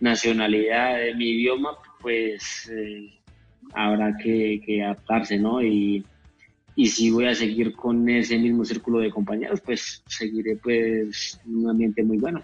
[0.00, 1.70] nacionalidad, de mi idioma,
[2.00, 3.10] pues eh,
[3.74, 5.62] habrá que, que adaptarse, ¿no?
[5.62, 6.04] Y,
[6.76, 11.56] y si voy a seguir con ese mismo círculo de compañeros, pues seguiré pues en
[11.56, 12.42] un ambiente muy bueno.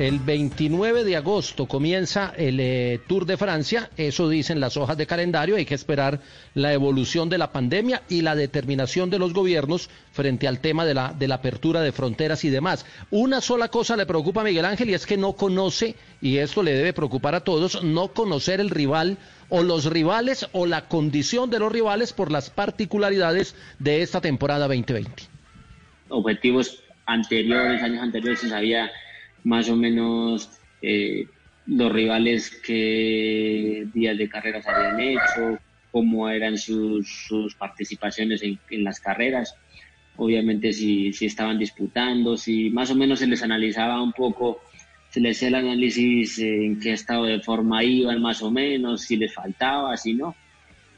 [0.00, 5.06] El 29 de agosto comienza el eh, Tour de Francia, eso dicen las hojas de
[5.06, 6.20] calendario, hay que esperar
[6.54, 10.94] la evolución de la pandemia y la determinación de los gobiernos frente al tema de
[10.94, 12.86] la, de la apertura de fronteras y demás.
[13.10, 16.62] Una sola cosa le preocupa a Miguel Ángel y es que no conoce, y esto
[16.62, 19.18] le debe preocupar a todos, no conocer el rival
[19.50, 24.66] o los rivales o la condición de los rivales por las particularidades de esta temporada
[24.66, 25.24] 2020.
[26.08, 28.90] Objetivos anteriores, años anteriores, se sabía
[29.44, 30.50] más o menos
[30.82, 31.26] eh,
[31.66, 35.58] los rivales que días de carreras habían hecho,
[35.90, 39.56] cómo eran sus, sus participaciones en, en, las carreras,
[40.16, 44.60] obviamente si, si estaban disputando, si más o menos se les analizaba un poco,
[45.10, 49.16] se les hacía el análisis en qué estado de forma iban más o menos, si
[49.16, 50.34] les faltaba, si no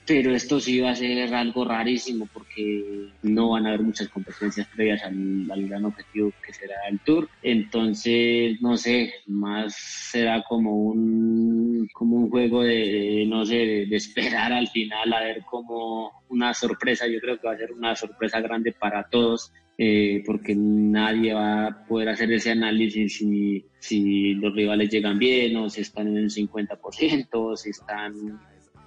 [0.07, 4.67] pero esto sí va a ser algo rarísimo porque no van a haber muchas competencias
[4.75, 7.29] previas al, gran objetivo que será el Tour.
[7.43, 14.53] Entonces, no sé, más será como un, como un juego de, no sé, de, esperar
[14.53, 17.07] al final a ver como una sorpresa.
[17.07, 19.53] Yo creo que va a ser una sorpresa grande para todos.
[19.79, 25.57] Eh, porque nadie va a poder hacer ese análisis si, si los rivales llegan bien
[25.57, 28.39] o si están en el 50%, si están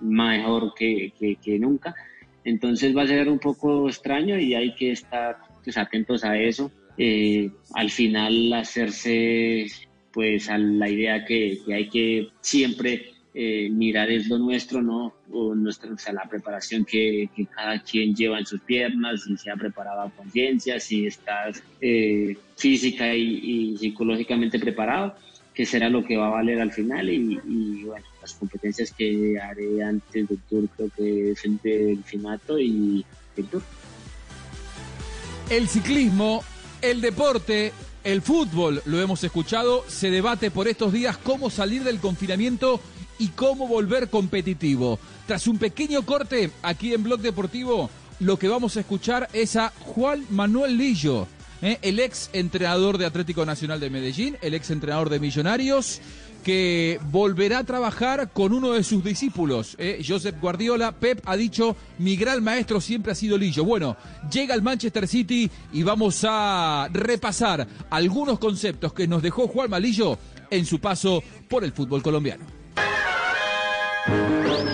[0.02, 1.96] mejor que, que, que, nunca.
[2.44, 6.72] Entonces va a ser un poco extraño y hay que estar pues, atentos a eso.
[6.98, 9.66] Eh, al final hacerse
[10.12, 15.14] pues a la idea que, que hay que siempre eh, mirar es lo nuestro, ¿no?
[15.30, 19.36] O, nuestra, o sea, la preparación que, que, cada quien lleva en sus piernas, si
[19.36, 25.16] se ha preparado a conciencia, si estás eh, física y, y psicológicamente preparado
[25.56, 29.40] que será lo que va a valer al final y, y, bueno, las competencias que
[29.40, 33.06] haré antes del Tour creo que es el delfinato y
[33.38, 33.62] el Tour.
[35.52, 36.44] El ciclismo,
[36.82, 37.72] el deporte,
[38.04, 42.82] el fútbol, lo hemos escuchado, se debate por estos días cómo salir del confinamiento
[43.20, 44.98] y cómo volver competitivo.
[45.28, 49.72] Tras un pequeño corte aquí en Blog Deportivo, lo que vamos a escuchar es a
[49.82, 51.28] Juan Manuel Lillo,
[51.62, 51.78] ¿eh?
[51.84, 56.02] el ex entrenador de Atlético Nacional de Medellín, el ex entrenador de Millonarios,
[56.46, 60.04] que volverá a trabajar con uno de sus discípulos, ¿eh?
[60.08, 60.92] Josep Guardiola.
[60.92, 63.66] Pep ha dicho, mi gran maestro siempre ha sido Lillo.
[63.66, 63.98] Bueno,
[64.32, 70.20] llega al Manchester City y vamos a repasar algunos conceptos que nos dejó Juan Malillo
[70.52, 72.46] en su paso por el fútbol colombiano.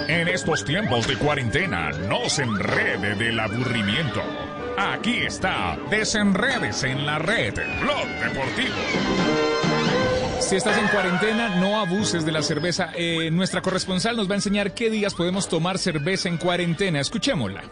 [0.09, 4.21] En estos tiempos de cuarentena, no se enrede del aburrimiento.
[4.77, 9.70] Aquí está, desenredes en la red, Blog Deportivo.
[10.41, 12.91] Si estás en cuarentena, no abuses de la cerveza.
[12.95, 16.99] Eh, nuestra corresponsal nos va a enseñar qué días podemos tomar cerveza en cuarentena.
[16.99, 17.63] Escuchémosla.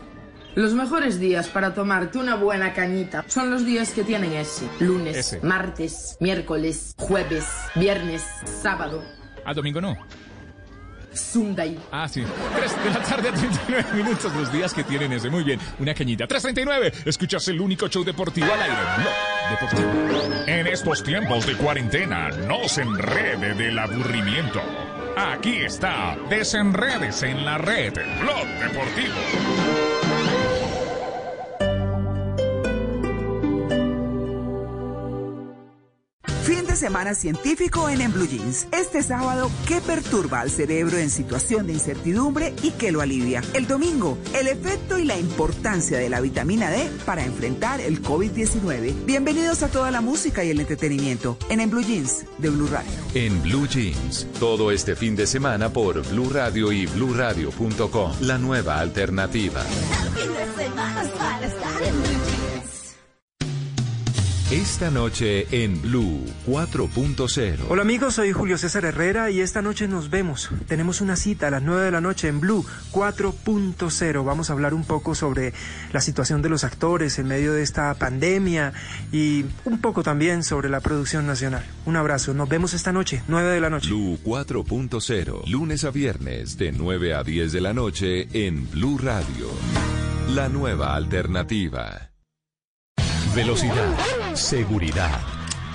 [0.55, 4.65] Los mejores días para tomarte una buena cañita son los días que tienen ese.
[4.79, 5.39] Lunes, Ese.
[5.41, 8.23] martes, miércoles, jueves, viernes,
[8.61, 9.03] sábado,
[9.45, 9.95] Ah, domingo no.
[11.13, 11.77] Sunday.
[11.91, 12.23] Ah, sí.
[12.55, 15.29] 3 de la tarde a 39 minutos, los días que tienen ese.
[15.29, 16.27] Muy bien, una cañita.
[16.27, 18.75] 3.39, escuchas el único show deportivo al aire.
[18.97, 20.45] Blog Deportivo.
[20.47, 24.61] En estos tiempos de cuarentena, no se enrede del aburrimiento.
[25.17, 27.93] Aquí está, desenredes en la red.
[28.21, 29.98] Blog Deportivo.
[36.79, 38.67] Semana científico en En Blue Jeans.
[38.71, 43.43] Este sábado, ¿qué perturba al cerebro en situación de incertidumbre y qué lo alivia?
[43.53, 49.05] El domingo, el efecto y la importancia de la vitamina D para enfrentar el COVID-19.
[49.05, 52.89] Bienvenidos a toda la música y el entretenimiento en En Blue Jeans de Blue Radio.
[53.13, 58.13] En Blue Jeans, todo este fin de semana por Blue Radio y BlueRadio.com.
[58.21, 59.65] La nueva alternativa.
[64.51, 67.65] Esta noche en Blue 4.0.
[67.69, 70.49] Hola amigos, soy Julio César Herrera y esta noche nos vemos.
[70.67, 74.25] Tenemos una cita a las 9 de la noche en Blue 4.0.
[74.25, 75.53] Vamos a hablar un poco sobre
[75.93, 78.73] la situación de los actores en medio de esta pandemia
[79.11, 81.63] y un poco también sobre la producción nacional.
[81.85, 83.89] Un abrazo, nos vemos esta noche, 9 de la noche.
[83.89, 85.45] Blue 4.0.
[85.45, 89.47] Lunes a viernes de 9 a 10 de la noche en Blue Radio.
[90.33, 92.08] La nueva alternativa.
[93.39, 93.95] Velocidad,
[94.33, 95.21] seguridad,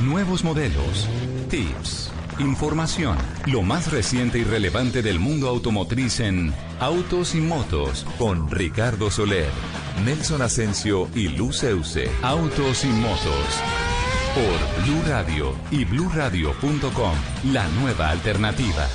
[0.01, 1.09] nuevos modelos,
[1.49, 3.16] tips, información,
[3.47, 9.49] lo más reciente y relevante del mundo automotriz en Autos y Motos con Ricardo Soler,
[10.05, 12.11] Nelson Asensio y Luceuse.
[12.20, 13.49] Autos y Motos
[14.35, 17.15] por Blue Radio y bluradio.com,
[17.51, 18.86] la nueva alternativa.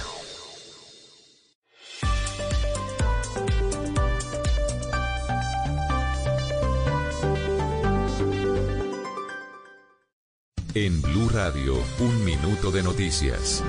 [10.81, 13.61] En Blue Radio, un minuto de noticias.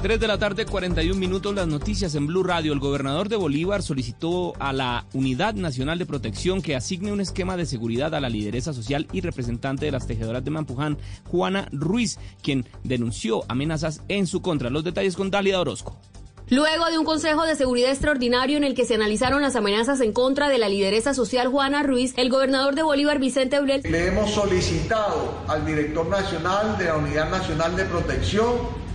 [0.00, 2.72] 3 de la tarde, 41 minutos, las noticias en Blue Radio.
[2.72, 7.58] El gobernador de Bolívar solicitó a la Unidad Nacional de Protección que asigne un esquema
[7.58, 12.18] de seguridad a la lideresa social y representante de las tejedoras de Mampuján, Juana Ruiz,
[12.42, 14.70] quien denunció amenazas en su contra.
[14.70, 16.00] Los detalles con Dalia Orozco.
[16.50, 20.14] Luego de un Consejo de Seguridad extraordinario en el que se analizaron las amenazas en
[20.14, 24.30] contra de la lideresa social Juana Ruiz, el gobernador de Bolívar, Vicente Eulel, Le hemos
[24.30, 28.54] solicitado al director nacional de la Unidad Nacional de Protección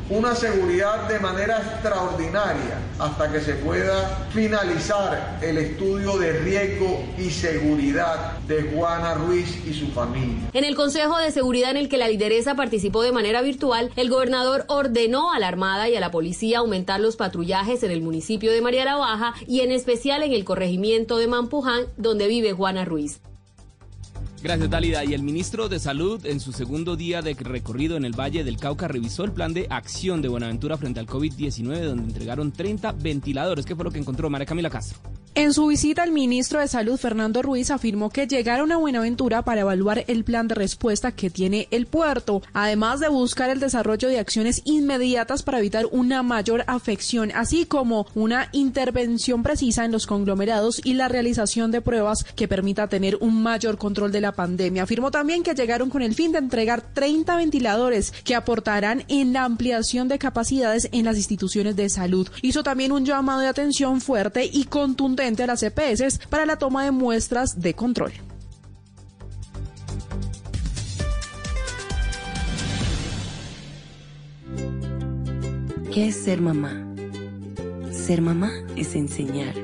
[0.10, 7.30] una seguridad de manera extraordinaria hasta que se pueda finalizar el estudio de riesgo y
[7.30, 10.50] seguridad de Juana Ruiz y su familia.
[10.54, 14.10] En el Consejo de Seguridad en el que la lideresa participó de manera virtual, el
[14.10, 18.52] gobernador ordenó a la Armada y a la policía aumentar los patrullajes en el municipio
[18.52, 22.86] de María la Baja y en especial en el corregimiento de Mampuján, donde vive Juana
[22.86, 23.22] Ruiz.
[24.44, 25.06] Gracias, Dalida.
[25.06, 28.58] Y el ministro de Salud, en su segundo día de recorrido en el Valle del
[28.58, 33.66] Cauca, revisó el plan de acción de Buenaventura frente al COVID-19, donde entregaron 30 ventiladores.
[33.66, 35.00] ¿Qué fue lo que encontró María Camila Castro?
[35.36, 39.62] En su visita, el ministro de Salud, Fernando Ruiz, afirmó que llegaron a Buenaventura para
[39.62, 44.20] evaluar el plan de respuesta que tiene el puerto, además de buscar el desarrollo de
[44.20, 50.80] acciones inmediatas para evitar una mayor afección, así como una intervención precisa en los conglomerados
[50.84, 54.84] y la realización de pruebas que permita tener un mayor control de la pandemia.
[54.84, 59.46] Afirmó también que llegaron con el fin de entregar 30 ventiladores que aportarán en la
[59.46, 62.30] ampliación de capacidades en las instituciones de salud.
[62.44, 66.84] Hizo también un llamado de atención fuerte y contundente a las EPS para la toma
[66.84, 68.12] de muestras de control.
[75.94, 76.86] ¿Qué es ser mamá?
[77.92, 79.56] Ser mamá es enseñar.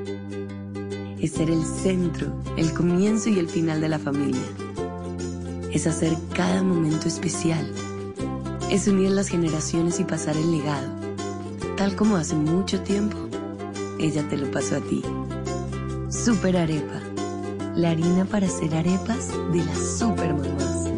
[1.20, 4.40] Es ser el centro, el comienzo y el final de la familia.
[5.74, 7.70] Es hacer cada momento especial.
[8.72, 10.88] Es unir las generaciones y pasar el legado.
[11.76, 13.18] Tal como hace mucho tiempo,
[14.00, 15.04] ella te lo pasó a ti.
[16.12, 17.02] Super Arepa.
[17.76, 20.90] La harina para hacer arepas de las super mamás.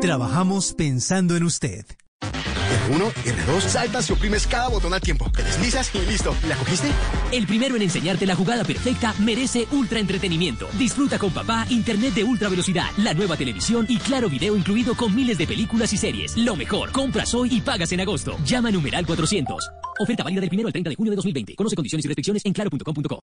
[0.00, 1.86] Trabajamos pensando en usted.
[2.20, 5.30] R1, R2, saltas y oprimes cada botón al tiempo.
[5.30, 6.34] Te deslizas y listo.
[6.48, 6.88] ¿La cogiste?
[7.30, 10.68] El primero en enseñarte la jugada perfecta merece ultra entretenimiento.
[10.76, 15.14] Disfruta con papá internet de ultra velocidad, la nueva televisión y claro video incluido con
[15.14, 16.36] miles de películas y series.
[16.36, 18.36] Lo mejor, compras hoy y pagas en agosto.
[18.44, 19.70] Llama a numeral 400.
[19.98, 21.54] Oferta válida del primero al 30 de junio de 2020.
[21.54, 23.20] Conoce condiciones y restricciones en claro.com.co.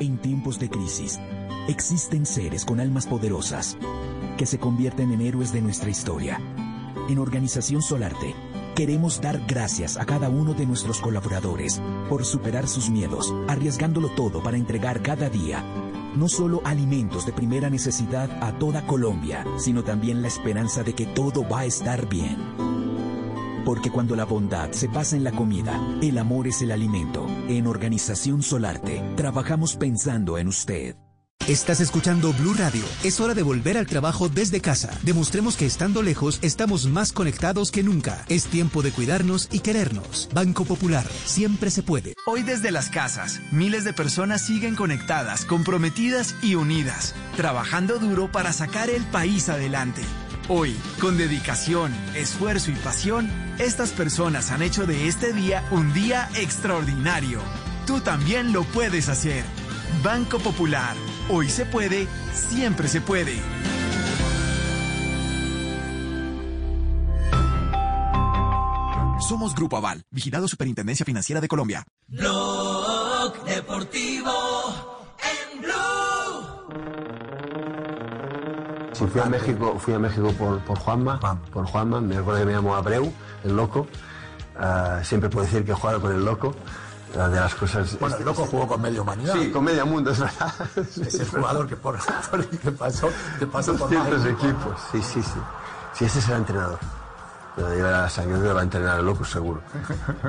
[0.00, 1.18] En tiempos de crisis,
[1.68, 3.78] existen seres con almas poderosas
[4.36, 6.40] que se convierten en héroes de nuestra historia.
[7.08, 8.34] En Organización Solarte,
[8.74, 14.42] queremos dar gracias a cada uno de nuestros colaboradores por superar sus miedos, arriesgándolo todo
[14.42, 15.64] para entregar cada día
[16.16, 21.06] no solo alimentos de primera necesidad a toda Colombia, sino también la esperanza de que
[21.06, 22.36] todo va a estar bien.
[23.64, 27.26] Porque cuando la bondad se pasa en la comida, el amor es el alimento.
[27.48, 30.96] En Organización Solarte, trabajamos pensando en usted.
[31.48, 32.82] Estás escuchando Blue Radio.
[33.02, 34.98] Es hora de volver al trabajo desde casa.
[35.02, 38.24] Demostremos que estando lejos estamos más conectados que nunca.
[38.30, 40.30] Es tiempo de cuidarnos y querernos.
[40.32, 42.14] Banco Popular, siempre se puede.
[42.24, 48.54] Hoy desde las casas, miles de personas siguen conectadas, comprometidas y unidas, trabajando duro para
[48.54, 50.00] sacar el país adelante.
[50.48, 56.28] Hoy, con dedicación, esfuerzo y pasión, estas personas han hecho de este día un día
[56.36, 57.40] extraordinario.
[57.86, 59.42] Tú también lo puedes hacer.
[60.02, 60.94] Banco Popular.
[61.30, 63.40] Hoy se puede, siempre se puede.
[69.26, 71.86] Somos Grupo Aval, vigilado Superintendencia Financiera de Colombia.
[72.06, 74.33] Blog Deportivo
[79.14, 81.20] fui a México, fui a México por, por Juanma,
[81.52, 83.12] por Juanma, me acuerdo que me llamó Abreu,
[83.44, 83.86] el loco.
[84.58, 86.52] Ah, siempre puedo decir que he jugado con el loco.
[87.16, 87.96] Ah, de las cosas.
[88.00, 89.34] Bueno, el loco jugó con medio humanidad.
[89.34, 90.52] Sí, con medio mundo, es verdad.
[90.76, 91.96] Es el jugador que por,
[92.30, 93.08] por el que pasó,
[93.38, 94.80] que pasó por ciertos equipos.
[94.90, 95.40] Sí, sí, sí.
[95.92, 96.80] Sí, ese será entrenador.
[97.56, 99.60] De llevar a la sangre que va a entrenar el loco seguro.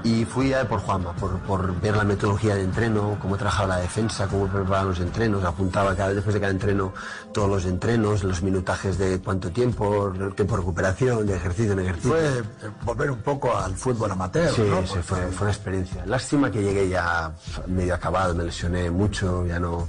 [0.03, 3.77] Y fui a por Juanma, por, por ver la metodología de entreno, cómo trabajaba la
[3.77, 6.93] defensa, cómo preparaban los entrenos, apuntaba cada después de cada entreno
[7.33, 12.11] todos los entrenos, los minutajes de cuánto tiempo, tiempo de recuperación, de ejercicio en ejercicio.
[12.11, 12.43] Fue eh,
[12.83, 14.85] volver un poco al fútbol amateur, Sí, ¿no?
[14.85, 16.05] sí, fue, fue una experiencia.
[16.05, 17.31] Lástima que llegué ya
[17.65, 19.87] medio acabado, me lesioné mucho, ya no...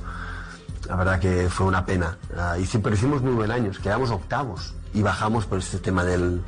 [0.88, 2.16] La verdad que fue una pena.
[2.38, 6.04] Ah, y sí, pero hicimos muy buen año, quedamos octavos y bajamos por este tema
[6.04, 6.40] del,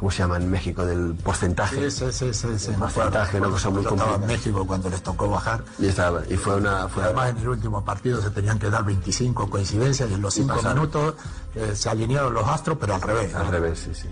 [0.00, 0.84] ¿cómo se llama en México?
[0.84, 1.90] Del porcentaje.
[1.90, 2.70] Sí, sí, sí, sí, sí.
[2.72, 4.26] me Porcentaje, una cosa muy estaba en complicada.
[4.26, 5.62] México cuando les tocó bajar.
[5.78, 6.88] Y, estaba- y fue una...
[6.88, 10.34] Fue, Además, en el último partido se tenían que dar 25 coincidencias y en los
[10.34, 10.74] 5 pasaron.
[10.78, 11.14] minutos
[11.54, 13.34] eh, se alinearon los astros, pero al revés.
[13.34, 14.08] Al revés, sí, sí.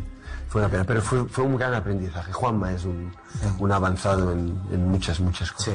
[0.49, 2.33] Fue una pena, pero fue, fue un gran aprendizaje.
[2.33, 3.13] Juanma es un,
[3.59, 5.75] un avanzado en, en muchas, muchas cosas.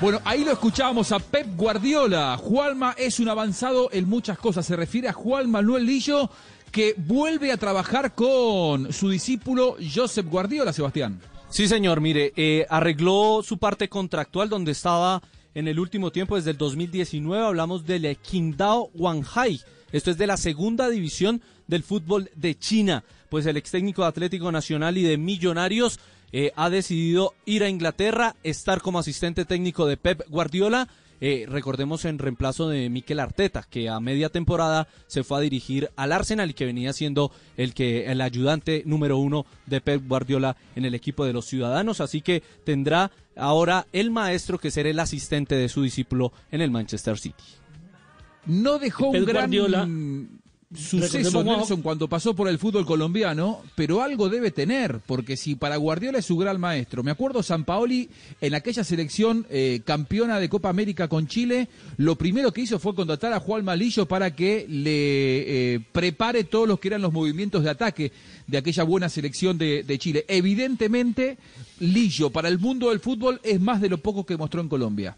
[0.00, 2.36] Bueno, ahí lo escuchábamos a Pep Guardiola.
[2.36, 4.64] Juanma es un avanzado en muchas cosas.
[4.64, 6.30] Se refiere a Juan Manuel Lillo,
[6.70, 11.20] que vuelve a trabajar con su discípulo Josep Guardiola, Sebastián.
[11.50, 15.22] Sí, señor, mire, eh, arregló su parte contractual donde estaba
[15.54, 19.60] en el último tiempo, desde el 2019, hablamos del Qingdao Wanhai.
[19.92, 23.02] Esto es de la segunda división del fútbol de China.
[23.30, 25.98] Pues el ex técnico de Atlético Nacional y de Millonarios
[26.32, 30.88] eh, ha decidido ir a Inglaterra, estar como asistente técnico de Pep Guardiola.
[31.20, 35.90] Eh, recordemos en reemplazo de Mikel Arteta, que a media temporada se fue a dirigir
[35.96, 40.56] al Arsenal y que venía siendo el que el ayudante número uno de Pep Guardiola
[40.76, 42.00] en el equipo de los ciudadanos.
[42.00, 46.70] Así que tendrá ahora el maestro que será el asistente de su discípulo en el
[46.70, 47.44] Manchester City.
[48.46, 49.88] No dejó Pep un gran Guardiola,
[50.74, 55.76] suceso Nelson cuando pasó por el fútbol colombiano, pero algo debe tener, porque si para
[55.76, 60.48] Guardiola es su gran maestro, me acuerdo San Paoli en aquella selección eh, campeona de
[60.48, 64.66] Copa América con Chile, lo primero que hizo fue contratar a Juan Malillo para que
[64.68, 68.12] le eh, prepare todos los que eran los movimientos de ataque
[68.46, 70.24] de aquella buena selección de, de Chile.
[70.28, 71.38] Evidentemente,
[71.80, 75.16] Lillo para el mundo del fútbol es más de lo poco que mostró en Colombia.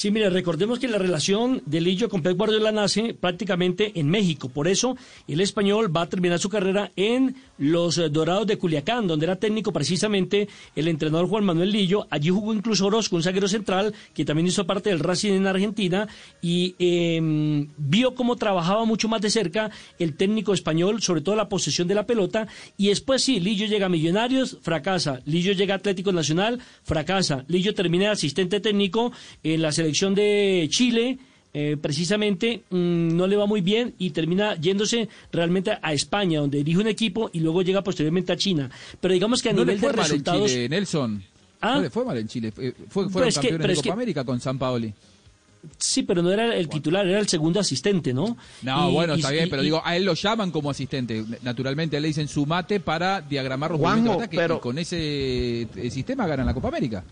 [0.00, 4.48] Sí, mire, recordemos que la relación de Lillo con Pep Guardiola nace prácticamente en México.
[4.48, 4.96] Por eso,
[5.28, 9.36] el español va a terminar su carrera en los eh, Dorados de Culiacán, donde era
[9.36, 12.06] técnico precisamente el entrenador Juan Manuel Lillo.
[12.08, 16.08] Allí jugó incluso Orozco, un zaguero central, que también hizo parte del Racing en Argentina,
[16.40, 21.50] y eh, vio cómo trabajaba mucho más de cerca el técnico español, sobre todo la
[21.50, 22.48] posesión de la pelota.
[22.78, 25.20] Y después sí, Lillo llega a Millonarios, fracasa.
[25.26, 27.44] Lillo llega a Atlético Nacional, fracasa.
[27.48, 29.12] Lillo termina de asistente técnico
[29.42, 31.18] en la selección de Chile.
[31.52, 36.58] eh, precisamente mm, no le va muy bien y termina yéndose realmente a España, donde
[36.58, 38.70] dirige un equipo y luego llega posteriormente a China.
[39.00, 40.42] Pero digamos que a no le nivel fue de mal resultados.
[40.42, 41.24] en Chile, Nelson.
[41.60, 41.74] ¿Ah?
[41.74, 42.52] No le fue mal en Chile.
[42.52, 44.94] Fue, fue- Pero fueron es que- campeones pero de Copa que- América con San Paoli.
[45.76, 48.36] Sí, pero no era el titular, era el segundo asistente, ¿no?
[48.62, 51.24] No, Y- bueno, y- está bien, pero y- digo, a él lo llaman como asistente.
[51.42, 54.78] Naturalmente le dicen su mate para diagramar los Juanjo, movimientos de ataque pero- y con
[54.78, 57.02] ese eh, sistema ganan la Copa América.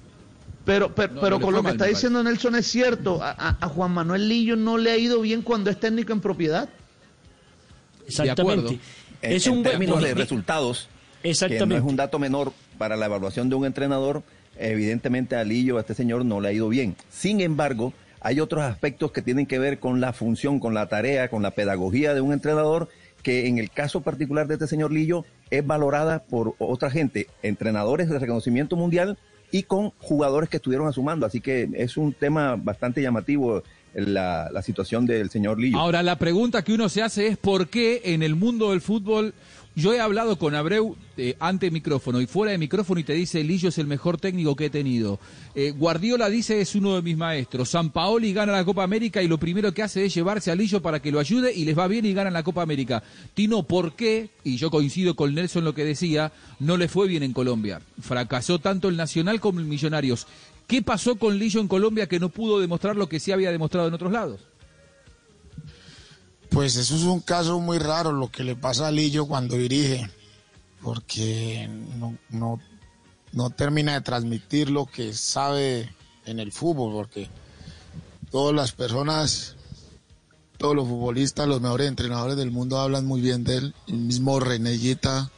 [0.68, 3.22] Pero, pero, No, pero no con lo que está diciendo Nelson es cierto.
[3.22, 6.20] A, a- a Juan Manuel Lillo no le ha ido bien cuando es técnico en
[6.20, 6.68] propiedad.
[8.06, 8.78] Exactamente.
[9.22, 10.88] En, Es en un buen- términos de resultados,
[11.22, 11.76] que no Exactamente.
[11.76, 14.22] es un dato menor para la evaluación de un entrenador,
[14.58, 16.96] evidentemente a Lillo, a este señor, no le ha ido bien.
[17.10, 21.28] Sin embargo, hay otros aspectos que tienen que ver con la función, con la tarea,
[21.30, 22.88] con la pedagogía de un entrenador,
[23.22, 28.08] que en el caso particular de este señor Lillo es valorada por otra gente, entrenadores
[28.08, 29.18] de reconocimiento mundial
[29.50, 31.26] y con jugadores que estuvieron a su mando.
[31.26, 33.62] Así que es un tema bastante llamativo
[33.94, 35.78] la, la situación del señor Lillo.
[35.78, 39.34] Ahora, la pregunta que uno se hace es por qué en el mundo del fútbol,
[39.78, 43.44] yo he hablado con Abreu eh, ante micrófono y fuera de micrófono y te dice,
[43.44, 45.20] Lillo es el mejor técnico que he tenido.
[45.54, 47.70] Eh, Guardiola dice, es uno de mis maestros.
[47.70, 50.82] San Paoli gana la Copa América y lo primero que hace es llevarse a Lillo
[50.82, 53.04] para que lo ayude y les va bien y ganan la Copa América.
[53.34, 54.30] Tino, ¿por qué?
[54.42, 57.80] Y yo coincido con Nelson lo que decía, no le fue bien en Colombia.
[58.00, 60.26] Fracasó tanto el Nacional como el Millonarios.
[60.66, 63.86] ¿Qué pasó con Lillo en Colombia que no pudo demostrar lo que sí había demostrado
[63.86, 64.40] en otros lados?
[66.50, 70.10] Pues eso es un caso muy raro lo que le pasa a Lillo cuando dirige,
[70.82, 71.68] porque
[71.98, 72.60] no, no,
[73.32, 75.94] no termina de transmitir lo que sabe
[76.24, 77.28] en el fútbol, porque
[78.30, 79.56] todas las personas,
[80.56, 83.74] todos los futbolistas, los mejores entrenadores del mundo hablan muy bien de él.
[83.86, 85.30] El mismo Renellita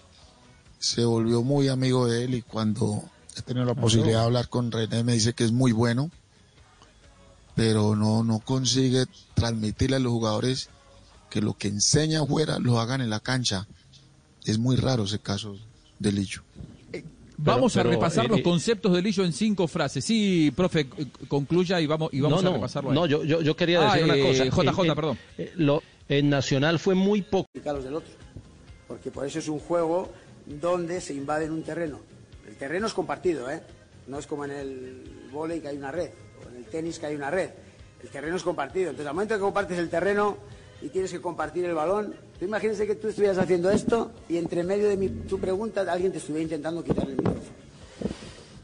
[0.79, 3.03] se volvió muy amigo de él y cuando
[3.37, 6.11] he tenido la posibilidad de hablar con René me dice que es muy bueno,
[7.55, 10.71] pero no, no consigue transmitirle a los jugadores
[11.31, 13.67] que lo que enseña afuera lo hagan en la cancha.
[14.45, 15.57] Es muy raro ese caso
[15.99, 16.43] de Lillo.
[17.43, 20.05] Vamos pero, a repasar eh, los eh, conceptos de Lillo en cinco frases.
[20.05, 20.89] Sí, profe,
[21.29, 22.91] concluya y vamos, y vamos no, a no, repasarlo.
[22.91, 22.95] ahí.
[22.95, 24.45] No, yo, yo, yo quería Ah, decir una eh, cosa.
[24.45, 25.19] JJ, En- en- perdón.
[25.39, 27.49] eh, lo, en Nacional fue muy poco.
[27.55, 28.11] los del otro.
[28.87, 30.13] Porque por eso es un juego
[30.47, 32.01] donde se invaden un terreno.
[32.47, 33.63] El terreno es compartido, ¿eh?
[34.07, 36.11] No es como en el vóley que hay una red,
[36.45, 37.51] o en el tenis que hay una red.
[38.03, 38.91] El terreno es compartido.
[38.91, 40.37] Entonces, al momento que compartes el terreno
[40.83, 44.63] y tienes que compartir el balón, tú imagínese que tú estuvieras haciendo esto y entre
[44.65, 47.43] medio de mi, tu pregunta alguien te estuviera intentando quitar el micrófono.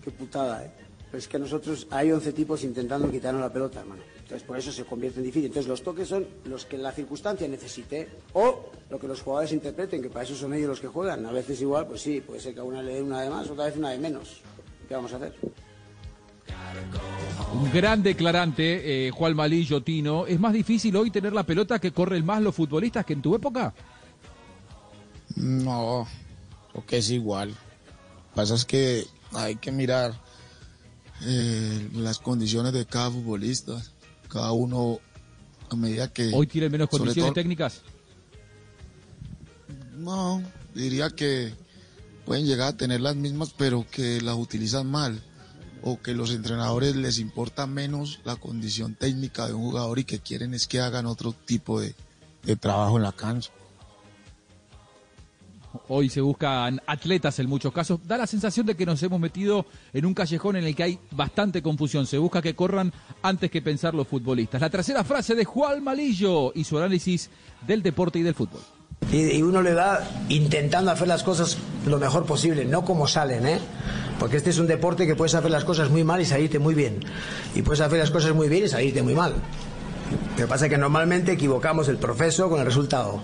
[0.02, 0.70] Qué putada, ¿eh?
[1.10, 4.02] Pero es que nosotros hay 11 tipos intentando quitarnos la pelota, hermano.
[4.16, 5.46] Entonces por eso se convierte en difícil.
[5.46, 10.02] Entonces los toques son los que la circunstancia necesite o lo que los jugadores interpreten,
[10.02, 11.24] que para eso son ellos los que juegan.
[11.26, 13.48] A veces igual, pues sí, puede ser que a una le den una de más,
[13.48, 14.40] otra vez una de menos.
[14.88, 15.32] ¿Qué vamos a hacer?
[17.54, 20.26] Un gran declarante, eh, Juan Malillo Tino.
[20.26, 23.34] ¿Es más difícil hoy tener la pelota que corren más los futbolistas que en tu
[23.34, 23.72] época?
[25.36, 26.06] No,
[26.72, 27.50] creo que es igual.
[27.50, 30.20] Lo que pasa es que hay que mirar
[31.24, 33.80] eh, las condiciones de cada futbolista.
[34.28, 34.98] Cada uno,
[35.70, 36.32] a medida que...
[36.34, 37.80] ¿Hoy tiene menos condiciones todo- técnicas?
[39.96, 40.42] No,
[40.74, 41.54] diría que
[42.26, 45.22] pueden llegar a tener las mismas, pero que las utilizan mal.
[45.88, 50.18] O que los entrenadores les importa menos la condición técnica de un jugador y que
[50.18, 51.94] quieren es que hagan otro tipo de,
[52.42, 53.52] de trabajo en la cancha.
[55.86, 58.00] Hoy se buscan atletas en muchos casos.
[58.04, 60.98] Da la sensación de que nos hemos metido en un callejón en el que hay
[61.12, 62.04] bastante confusión.
[62.04, 62.92] Se busca que corran
[63.22, 64.60] antes que pensar los futbolistas.
[64.60, 67.30] La tercera frase de Juan Malillo y su análisis
[67.64, 68.62] del deporte y del fútbol.
[69.12, 73.60] Y, uno le da intentando hacer las cosas lo mejor posible, no como salen, ¿eh?
[74.18, 76.74] Porque este es un deporte que puedes hacer las cosas muy mal y salirte muy
[76.74, 77.00] bien.
[77.54, 79.34] Y puedes hacer las cosas muy bien y salirte muy mal.
[80.30, 83.20] Lo que pasa es que normalmente equivocamos el proceso con el resultado.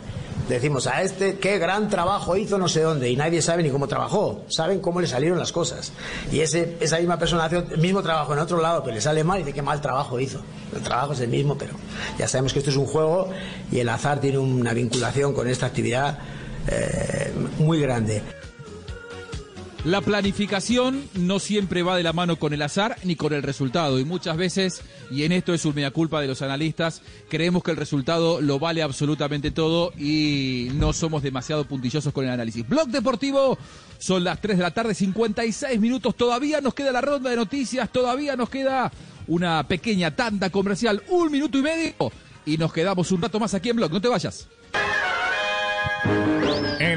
[0.53, 3.89] Decimos a este qué gran trabajo hizo no sé dónde y nadie sabe ni cómo
[3.89, 5.93] trabajó, saben cómo le salieron las cosas.
[6.31, 9.25] Y ese, esa misma persona hace el mismo trabajo en otro lado, pero le sale
[9.25, 10.43] mal y dice qué mal trabajo hizo.
[10.77, 11.73] El trabajo es el mismo, pero
[12.19, 13.31] ya sabemos que esto es un juego
[13.71, 16.19] y el azar tiene una vinculación con esta actividad
[16.69, 18.23] eh, muy grande.
[19.85, 23.99] La planificación no siempre va de la mano con el azar ni con el resultado
[23.99, 27.73] y muchas veces, y en esto es un mea culpa de los analistas, creemos que
[27.73, 32.69] el resultado lo vale absolutamente todo y no somos demasiado puntillosos con el análisis.
[32.69, 33.59] Blog Deportivo,
[33.99, 37.91] son las 3 de la tarde, 56 minutos, todavía nos queda la ronda de noticias,
[37.91, 38.93] todavía nos queda
[39.27, 42.13] una pequeña tanda comercial, un minuto y medio
[42.47, 44.47] y nos quedamos un rato más aquí en Blog, no te vayas.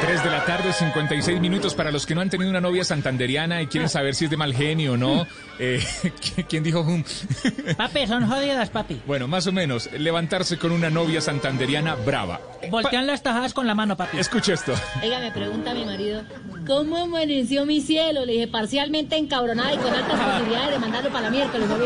[0.00, 3.62] 3 de la tarde, 56 minutos para los que no han tenido una novia santanderiana
[3.62, 5.26] y quieren saber si es de mal genio o no.
[5.58, 5.82] Eh,
[6.48, 6.80] ¿Quién dijo?
[6.80, 7.02] hum?
[7.76, 9.00] Papi, son jodidas, papi.
[9.06, 12.40] Bueno, más o menos, levantarse con una novia santanderiana brava.
[12.70, 14.18] Voltean las tajadas con la mano, papi.
[14.18, 14.74] Escucha esto.
[15.02, 16.22] Oiga, me pregunta mi marido,
[16.66, 18.24] ¿cómo amaneció mi cielo?
[18.24, 21.76] Le dije, parcialmente encabronada y con altas posibilidades de mandarlo para la miércoles, ¿no?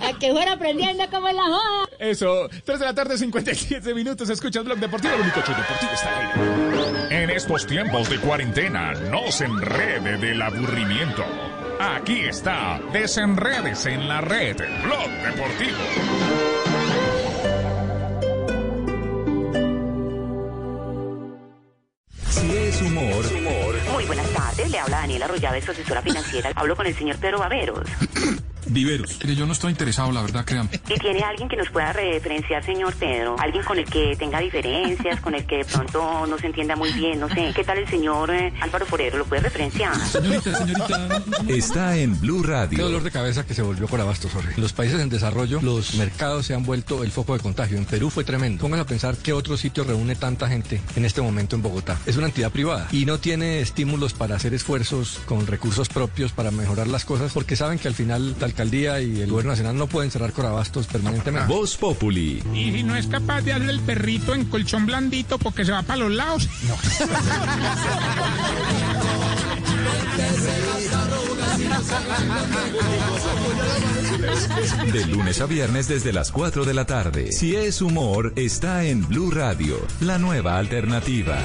[0.00, 1.88] A que fuera aprendiendo cómo es la joda.
[1.98, 4.28] Eso, 3 de la tarde, 57 minutos.
[4.30, 7.22] Escuchas Blog Deportivo, el único show deportivo está aire.
[7.22, 11.24] En estos tiempos de cuarentena, no se enrede del aburrimiento.
[11.80, 15.78] Aquí está, desenredes en la red, Blog Deportivo.
[22.30, 23.24] Si es humor,
[23.92, 26.50] Muy buenas tardes, le habla Daniela Arroyave, su asesora financiera.
[26.54, 27.88] Hablo con el señor Pedro Baveros.
[28.68, 29.18] viveros.
[29.22, 30.70] Mire, yo no estoy interesado, la verdad, créanme.
[30.88, 33.36] ¿Y tiene alguien que nos pueda referenciar, señor Pedro?
[33.38, 36.92] Alguien con el que tenga diferencias, con el que de pronto no se entienda muy
[36.92, 37.52] bien, no sé.
[37.54, 39.18] ¿Qué tal el señor eh, Álvaro Forero?
[39.18, 39.94] ¿Lo puede referenciar?
[40.06, 41.22] Señorita, señorita.
[41.48, 42.84] está en Blue Qué Radio.
[42.84, 44.54] dolor de cabeza que se volvió por abasto, sorry.
[44.54, 47.78] En los países en desarrollo, los mercados se han vuelto el foco de contagio.
[47.78, 48.60] En Perú fue tremendo.
[48.60, 51.98] Póngase a pensar qué otro sitio reúne tanta gente en este momento en Bogotá.
[52.06, 56.50] Es una entidad privada y no tiene estímulos para hacer esfuerzos con recursos propios para
[56.50, 59.86] mejorar las cosas porque saben que al final la alcaldía y el gobierno nacional no
[59.86, 61.46] pueden cerrar corabastos permanentemente.
[61.52, 62.42] Voz Populi.
[62.52, 65.82] Y si no es capaz de darle el perrito en colchón blandito porque se va
[65.82, 66.48] para los lados.
[66.66, 66.76] No.
[74.92, 77.30] De lunes a viernes desde las 4 de la tarde.
[77.30, 81.38] Si es humor, está en Blue Radio, la nueva alternativa.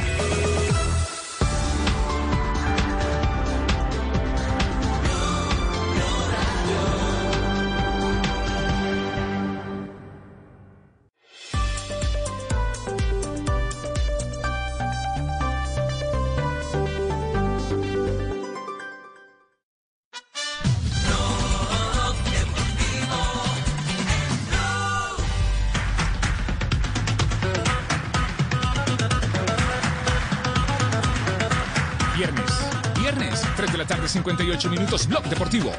[35.54, 35.72] Deportivo.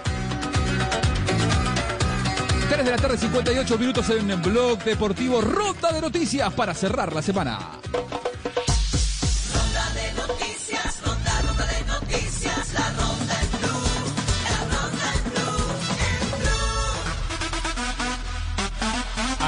[2.70, 7.22] 3 de la tarde, 58 minutos en Blog Deportivo, ronda de noticias para cerrar la
[7.22, 7.58] semana.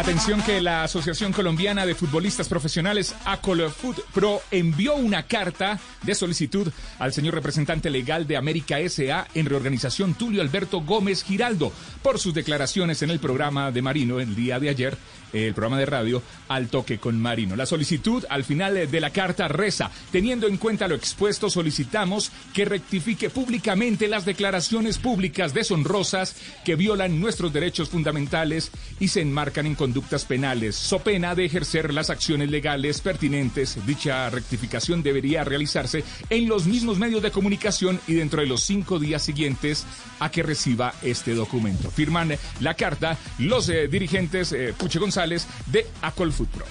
[0.07, 6.73] Atención que la Asociación Colombiana de Futbolistas Profesionales Acolfoot Pro envió una carta de solicitud
[7.01, 11.73] al señor representante legal de América SA en reorganización Tulio Alberto Gómez Giraldo
[12.05, 14.97] por sus declaraciones en el programa de Marino el día de ayer,
[15.33, 17.57] el programa de radio Al Toque con Marino.
[17.57, 22.65] La solicitud al final de la carta reza, teniendo en cuenta lo expuesto, solicitamos que
[22.65, 28.71] rectifique públicamente las declaraciones públicas deshonrosas que violan nuestros derechos fundamentales
[29.01, 33.79] y se enmarcan en conductas penales, so pena de ejercer las acciones legales pertinentes.
[33.87, 38.99] Dicha rectificación debería realizarse en los mismos medios de comunicación y dentro de los cinco
[38.99, 39.87] días siguientes
[40.21, 41.91] a que reciba este documento.
[41.91, 46.67] Firman la carta los eh, dirigentes eh, Puche González de Acolfoot Pro.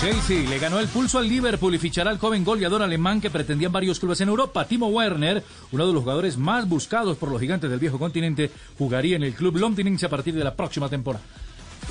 [0.00, 3.72] Chelsea le ganó el pulso al Liverpool y fichará al joven goleador alemán que pretendían
[3.72, 4.68] varios clubes en Europa.
[4.68, 9.16] Timo Werner, uno de los jugadores más buscados por los gigantes del viejo continente, jugaría
[9.16, 11.24] en el club londinense a partir de la próxima temporada.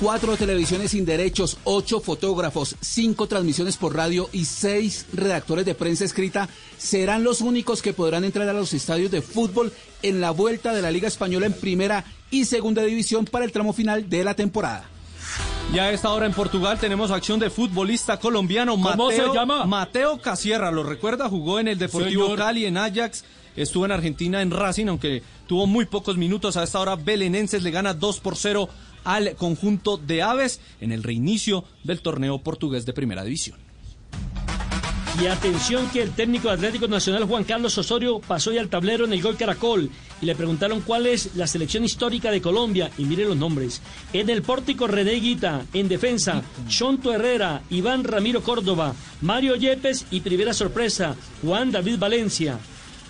[0.00, 6.04] Cuatro televisiones sin derechos, ocho fotógrafos, cinco transmisiones por radio y seis redactores de prensa
[6.04, 10.74] escrita serán los únicos que podrán entrar a los estadios de fútbol en la vuelta
[10.74, 14.34] de la Liga Española en primera y segunda división para el tramo final de la
[14.34, 14.84] temporada.
[15.72, 19.64] Y a esta hora en Portugal tenemos acción de futbolista colombiano ¿Cómo Mateo, se llama?
[19.64, 22.38] Mateo Casierra, lo recuerda, jugó en el Deportivo Señor.
[22.38, 23.24] Cali, en Ajax,
[23.56, 26.58] estuvo en Argentina en Racing, aunque tuvo muy pocos minutos.
[26.58, 28.68] A esta hora Belenenses le gana 2 por 0
[29.06, 33.56] al conjunto de Aves en el reinicio del torneo portugués de Primera División.
[35.22, 39.14] Y atención que el técnico Atlético Nacional Juan Carlos Osorio pasó ya al tablero en
[39.14, 39.88] el gol Caracol
[40.20, 43.80] y le preguntaron cuál es la selección histórica de Colombia y mire los nombres.
[44.12, 50.20] En el pórtico René Guita, en defensa Chonto Herrera, Iván Ramiro Córdoba, Mario Yepes y
[50.20, 52.58] primera sorpresa Juan David Valencia.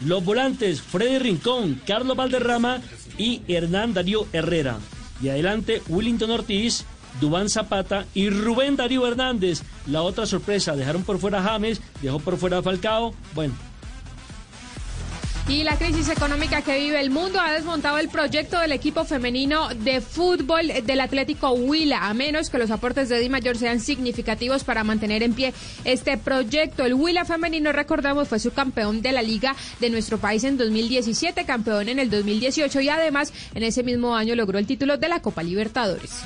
[0.05, 2.83] Los volantes Freddy Rincón, Carlos Valderrama
[3.19, 4.79] y Hernán Darío Herrera.
[5.23, 6.85] Y adelante Willington Ortiz,
[7.21, 9.63] Dubán Zapata y Rubén Darío Hernández.
[9.87, 13.15] La otra sorpresa, dejaron por fuera a James, dejó por fuera a Falcao.
[13.35, 13.55] Bueno,
[15.49, 19.69] Y la crisis económica que vive el mundo ha desmontado el proyecto del equipo femenino
[19.69, 24.65] de fútbol del Atlético Huila, a menos que los aportes de Di Mayor sean significativos
[24.65, 25.55] para mantener en pie
[25.85, 26.85] este proyecto.
[26.85, 31.91] El Huila femenino, recordamos, fue subcampeón de la liga de nuestro país en 2017, campeón
[31.91, 35.45] en el 2018 y además en ese mismo año logró el título de la Copa
[35.45, 36.25] Libertadores.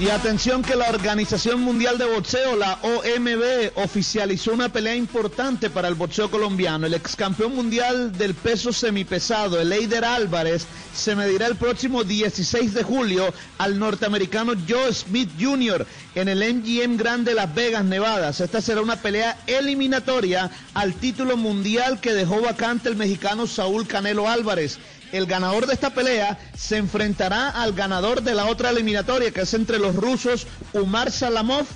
[0.00, 5.88] Y atención que la Organización Mundial de Boxeo, la OMB, oficializó una pelea importante para
[5.88, 6.86] el boxeo colombiano.
[6.86, 12.72] El ex campeón mundial del peso semipesado, el Eider Álvarez, se medirá el próximo 16
[12.72, 15.86] de julio al norteamericano Joe Smith Jr.
[16.14, 18.30] en el MGM Grand de Las Vegas, Nevada.
[18.30, 24.30] Esta será una pelea eliminatoria al título mundial que dejó vacante el mexicano Saúl Canelo
[24.30, 24.78] Álvarez.
[25.12, 29.54] El ganador de esta pelea se enfrentará al ganador de la otra eliminatoria, que es
[29.54, 31.66] entre los rusos Umar Salamov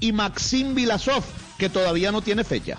[0.00, 1.24] y Maxim Vilasov,
[1.58, 2.76] que todavía no tiene fecha.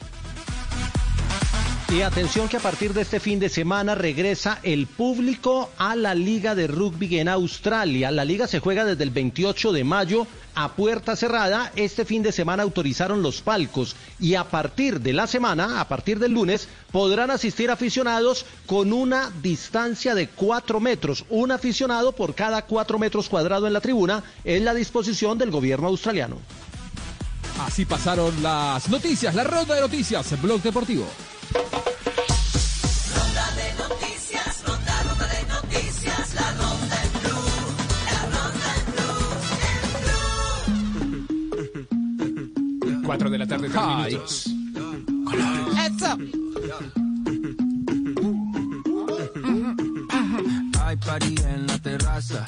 [1.89, 6.15] Y atención que a partir de este fin de semana regresa el público a la
[6.15, 8.09] Liga de Rugby en Australia.
[8.09, 11.71] La liga se juega desde el 28 de mayo a puerta cerrada.
[11.75, 16.19] Este fin de semana autorizaron los palcos y a partir de la semana, a partir
[16.19, 21.25] del lunes, podrán asistir aficionados con una distancia de cuatro metros.
[21.29, 25.87] Un aficionado por cada cuatro metros cuadrados en la tribuna es la disposición del gobierno
[25.87, 26.37] australiano.
[27.59, 31.05] Así pasaron las noticias, la ronda de noticias, Blog Deportivo.
[43.13, 44.05] 4 de la tarde, 3 Ay.
[44.13, 44.45] minutos.
[45.85, 46.17] Eso.
[50.81, 52.43] Hay party en la terraza.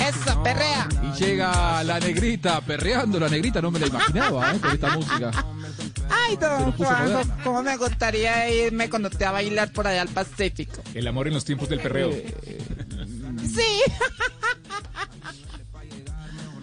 [0.00, 0.88] Eso, perrea.
[1.02, 4.60] Y llega la negrita perreando, la negrita no me la imaginaba, ¿eh?
[4.60, 5.30] Con esta música.
[6.08, 7.36] Ay, don moderna.
[7.42, 10.80] cómo me gustaría irme cuando te a bailar por allá al Pacífico.
[10.94, 12.12] El amor en los tiempos del perreo.
[13.52, 13.82] Sí.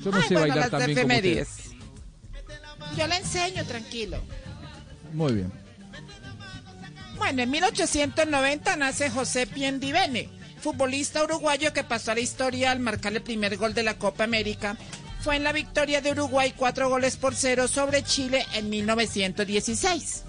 [0.06, 1.61] Yo no Ay, sé bueno, bailar bien como usted.
[3.02, 4.22] Yo le enseño, tranquilo.
[5.11, 5.52] Muy bien.
[7.18, 10.30] Bueno, en 1890 nace José Piendivene,
[10.60, 14.26] futbolista uruguayo que pasó a la historia al marcar el primer gol de la Copa
[14.26, 14.78] América.
[15.22, 20.23] Fue en la victoria de Uruguay cuatro goles por cero sobre Chile en 1916.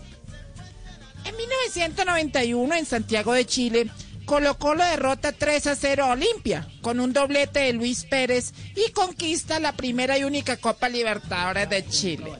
[1.26, 3.90] En 1991, en Santiago de Chile,
[4.24, 8.92] Colo Colo derrota 3 a 0 a Olimpia con un doblete de Luis Pérez y
[8.92, 12.32] conquista la primera y única Copa Libertadores de Chile.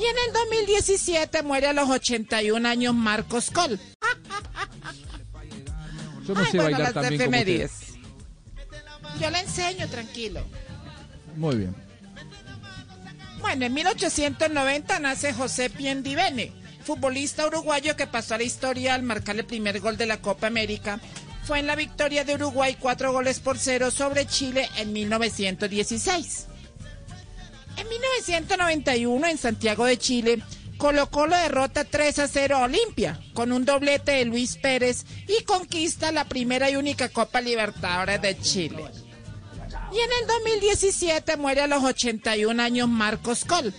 [0.00, 3.78] Y en el 2017 muere a los 81 años Marcos Col.
[6.26, 7.72] Yo no Ay, sé bueno, bailar las efemérides.
[9.20, 10.42] Yo le enseño, tranquilo.
[11.36, 11.74] Muy bien.
[13.40, 16.52] Bueno, en 1890 nace José Piendivene,
[16.82, 20.46] futbolista uruguayo que pasó a la historia al marcar el primer gol de la Copa
[20.46, 20.98] América.
[21.44, 26.46] Fue en la victoria de Uruguay cuatro goles por cero sobre Chile en 1916.
[27.76, 30.42] En 1991, en Santiago de Chile,
[30.80, 35.44] colocó la derrota 3 a 0 a Olimpia, con un doblete de Luis Pérez y
[35.44, 38.84] conquista la primera y única Copa Libertadores de Chile.
[39.92, 43.74] Y en el 2017 muere a los 81 años Marcos Col,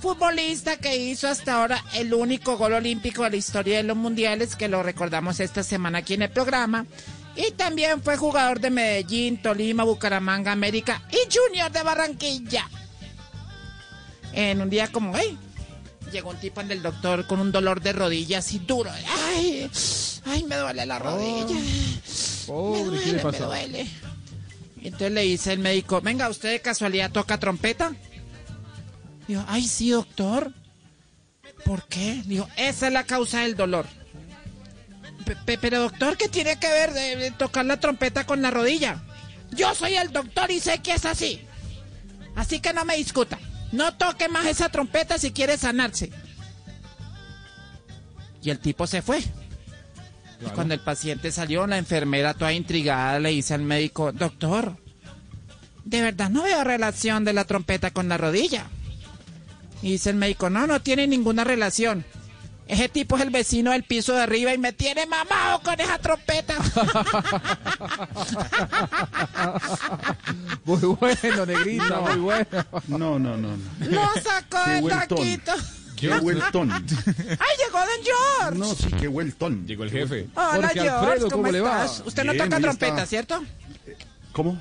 [0.00, 4.56] futbolista que hizo hasta ahora el único gol olímpico de la historia de los mundiales,
[4.56, 6.86] que lo recordamos esta semana aquí en el programa.
[7.34, 12.68] Y también fue jugador de Medellín, Tolima, Bucaramanga, América y Junior de Barranquilla.
[14.36, 15.36] En un día como hoy,
[16.12, 18.90] llegó un tipo en el doctor con un dolor de rodillas y duro.
[19.34, 19.68] Ay,
[20.26, 21.58] ay, me duele la rodilla.
[22.46, 23.46] Pobre, ¿qué le me pasó?
[23.46, 23.86] duele.
[24.80, 27.92] Y entonces le dice el médico, venga, ¿usted de casualidad toca trompeta?
[29.26, 30.52] Dijo, ay, sí, doctor.
[31.64, 32.22] ¿Por qué?
[32.26, 33.86] Dijo, esa es la causa del dolor.
[35.24, 38.52] Pe- pe- pero doctor, ¿qué tiene que ver de, de tocar la trompeta con la
[38.52, 39.02] rodilla?
[39.50, 41.40] Yo soy el doctor y sé que es así.
[42.36, 43.38] Así que no me discuta.
[43.72, 46.10] No toque más esa trompeta si quiere sanarse.
[48.42, 49.20] Y el tipo se fue.
[50.40, 54.76] Y cuando el paciente salió, la enfermera toda intrigada le dice al médico, doctor,
[55.84, 58.66] de verdad no veo relación de la trompeta con la rodilla.
[59.82, 62.04] Y dice el médico, no, no tiene ninguna relación.
[62.68, 65.98] Ese tipo es el vecino del piso de arriba y me tiene mamado con esa
[65.98, 66.54] trompeta.
[70.64, 72.46] Muy bueno, negrita, muy bueno.
[72.88, 73.56] No, no, no.
[73.56, 74.10] no.
[74.22, 75.18] Sacó Qué vueltón.
[75.18, 75.52] taquito.
[75.96, 76.70] Qué vueltón.
[76.72, 78.58] ¡Ay, llegó Don George!
[78.58, 79.66] No, sí, qué vueltón.
[79.66, 80.26] Llegó el jefe.
[80.34, 81.84] Hola, Jorge George, Alfredo, ¿cómo, ¿cómo le va?
[82.04, 83.06] Usted no toca trompeta, está.
[83.06, 83.42] ¿cierto?
[84.32, 84.60] ¿Cómo?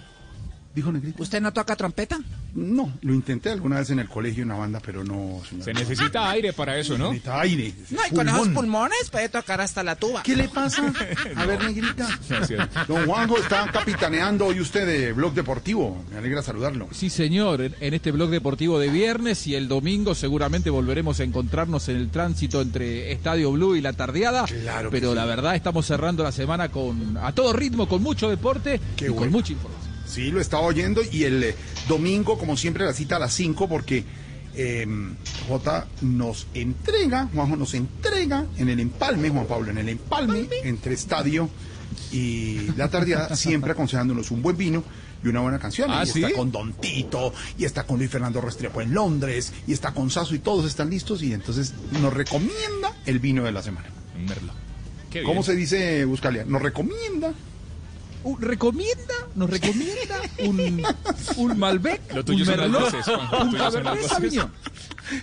[0.76, 1.24] ¿Dijo Negrita?
[1.24, 2.20] ¿Usted no toca trompeta?
[2.54, 5.42] No, lo intenté alguna vez en el colegio en una banda, pero no.
[5.62, 7.12] Se necesita aire para eso, ¿no?
[7.12, 7.74] Necesita aire.
[7.92, 10.22] No, y con esos pulmones puede tocar hasta la tuba.
[10.24, 10.84] ¿Qué le pasa?
[11.36, 12.08] A ver, Negrita.
[12.88, 16.04] Don Juanjo está capitaneando hoy usted de Blog Deportivo.
[16.12, 16.90] Me alegra saludarlo.
[16.92, 21.88] Sí, señor, en, este blog deportivo de viernes y el domingo seguramente volveremos a encontrarnos
[21.88, 24.46] en el tránsito entre Estadio Blue y la tardeada.
[24.46, 25.16] Claro que pero sí.
[25.16, 29.32] la verdad estamos cerrando la semana con a todo ritmo, con mucho deporte y con
[29.32, 29.85] mucha información.
[30.06, 31.56] Sí, lo estaba oyendo y el eh,
[31.88, 34.04] domingo, como siempre, la cita a las 5 porque
[34.56, 34.88] eh,
[35.48, 40.94] J nos entrega, Juanjo nos entrega en el empalme, Juan Pablo, en el empalme entre
[40.94, 41.50] estadio
[42.12, 44.84] y la tardeada, siempre aconsejándonos un buen vino
[45.24, 45.90] y una buena canción.
[45.92, 46.24] Ah, y ¿sí?
[46.24, 50.10] está con Don Tito, y está con Luis Fernando Restrepo en Londres, y está con
[50.10, 53.88] Sasso y todos están listos y entonces nos recomienda el vino de la semana.
[55.10, 56.46] Qué ¿Cómo se dice, Buscalia?
[56.46, 57.34] Nos recomienda
[58.26, 59.14] Uh, ¿Recomienda?
[59.36, 60.84] ¿Nos recomienda un,
[61.38, 62.12] un Malbec?
[62.12, 64.10] Lo tuyo un son las Merlot, voces, Juanjo, lo un tuyo son las Cabernet voces.
[64.10, 64.52] Sauvignon.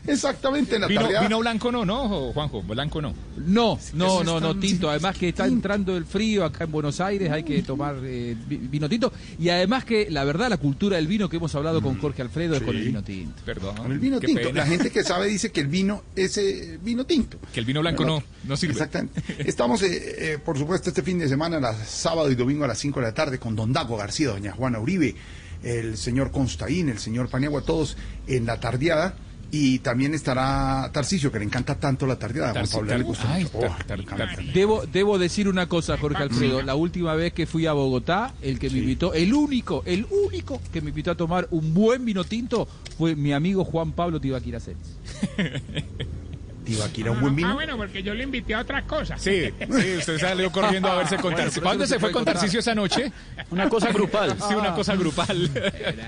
[0.07, 2.63] Exactamente, en la Vino, vino blanco no, ¿no, Juanjo?
[2.63, 3.15] Blanco no.
[3.47, 4.91] No, no, no, no, tinto.
[4.91, 8.57] Además que está entrando el frío acá en Buenos Aires, hay que tomar eh, vi-
[8.59, 9.13] vino tinto.
[9.39, 12.55] Y además que la verdad, la cultura del vino que hemos hablado con Jorge Alfredo
[12.57, 13.43] es con el vino tinto.
[13.45, 13.77] Perdón.
[13.77, 14.43] Con el vino qué tinto.
[14.43, 14.61] pena.
[14.61, 17.39] La gente que sabe dice que el vino es eh, vino tinto.
[17.53, 18.73] Que el vino blanco no, no sirve.
[18.73, 19.23] Exactamente.
[19.49, 22.79] Estamos, eh, eh, por supuesto, este fin de semana, la- sábado y domingo a las
[22.79, 25.15] 5 de la tarde, con Don Dago García, Doña Juana Uribe,
[25.63, 27.97] el señor Constaín, el señor Paniagua, todos
[28.27, 29.15] en la tardeada.
[29.55, 32.53] Y también estará Tarcicio, que le encanta tanto la tardeada.
[32.53, 33.59] Juan Pablo, le gusta Ay, mucho.
[33.59, 36.63] tar- Oh, tar- tar- Debo, debo decir una cosa, Jorge Alfredo.
[36.63, 40.59] La última vez que fui a Bogotá, el que me invitó, el único, el único
[40.73, 42.67] que me invitó a tomar un buen vino tinto
[42.97, 44.59] fue mi amigo Juan Pablo Tibaquira.
[46.65, 47.55] Tibaquira, un buen Ah, vino.
[47.55, 49.21] bueno, porque yo le invité a otras cosas.
[49.21, 51.63] Sí, sí, usted salió corriendo a verse con Bueno, Tarcisio.
[51.63, 53.13] ¿Cuándo se no fue con Tarcisio esa noche?
[53.51, 54.37] Una cosa grupal.
[54.49, 55.51] Sí, una cosa grupal.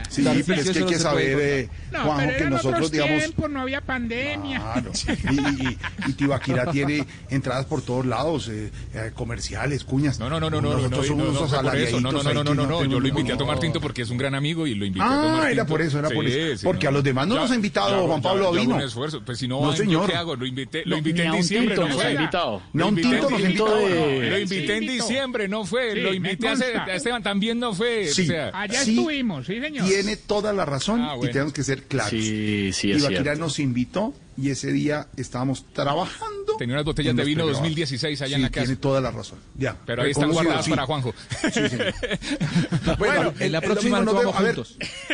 [0.09, 2.91] Sí, pero es que hay no que saber, eh, No, Juanjo, pero que nosotros, otros
[2.93, 4.61] digamos, tiempos, no había pandemia.
[4.61, 4.93] Claro.
[5.35, 5.79] Y, y,
[6.09, 10.19] y Tibaquira tiene entradas por todos lados, eh, eh, comerciales, cuñas.
[10.19, 11.57] No, no, no, no, no, no, Nosotros no, somos no, no, unos eso.
[11.57, 13.61] No, no, no, asalariaditos no, no, no, no, yo lo invité a tomar no.
[13.61, 15.49] tinto porque es un gran amigo y lo invité a tomar Ah, tinto.
[15.53, 16.65] era por eso, era por eso.
[16.65, 16.91] Porque no.
[16.91, 18.77] a los demás no nos ha invitado Juan Pablo a vino.
[18.77, 19.23] un esfuerzo.
[19.25, 20.11] Pues si no, No, van, ¿yo señor.
[20.11, 20.37] ¿qué hago?
[20.45, 22.12] Lo invité, lo No, invité en diciembre, tinto no fue.
[22.12, 22.62] invitado.
[22.79, 23.43] A un tinto en- nos
[23.79, 25.95] de- Lo invité en diciembre, no fue.
[25.97, 28.07] Lo invité a Esteban también no fue.
[28.09, 28.23] Sí.
[28.23, 29.87] O sea, Allá Sí, estuvimos, sí, señor.
[29.89, 31.33] Tiene toda la razón Ah, y bueno.
[31.33, 32.11] tenemos que ser claros.
[32.11, 33.35] Sí, sí, es cierto.
[33.37, 36.56] nos invitó y ese día estábamos trabajando.
[36.59, 37.59] tenía unas botellas de vino pregrabados.
[37.59, 38.66] 2016 allá Sí, en la casa.
[38.66, 39.39] tiene toda la razón.
[39.56, 39.77] Ya.
[39.86, 40.70] Pero ahí están guardadas sí.
[40.70, 41.15] para Juanjo.
[41.52, 41.94] Sí, señor.
[42.98, 44.36] Bueno, en la el próxima nos vemos.
[44.36, 44.56] A ver,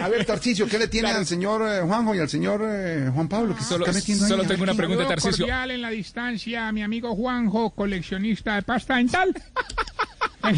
[0.03, 3.29] a ver, Tarcicio, ¿qué le tiene al señor eh, Juanjo y al señor eh, Juan
[3.29, 3.55] Pablo?
[3.57, 5.45] ¿Qué se Solo- solo tengo una pregunta, Saludo Tarcisio.
[5.47, 9.33] cordial en la distancia a mi amigo Juanjo, coleccionista de pasta dental.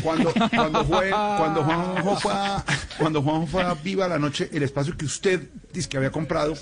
[0.02, 2.64] Cuando, cuando, fue, cuando Juanjo fue a,
[2.98, 6.55] cuando Juanjo fue a Viva la Noche, el espacio que usted dice que había comprado,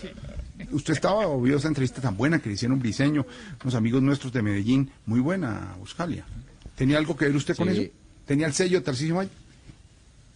[0.72, 3.26] usted estaba o vio esa entrevista tan buena que le hicieron Briseño,
[3.62, 6.24] unos amigos nuestros de Medellín, muy buena, Buscalia.
[6.76, 7.80] ¿Tenía algo que ver usted con Sí.
[7.82, 7.92] eso?
[8.26, 9.30] ¿Tenía el sello de Tarcisio Maya?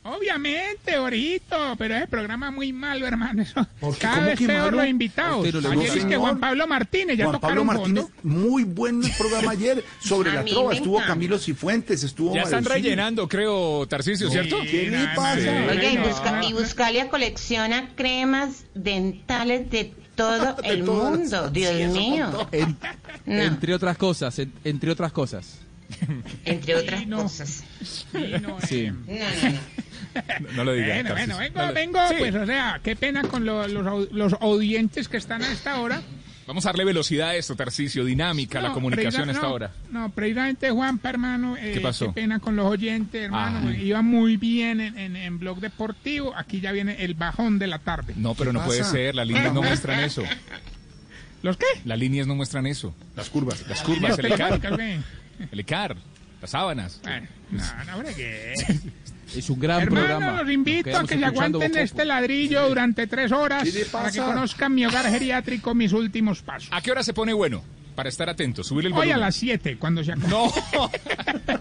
[0.06, 3.40] Obviamente, Orito, pero ese programa muy malo, hermano.
[3.40, 3.66] Eso,
[3.98, 4.76] cada ¿Cómo vez que peor malo?
[4.78, 5.36] los invitados.
[5.36, 5.86] ¿A usted no le Ayer gusta?
[5.88, 6.20] es que Señor.
[6.20, 8.20] Juan Pablo Martínez ya Juan Pablo Martínez, fondo.
[8.22, 10.74] muy buen programa ayer sobre la trova.
[10.74, 11.00] Estuvo.
[11.00, 14.58] Camilo Cifuentes, estuvo Ya están rellenando, creo, Tarcisio, ¿cierto?
[14.70, 15.66] ¿Qué le pasa?
[15.70, 15.96] Oiga, y.
[15.96, 21.50] Busca- y Buscalia colecciona cremas dentales de todo De el mundo.
[21.50, 22.48] Dios Sí, mío.
[22.52, 22.76] En-
[23.26, 23.42] No.
[23.42, 25.58] Entre otras cosas, en- entre otras cosas.
[26.44, 27.64] Entre otras cosas.
[28.66, 28.90] Sí.
[30.54, 30.94] No lo diga.
[30.94, 32.14] Bueno, bueno, vengo, No lo- vengo, Sí.
[32.18, 36.02] pues, o sea, qué pena con lo- los, los audientes que están a esta hora.
[36.46, 40.10] Vamos a darle velocidad a esto, Tarcisio, dinámica, la No, comunicación a precisa- esta no,
[40.10, 42.12] precisamente Juanpa, hermano, eh, ¿Qué pasó?
[42.12, 43.68] pena con los oyentes, hermano.
[43.70, 43.82] Ay.
[43.86, 46.36] Iba muy bien en, en, en Blog Deportivo.
[46.36, 48.12] Aquí ya viene el bajón de la tarde.
[48.16, 50.22] No, pero ¿Qué no puede ser, las líneas no muestran eso.
[51.42, 51.66] ¿Los qué?
[51.84, 52.94] Las líneas no muestran eso.
[53.16, 53.66] Las curvas.
[53.68, 54.60] Las curvas, el ECAR.
[54.60, 55.00] ¿qué?
[55.50, 55.96] El ECAR,
[56.40, 57.00] las sábanas.
[57.02, 58.54] Bueno, no, no, hombre, ¿qué?
[59.36, 60.42] Es un gran Hermano, programa.
[60.42, 64.18] los invito a que se aguanten este ladrillo durante tres horas ¿Qué le para que
[64.20, 66.68] conozcan mi hogar geriátrico, mis últimos pasos.
[66.72, 67.62] ¿A qué hora se pone bueno?
[67.94, 69.16] Para estar atento, subir el Hoy volumen.
[69.16, 70.28] a las 7, cuando se acabe.
[70.28, 70.52] No.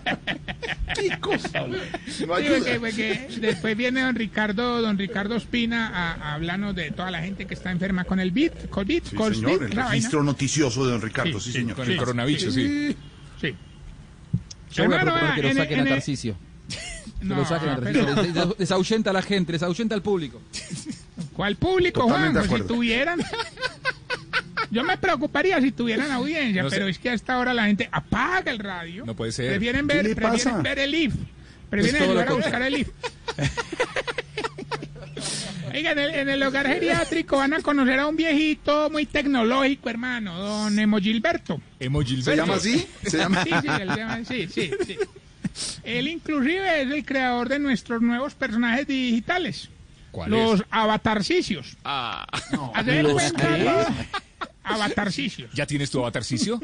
[0.95, 1.67] ¿Qué cosa?
[1.67, 1.75] No
[2.07, 2.57] Sí, ayuda.
[2.57, 7.21] porque- porque después viene don Ricardo, don Ricardo Espina a, a hablarnos de toda la
[7.21, 10.31] gente que está enferma con el BIT, COVID, Sí, COVID, señor, el registro vaina.
[10.31, 11.75] noticioso de don Ricardo, sí, señor.
[11.75, 12.95] con el coronavirus, sí.
[13.41, 13.55] Sí.
[14.71, 16.33] Yo voy a Hermano, proponer que lo en- saquen en- a Tarcisio.
[16.33, 16.52] Que
[17.23, 20.41] No, lo saquen pero- a la gente, les ahuyenta al público.
[21.33, 22.49] ¿Cuál público, Totalmente Juan?
[22.49, 23.21] Pues si tuvieran...
[24.71, 26.77] Yo me preocuparía si tuvieran audiencia, No sé.
[26.77, 29.05] pero es que a esta hora la gente apaga el radio.
[29.05, 29.51] No puede ser.
[29.51, 31.13] Prefieren ¿Qué ver, prefieren ver el IF.
[31.69, 32.89] Prefieren ayudar a buscar el IF.
[35.73, 39.89] Oiga, en el, en el hogar geriátrico van a conocer a un viejito muy tecnológico,
[39.89, 41.59] hermano, don Emo Gilberto.
[41.79, 42.29] Emo Gilberto.
[42.31, 42.87] ¿Se llama así?
[43.05, 43.43] ¿Se llama?
[43.43, 44.97] Sí, sí, él se llama- sí, sí, sí.
[45.83, 49.69] Él inclusive es el creador de nuestros nuevos personajes digitales.
[50.11, 50.65] ¿Cuál los es?
[50.69, 51.77] avatarcicios.
[51.83, 52.25] Ah.
[52.73, 53.63] Haz de ¿Los cuenta, qué?
[53.63, 53.87] los
[54.63, 55.51] Avatarcicios.
[55.53, 56.59] ¿Ya tienes tu avatarcicio?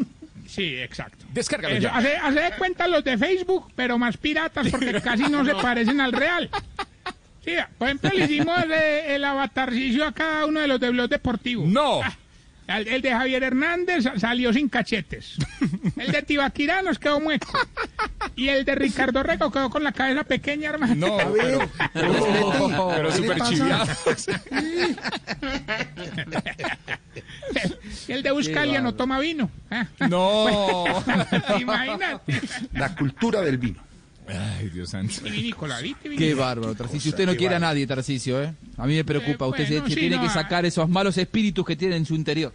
[0.47, 1.25] Sí, exacto.
[1.33, 1.95] Descárgalo Eso, ya.
[1.95, 5.99] hace, hace de cuenta los de Facebook, pero más piratas porque casi no se parecen
[6.01, 6.49] al real.
[7.43, 11.09] Sí, por ejemplo, le hicimos eh, el avatarcicio a cada uno de los de Blog
[11.09, 11.65] Deportivo.
[11.67, 12.01] ¡No!
[12.77, 15.37] El, el de Javier Hernández sa- salió sin cachetes.
[15.97, 17.51] El de Tibaquirá nos quedó mueco.
[18.35, 20.95] Y el de Ricardo Rego quedó con la cabeza pequeña, hermano.
[20.95, 21.59] No, pero,
[21.93, 23.85] pero, pero ¿Qué le súper chiviado.
[28.07, 29.49] Y el de Buscalia no toma vino.
[29.71, 29.87] Ah.
[30.07, 31.03] No.
[31.47, 32.21] ¿Te imaginas?
[32.73, 33.81] La cultura del vino.
[34.29, 35.13] Ay, Dios santo.
[35.25, 36.09] Y vinícola, ¿viste?
[36.15, 37.09] Qué bárbaro, Tarcisio.
[37.11, 38.53] Usted no quiere a nadie, Tarcisio, ¿eh?
[38.77, 39.45] A mí me preocupa.
[39.45, 40.33] Eh, Usted se- bueno, se sí, tiene no, que ah.
[40.33, 42.53] sacar esos malos espíritus que tiene en su interior.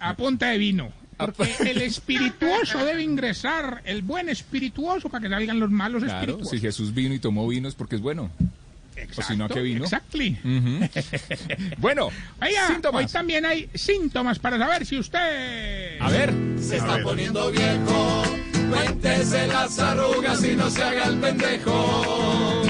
[0.00, 0.92] A punta de vino.
[1.16, 6.50] Porque el espirituoso debe ingresar, el buen espirituoso, para que salgan los malos Claro, espirituosos.
[6.50, 8.30] si Jesús vino y tomó vino es porque es bueno.
[9.16, 9.82] o si no, ¿a qué vino?
[9.84, 10.38] Exactly.
[11.78, 12.10] Bueno,
[12.40, 13.04] Oiga, síntomas.
[13.06, 16.00] hoy también hay síntomas para saber si usted...
[16.00, 16.32] A ver.
[16.60, 18.22] Se está poniendo viejo,
[18.70, 22.62] cuéntese las arrugas y no se haga el pendejo.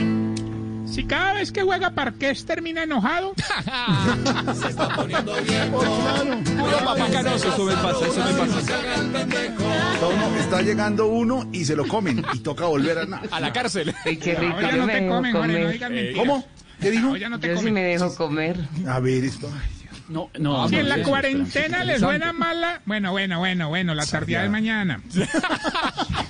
[0.87, 3.33] Si cada vez que juega parqués termina enojado...
[4.61, 5.79] Se está poniendo viejo.
[5.79, 9.65] Puro papá canoso, eso me pasa, eso me No se haga el pendejo.
[10.01, 13.23] Todo está llegando uno y se lo comen y toca volver a nada.
[13.31, 13.95] A la cárcel.
[14.05, 14.55] qué rico.
[14.55, 15.91] Ahora Yo no me te dejo comen, Jorge, no comer.
[15.91, 16.19] mentiras.
[16.27, 16.45] ¿Cómo?
[16.81, 17.09] ¿Qué dijo?
[17.09, 17.75] Ahora no te Yo sí comen.
[17.75, 18.57] me dejo comer.
[18.89, 19.49] A ver, esto.
[19.55, 19.78] ay.
[20.09, 20.69] No, no.
[20.69, 22.81] Si no, en la cuarentena le suena mala...
[22.87, 25.01] Bueno, bueno, bueno, bueno, la tardía de mañana.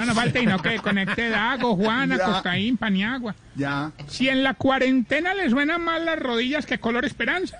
[0.00, 2.24] No nos falta y no que conecte Dago, Juana, Ya.
[2.24, 3.34] Cocaín, Paniagua.
[3.56, 3.90] Ya.
[4.06, 7.58] Si en la cuarentena le suenan más las rodillas que color esperanza.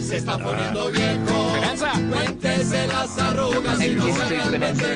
[0.00, 1.54] Se está poniendo viejo.
[1.54, 1.92] Esperanza.
[2.10, 4.86] Cuéntese las arrugas y Aquí no se el Esperanza.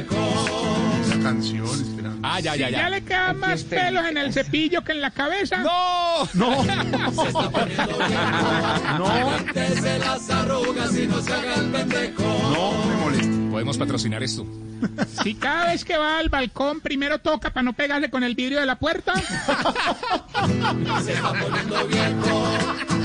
[1.04, 2.18] Esa canción, esperando.
[2.22, 2.90] Ah, ya, Si ya, ya, ya.
[2.90, 5.58] le quedan más pelos en el cepillo que en la cabeza.
[5.58, 6.28] ¡No!
[6.34, 6.62] No.
[6.64, 9.04] Se está poniendo viejo.
[9.24, 12.22] Cuéntese las arrugas y no se haga el pendejo.
[12.22, 13.39] No me moleste.
[13.60, 14.46] Podemos patrocinar esto.
[15.22, 18.60] Si cada vez que va al balcón primero toca para no pegarle con el vidrio
[18.60, 19.12] de la puerta.
[21.04, 22.44] Se está poniendo viejo.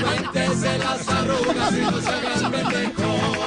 [0.02, 3.46] Cuéntese las arrugas y no se haga el pendejo.